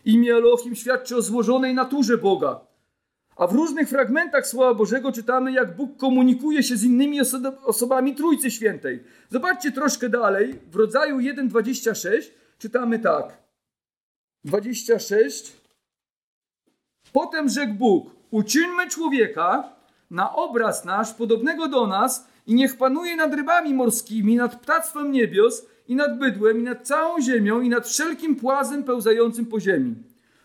Imię 0.05 0.33
Elohim 0.33 0.75
świadczy 0.75 1.15
o 1.15 1.21
złożonej 1.21 1.73
naturze 1.73 2.17
Boga. 2.17 2.59
A 3.35 3.47
w 3.47 3.53
różnych 3.53 3.89
fragmentach 3.89 4.47
Słowa 4.47 4.73
Bożego 4.73 5.11
czytamy, 5.11 5.51
jak 5.51 5.75
Bóg 5.75 5.97
komunikuje 5.97 6.63
się 6.63 6.77
z 6.77 6.83
innymi 6.83 7.19
osobami 7.63 8.15
Trójcy 8.15 8.51
Świętej. 8.51 9.03
Zobaczcie 9.29 9.71
troszkę 9.71 10.09
dalej, 10.09 10.59
w 10.71 10.75
rodzaju 10.75 11.17
1,26 11.17 12.21
czytamy 12.57 12.99
tak. 12.99 13.37
26. 14.43 15.53
Potem 17.13 17.49
rzekł 17.49 17.73
Bóg, 17.73 18.09
uczyńmy 18.31 18.89
człowieka 18.89 19.69
na 20.11 20.35
obraz 20.35 20.85
nasz, 20.85 21.13
podobnego 21.13 21.67
do 21.67 21.87
nas, 21.87 22.27
i 22.47 22.55
niech 22.55 22.77
panuje 22.77 23.15
nad 23.15 23.33
rybami 23.33 23.73
morskimi, 23.73 24.35
nad 24.35 24.61
ptactwem 24.61 25.11
niebios 25.11 25.65
i 25.87 25.95
nad 25.95 26.19
bydłem, 26.19 26.59
i 26.59 26.63
nad 26.63 26.87
całą 26.87 27.21
ziemią, 27.21 27.61
i 27.61 27.69
nad 27.69 27.87
wszelkim 27.87 28.35
płazem 28.35 28.83
pełzającym 28.83 29.45
po 29.45 29.59
ziemi. 29.59 29.95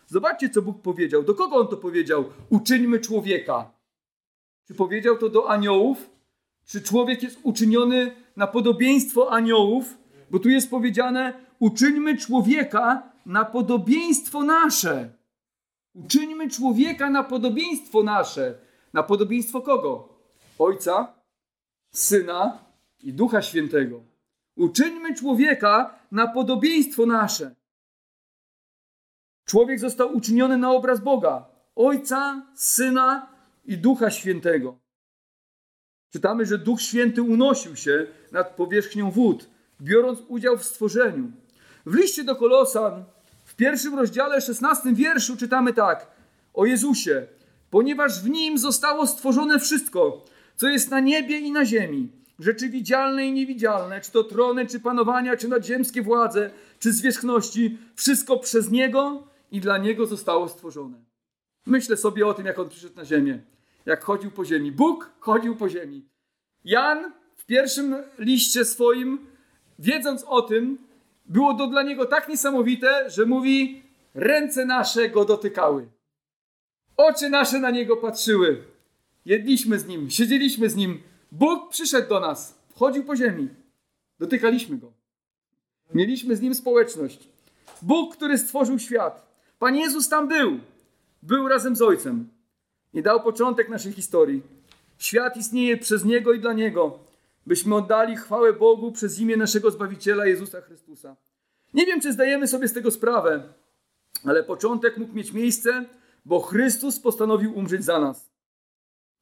Zobaczcie, 0.07 0.49
co 0.49 0.61
Bóg 0.61 0.81
powiedział. 0.81 1.23
Do 1.23 1.33
kogo 1.35 1.55
On 1.55 1.67
to 1.67 1.77
powiedział? 1.77 2.25
Uczyńmy 2.49 2.99
człowieka. 2.99 3.71
Czy 4.67 4.73
powiedział 4.73 5.17
to 5.17 5.29
do 5.29 5.49
aniołów? 5.49 6.09
Czy 6.65 6.81
człowiek 6.81 7.23
jest 7.23 7.39
uczyniony 7.43 8.11
na 8.35 8.47
podobieństwo 8.47 9.31
aniołów? 9.31 9.97
Bo 10.31 10.39
tu 10.39 10.49
jest 10.49 10.69
powiedziane, 10.69 11.33
uczyńmy 11.59 12.17
człowieka 12.17 13.11
na 13.25 13.45
podobieństwo 13.45 14.43
nasze. 14.43 15.09
Uczyńmy 15.93 16.49
człowieka 16.49 17.09
na 17.09 17.23
podobieństwo 17.23 18.03
nasze. 18.03 18.55
Na 18.93 19.03
podobieństwo 19.03 19.61
kogo? 19.61 20.09
Ojca, 20.59 21.13
Syna 21.91 22.65
i 22.99 23.13
Ducha 23.13 23.41
Świętego. 23.41 24.03
Uczyńmy 24.55 25.15
człowieka 25.15 25.99
na 26.11 26.27
podobieństwo 26.27 27.05
nasze. 27.05 27.55
Człowiek 29.45 29.79
został 29.79 30.15
uczyniony 30.15 30.57
na 30.57 30.71
obraz 30.71 30.99
Boga, 30.99 31.45
Ojca, 31.75 32.45
Syna 32.55 33.29
i 33.65 33.77
Ducha 33.77 34.11
Świętego. 34.11 34.77
Czytamy, 36.13 36.45
że 36.45 36.57
Duch 36.57 36.81
Święty 36.81 37.21
unosił 37.21 37.75
się 37.75 38.07
nad 38.31 38.55
powierzchnią 38.55 39.11
wód, 39.11 39.49
biorąc 39.81 40.19
udział 40.27 40.57
w 40.57 40.65
stworzeniu. 40.65 41.31
W 41.85 41.95
liście 41.95 42.23
do 42.23 42.35
Kolosan 42.35 43.03
w 43.45 43.55
pierwszym 43.55 43.95
rozdziale, 43.95 44.41
16 44.41 44.93
wierszu 44.93 45.37
czytamy 45.37 45.73
tak 45.73 46.07
o 46.53 46.65
Jezusie. 46.65 47.27
Ponieważ 47.69 48.23
w 48.23 48.29
Nim 48.29 48.57
zostało 48.57 49.07
stworzone 49.07 49.59
wszystko, 49.59 50.25
co 50.61 50.69
jest 50.69 50.91
na 50.91 50.99
niebie 50.99 51.39
i 51.39 51.51
na 51.51 51.65
ziemi, 51.65 52.09
rzeczy 52.39 52.69
widzialne 52.69 53.25
i 53.25 53.31
niewidzialne, 53.31 54.01
czy 54.01 54.11
to 54.11 54.23
trony, 54.23 54.65
czy 54.67 54.79
panowania, 54.79 55.37
czy 55.37 55.47
nadziemskie 55.47 56.01
władze, 56.01 56.51
czy 56.79 56.93
zwierzchności, 56.93 57.77
wszystko 57.95 58.37
przez 58.39 58.71
Niego 58.71 59.27
i 59.51 59.61
dla 59.61 59.77
Niego 59.77 60.05
zostało 60.05 60.49
stworzone. 60.49 60.97
Myślę 61.65 61.97
sobie 61.97 62.27
o 62.27 62.33
tym, 62.33 62.45
jak 62.45 62.59
On 62.59 62.69
przyszedł 62.69 62.95
na 62.95 63.05
ziemię, 63.05 63.41
jak 63.85 64.03
chodził 64.03 64.31
po 64.31 64.45
ziemi. 64.45 64.71
Bóg 64.71 65.11
chodził 65.19 65.55
po 65.55 65.69
ziemi. 65.69 66.05
Jan 66.63 67.11
w 67.35 67.45
pierwszym 67.45 67.95
liście 68.19 68.65
swoim, 68.65 69.27
wiedząc 69.79 70.23
o 70.27 70.41
tym, 70.41 70.77
było 71.25 71.53
to 71.53 71.67
dla 71.67 71.83
niego 71.83 72.05
tak 72.05 72.29
niesamowite, 72.29 73.09
że 73.09 73.25
mówi: 73.25 73.83
Ręce 74.13 74.65
nasze 74.65 75.09
go 75.09 75.25
dotykały. 75.25 75.89
Oczy 76.97 77.29
nasze 77.29 77.59
na 77.59 77.71
niego 77.71 77.97
patrzyły. 77.97 78.70
Jedliśmy 79.25 79.79
z 79.79 79.87
nim, 79.87 80.09
siedzieliśmy 80.09 80.69
z 80.69 80.75
nim. 80.75 81.01
Bóg 81.31 81.69
przyszedł 81.69 82.09
do 82.09 82.19
nas, 82.19 82.55
wchodził 82.69 83.03
po 83.03 83.15
ziemi. 83.15 83.49
Dotykaliśmy 84.19 84.77
go. 84.77 84.93
Mieliśmy 85.93 86.35
z 86.35 86.41
nim 86.41 86.55
społeczność. 86.55 87.27
Bóg, 87.81 88.15
który 88.15 88.37
stworzył 88.37 88.79
świat. 88.79 89.31
Pan 89.59 89.75
Jezus 89.75 90.09
tam 90.09 90.27
był. 90.27 90.59
Był 91.23 91.47
razem 91.47 91.75
z 91.75 91.81
Ojcem. 91.81 92.29
I 92.93 93.01
dał 93.01 93.23
początek 93.23 93.69
naszej 93.69 93.93
historii. 93.93 94.41
Świat 94.97 95.37
istnieje 95.37 95.77
przez 95.77 96.05
Niego 96.05 96.33
i 96.33 96.39
dla 96.39 96.53
Niego, 96.53 96.99
byśmy 97.45 97.75
oddali 97.75 98.15
chwałę 98.15 98.53
Bogu 98.53 98.91
przez 98.91 99.19
imię 99.19 99.37
naszego 99.37 99.71
Zbawiciela 99.71 100.25
Jezusa 100.25 100.61
Chrystusa. 100.61 101.15
Nie 101.73 101.85
wiem, 101.85 102.01
czy 102.01 102.13
zdajemy 102.13 102.47
sobie 102.47 102.67
z 102.67 102.73
tego 102.73 102.91
sprawę, 102.91 103.43
ale 104.25 104.43
początek 104.43 104.97
mógł 104.97 105.13
mieć 105.13 105.33
miejsce, 105.33 105.85
bo 106.25 106.39
Chrystus 106.39 106.99
postanowił 106.99 107.57
umrzeć 107.57 107.83
za 107.83 107.99
nas. 107.99 108.30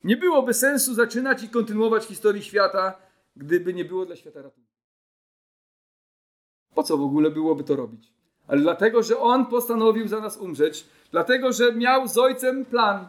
Nie 0.04 0.18
byłoby 0.18 0.54
sensu 0.54 0.94
zaczynać 0.94 1.44
i 1.44 1.50
kontynuować 1.50 2.06
historii 2.06 2.44
świata, 2.44 2.98
gdyby 3.36 3.74
nie 3.74 3.86
było 3.86 4.06
dla 4.06 4.16
świata 4.16 4.42
ratunku. 4.42 4.70
Po 6.76 6.84
co 6.84 6.98
w 6.98 7.02
ogóle 7.02 7.32
byłoby 7.32 7.64
to 7.64 7.76
robić? 7.76 8.14
Ale 8.48 8.62
dlatego, 8.62 9.04
że 9.04 9.20
On 9.20 9.46
postanowił 9.46 10.08
za 10.08 10.20
nas 10.20 10.38
umrzeć, 10.38 10.86
dlatego, 11.12 11.54
że 11.54 11.74
miał 11.74 12.08
z 12.08 12.18
Ojcem 12.18 12.66
plan, 12.66 13.08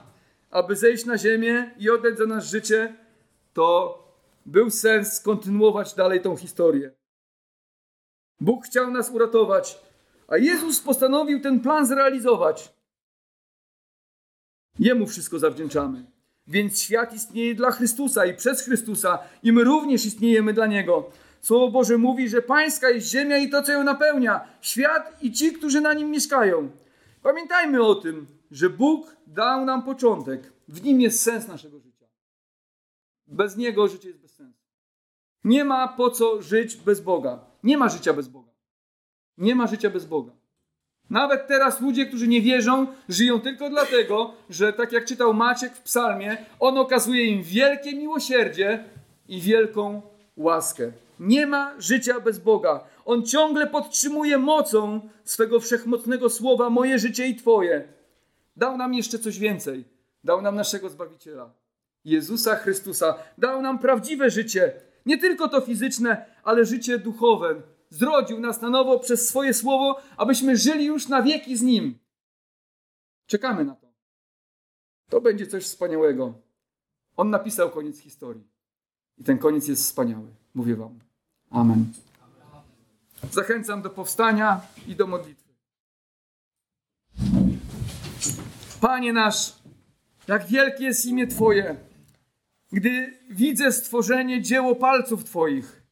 aby 0.50 0.76
zejść 0.76 1.04
na 1.04 1.18
ziemię 1.18 1.74
i 1.78 1.90
oddać 1.90 2.18
za 2.18 2.26
nas 2.26 2.44
życie, 2.44 2.94
to 3.54 3.98
był 4.46 4.70
sens 4.70 5.20
kontynuować 5.20 5.94
dalej 5.94 6.20
tą 6.20 6.36
historię. 6.36 6.90
Bóg 8.40 8.64
chciał 8.64 8.90
nas 8.90 9.10
uratować, 9.10 9.78
a 10.28 10.36
Jezus 10.36 10.80
postanowił 10.80 11.40
ten 11.40 11.60
plan 11.60 11.86
zrealizować. 11.86 12.72
Jemu 14.78 15.06
wszystko 15.06 15.38
zawdzięczamy. 15.38 16.04
Więc 16.50 16.82
świat 16.82 17.14
istnieje 17.14 17.54
dla 17.54 17.70
Chrystusa 17.70 18.26
i 18.26 18.34
przez 18.34 18.62
Chrystusa, 18.62 19.18
i 19.42 19.52
my 19.52 19.64
również 19.64 20.06
istniejemy 20.06 20.52
dla 20.52 20.66
Niego. 20.66 21.10
Słowo 21.42 21.70
Boże 21.70 21.98
mówi, 21.98 22.28
że 22.28 22.42
Pańska 22.42 22.90
jest 22.90 23.06
ziemia 23.06 23.38
i 23.38 23.50
to, 23.50 23.62
co 23.62 23.72
ją 23.72 23.84
napełnia, 23.84 24.44
świat 24.60 25.22
i 25.22 25.32
ci, 25.32 25.52
którzy 25.52 25.80
na 25.80 25.94
nim 25.94 26.10
mieszkają. 26.10 26.70
Pamiętajmy 27.22 27.82
o 27.82 27.94
tym, 27.94 28.26
że 28.50 28.70
Bóg 28.70 29.16
dał 29.26 29.64
nam 29.64 29.82
początek. 29.82 30.52
W 30.68 30.82
nim 30.82 31.00
jest 31.00 31.22
sens 31.22 31.48
naszego 31.48 31.80
życia. 31.80 32.06
Bez 33.26 33.56
Niego 33.56 33.88
życie 33.88 34.08
jest 34.08 34.20
bez 34.20 34.34
sensu. 34.34 34.60
Nie 35.44 35.64
ma 35.64 35.88
po 35.88 36.10
co 36.10 36.42
żyć 36.42 36.76
bez 36.76 37.00
Boga. 37.00 37.44
Nie 37.62 37.78
ma 37.78 37.88
życia 37.88 38.12
bez 38.12 38.28
Boga. 38.28 38.50
Nie 39.38 39.54
ma 39.54 39.66
życia 39.66 39.90
bez 39.90 40.06
Boga. 40.06 40.32
Nawet 41.10 41.46
teraz 41.46 41.80
ludzie, 41.80 42.06
którzy 42.06 42.28
nie 42.28 42.42
wierzą, 42.42 42.86
żyją 43.08 43.40
tylko 43.40 43.70
dlatego, 43.70 44.32
że 44.50 44.72
tak 44.72 44.92
jak 44.92 45.04
czytał 45.04 45.34
Maciek 45.34 45.76
w 45.76 45.82
psalmie, 45.82 46.36
on 46.60 46.78
okazuje 46.78 47.24
im 47.24 47.42
wielkie 47.42 47.96
miłosierdzie 47.96 48.84
i 49.28 49.40
wielką 49.40 50.02
łaskę. 50.36 50.92
Nie 51.20 51.46
ma 51.46 51.74
życia 51.78 52.20
bez 52.20 52.38
Boga. 52.38 52.84
On 53.04 53.26
ciągle 53.26 53.66
podtrzymuje 53.66 54.38
mocą 54.38 55.00
swego 55.24 55.60
wszechmocnego 55.60 56.30
słowa 56.30 56.70
moje 56.70 56.98
życie 56.98 57.26
i 57.26 57.36
Twoje. 57.36 57.88
Dał 58.56 58.76
nam 58.76 58.94
jeszcze 58.94 59.18
coś 59.18 59.38
więcej. 59.38 59.84
Dał 60.24 60.42
nam 60.42 60.56
naszego 60.56 60.88
Zbawiciela, 60.88 61.50
Jezusa 62.04 62.56
Chrystusa. 62.56 63.14
Dał 63.38 63.62
nam 63.62 63.78
prawdziwe 63.78 64.30
życie. 64.30 64.72
Nie 65.06 65.18
tylko 65.18 65.48
to 65.48 65.60
fizyczne, 65.60 66.24
ale 66.42 66.64
życie 66.64 66.98
duchowe. 66.98 67.54
Zrodził 67.90 68.40
nas 68.40 68.60
na 68.60 68.70
nowo 68.70 68.98
przez 68.98 69.28
swoje 69.28 69.54
słowo, 69.54 70.00
abyśmy 70.16 70.56
żyli 70.56 70.84
już 70.84 71.08
na 71.08 71.22
wieki 71.22 71.56
z 71.56 71.62
Nim. 71.62 71.98
Czekamy 73.26 73.64
na 73.64 73.74
to. 73.74 73.86
To 75.08 75.20
będzie 75.20 75.46
coś 75.46 75.64
wspaniałego. 75.64 76.34
On 77.16 77.30
napisał 77.30 77.70
koniec 77.70 77.98
historii. 77.98 78.44
I 79.18 79.24
ten 79.24 79.38
koniec 79.38 79.68
jest 79.68 79.82
wspaniały. 79.82 80.26
Mówię 80.54 80.76
Wam. 80.76 80.98
Amen. 81.50 81.92
Zachęcam 83.30 83.82
do 83.82 83.90
powstania 83.90 84.60
i 84.86 84.96
do 84.96 85.06
modlitwy. 85.06 85.50
Panie 88.80 89.12
nasz, 89.12 89.54
jak 90.28 90.46
wielkie 90.46 90.84
jest 90.84 91.06
imię 91.06 91.26
Twoje. 91.26 91.76
Gdy 92.72 93.18
widzę 93.30 93.72
stworzenie, 93.72 94.42
dzieło 94.42 94.76
palców 94.76 95.24
Twoich, 95.24 95.82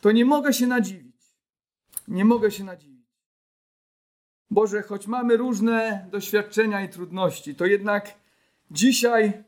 to 0.00 0.12
nie 0.12 0.24
mogę 0.24 0.52
się 0.52 0.66
nadziwić. 0.66 1.05
Nie 2.08 2.24
mogę 2.24 2.50
się 2.50 2.64
nadziwić. 2.64 3.06
Boże, 4.50 4.82
choć 4.82 5.06
mamy 5.06 5.36
różne 5.36 6.06
doświadczenia 6.10 6.84
i 6.84 6.88
trudności, 6.88 7.54
to 7.54 7.66
jednak 7.66 8.14
dzisiaj 8.70 9.44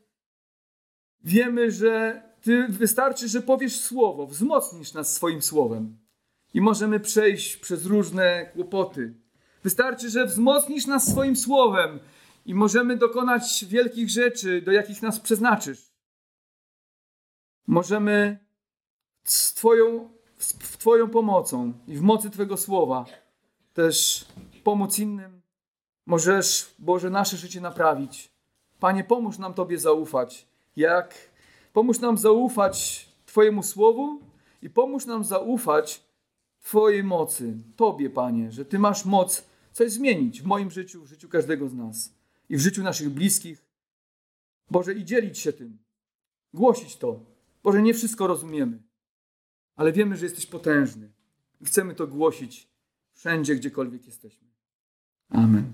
wiemy, 1.25 1.71
że 1.71 2.23
Ty 2.41 2.67
wystarczy, 2.69 3.29
że 3.29 3.43
powiesz 3.43 3.81
słowo, 3.81 4.27
wzmocnisz 4.27 4.93
nas 4.93 5.15
swoim 5.15 5.43
słowem 5.43 5.99
i 6.55 6.61
możemy 6.61 7.01
przejść 7.01 7.57
przez 7.57 7.87
różne 7.87 8.51
kłopoty. 8.55 9.15
Wystarczy, 9.65 10.11
że 10.11 10.27
wzmocnisz 10.27 10.87
nas 10.87 11.09
swoim 11.11 11.37
słowem 11.37 12.01
i 12.47 12.55
możemy 12.55 12.97
dokonać 12.97 13.65
wielkich 13.69 14.11
rzeczy, 14.11 14.63
do 14.63 14.73
jakich 14.73 15.03
nas 15.03 15.21
przeznaczysz. 15.21 15.93
Możemy 17.67 18.47
z 19.25 19.55
Twoją, 19.55 20.11
z 20.39 20.53
Twoją 20.55 21.11
pomocą 21.11 21.73
i 21.89 21.97
w 21.97 22.03
mocy 22.03 22.31
Twojego 22.31 22.57
słowa 22.57 23.05
też 23.75 24.27
pomóc 24.65 24.99
innym. 24.99 25.41
Możesz, 26.07 26.75
Boże, 26.79 27.11
nasze 27.11 27.37
życie 27.37 27.61
naprawić. 27.61 28.31
Panie, 28.81 29.05
pomóż 29.05 29.39
nam 29.39 29.55
Tobie 29.55 29.79
zaufać. 29.79 30.47
Jak 30.77 31.15
pomóż 31.73 32.01
nam 32.01 32.19
zaufać 32.19 33.09
Twojemu 33.27 33.63
słowu 33.63 34.21
i 34.63 34.71
pomóż 34.71 35.07
nam 35.07 35.25
zaufać 35.25 36.03
Twojej 36.63 37.05
mocy, 37.05 37.57
Tobie, 37.77 38.11
Panie, 38.11 38.53
że 38.53 38.65
Ty 38.65 38.79
masz 38.79 39.05
moc 39.05 39.45
coś 39.73 39.91
zmienić 39.91 40.43
w 40.43 40.47
moim 40.47 40.71
życiu, 40.71 41.05
w 41.05 41.07
życiu 41.07 41.29
każdego 41.29 41.69
z 41.69 41.75
nas 41.75 42.15
i 42.49 42.57
w 42.57 42.61
życiu 42.61 42.83
naszych 42.83 43.11
bliskich. 43.11 43.65
Boże, 44.71 44.95
i 44.95 45.05
dzielić 45.05 45.39
się 45.39 45.53
tym, 45.53 45.79
głosić 46.55 46.97
to. 46.97 47.21
Boże, 47.63 47.83
nie 47.83 47.95
wszystko 47.95 48.27
rozumiemy, 48.27 48.83
ale 49.79 49.93
wiemy, 49.93 50.17
że 50.17 50.27
jesteś 50.27 50.47
potężny 50.47 51.11
i 51.61 51.65
chcemy 51.65 51.95
to 51.95 52.07
głosić 52.07 52.69
wszędzie, 53.13 53.57
gdziekolwiek 53.57 54.07
jesteśmy. 54.07 54.49
Amen. 55.29 55.73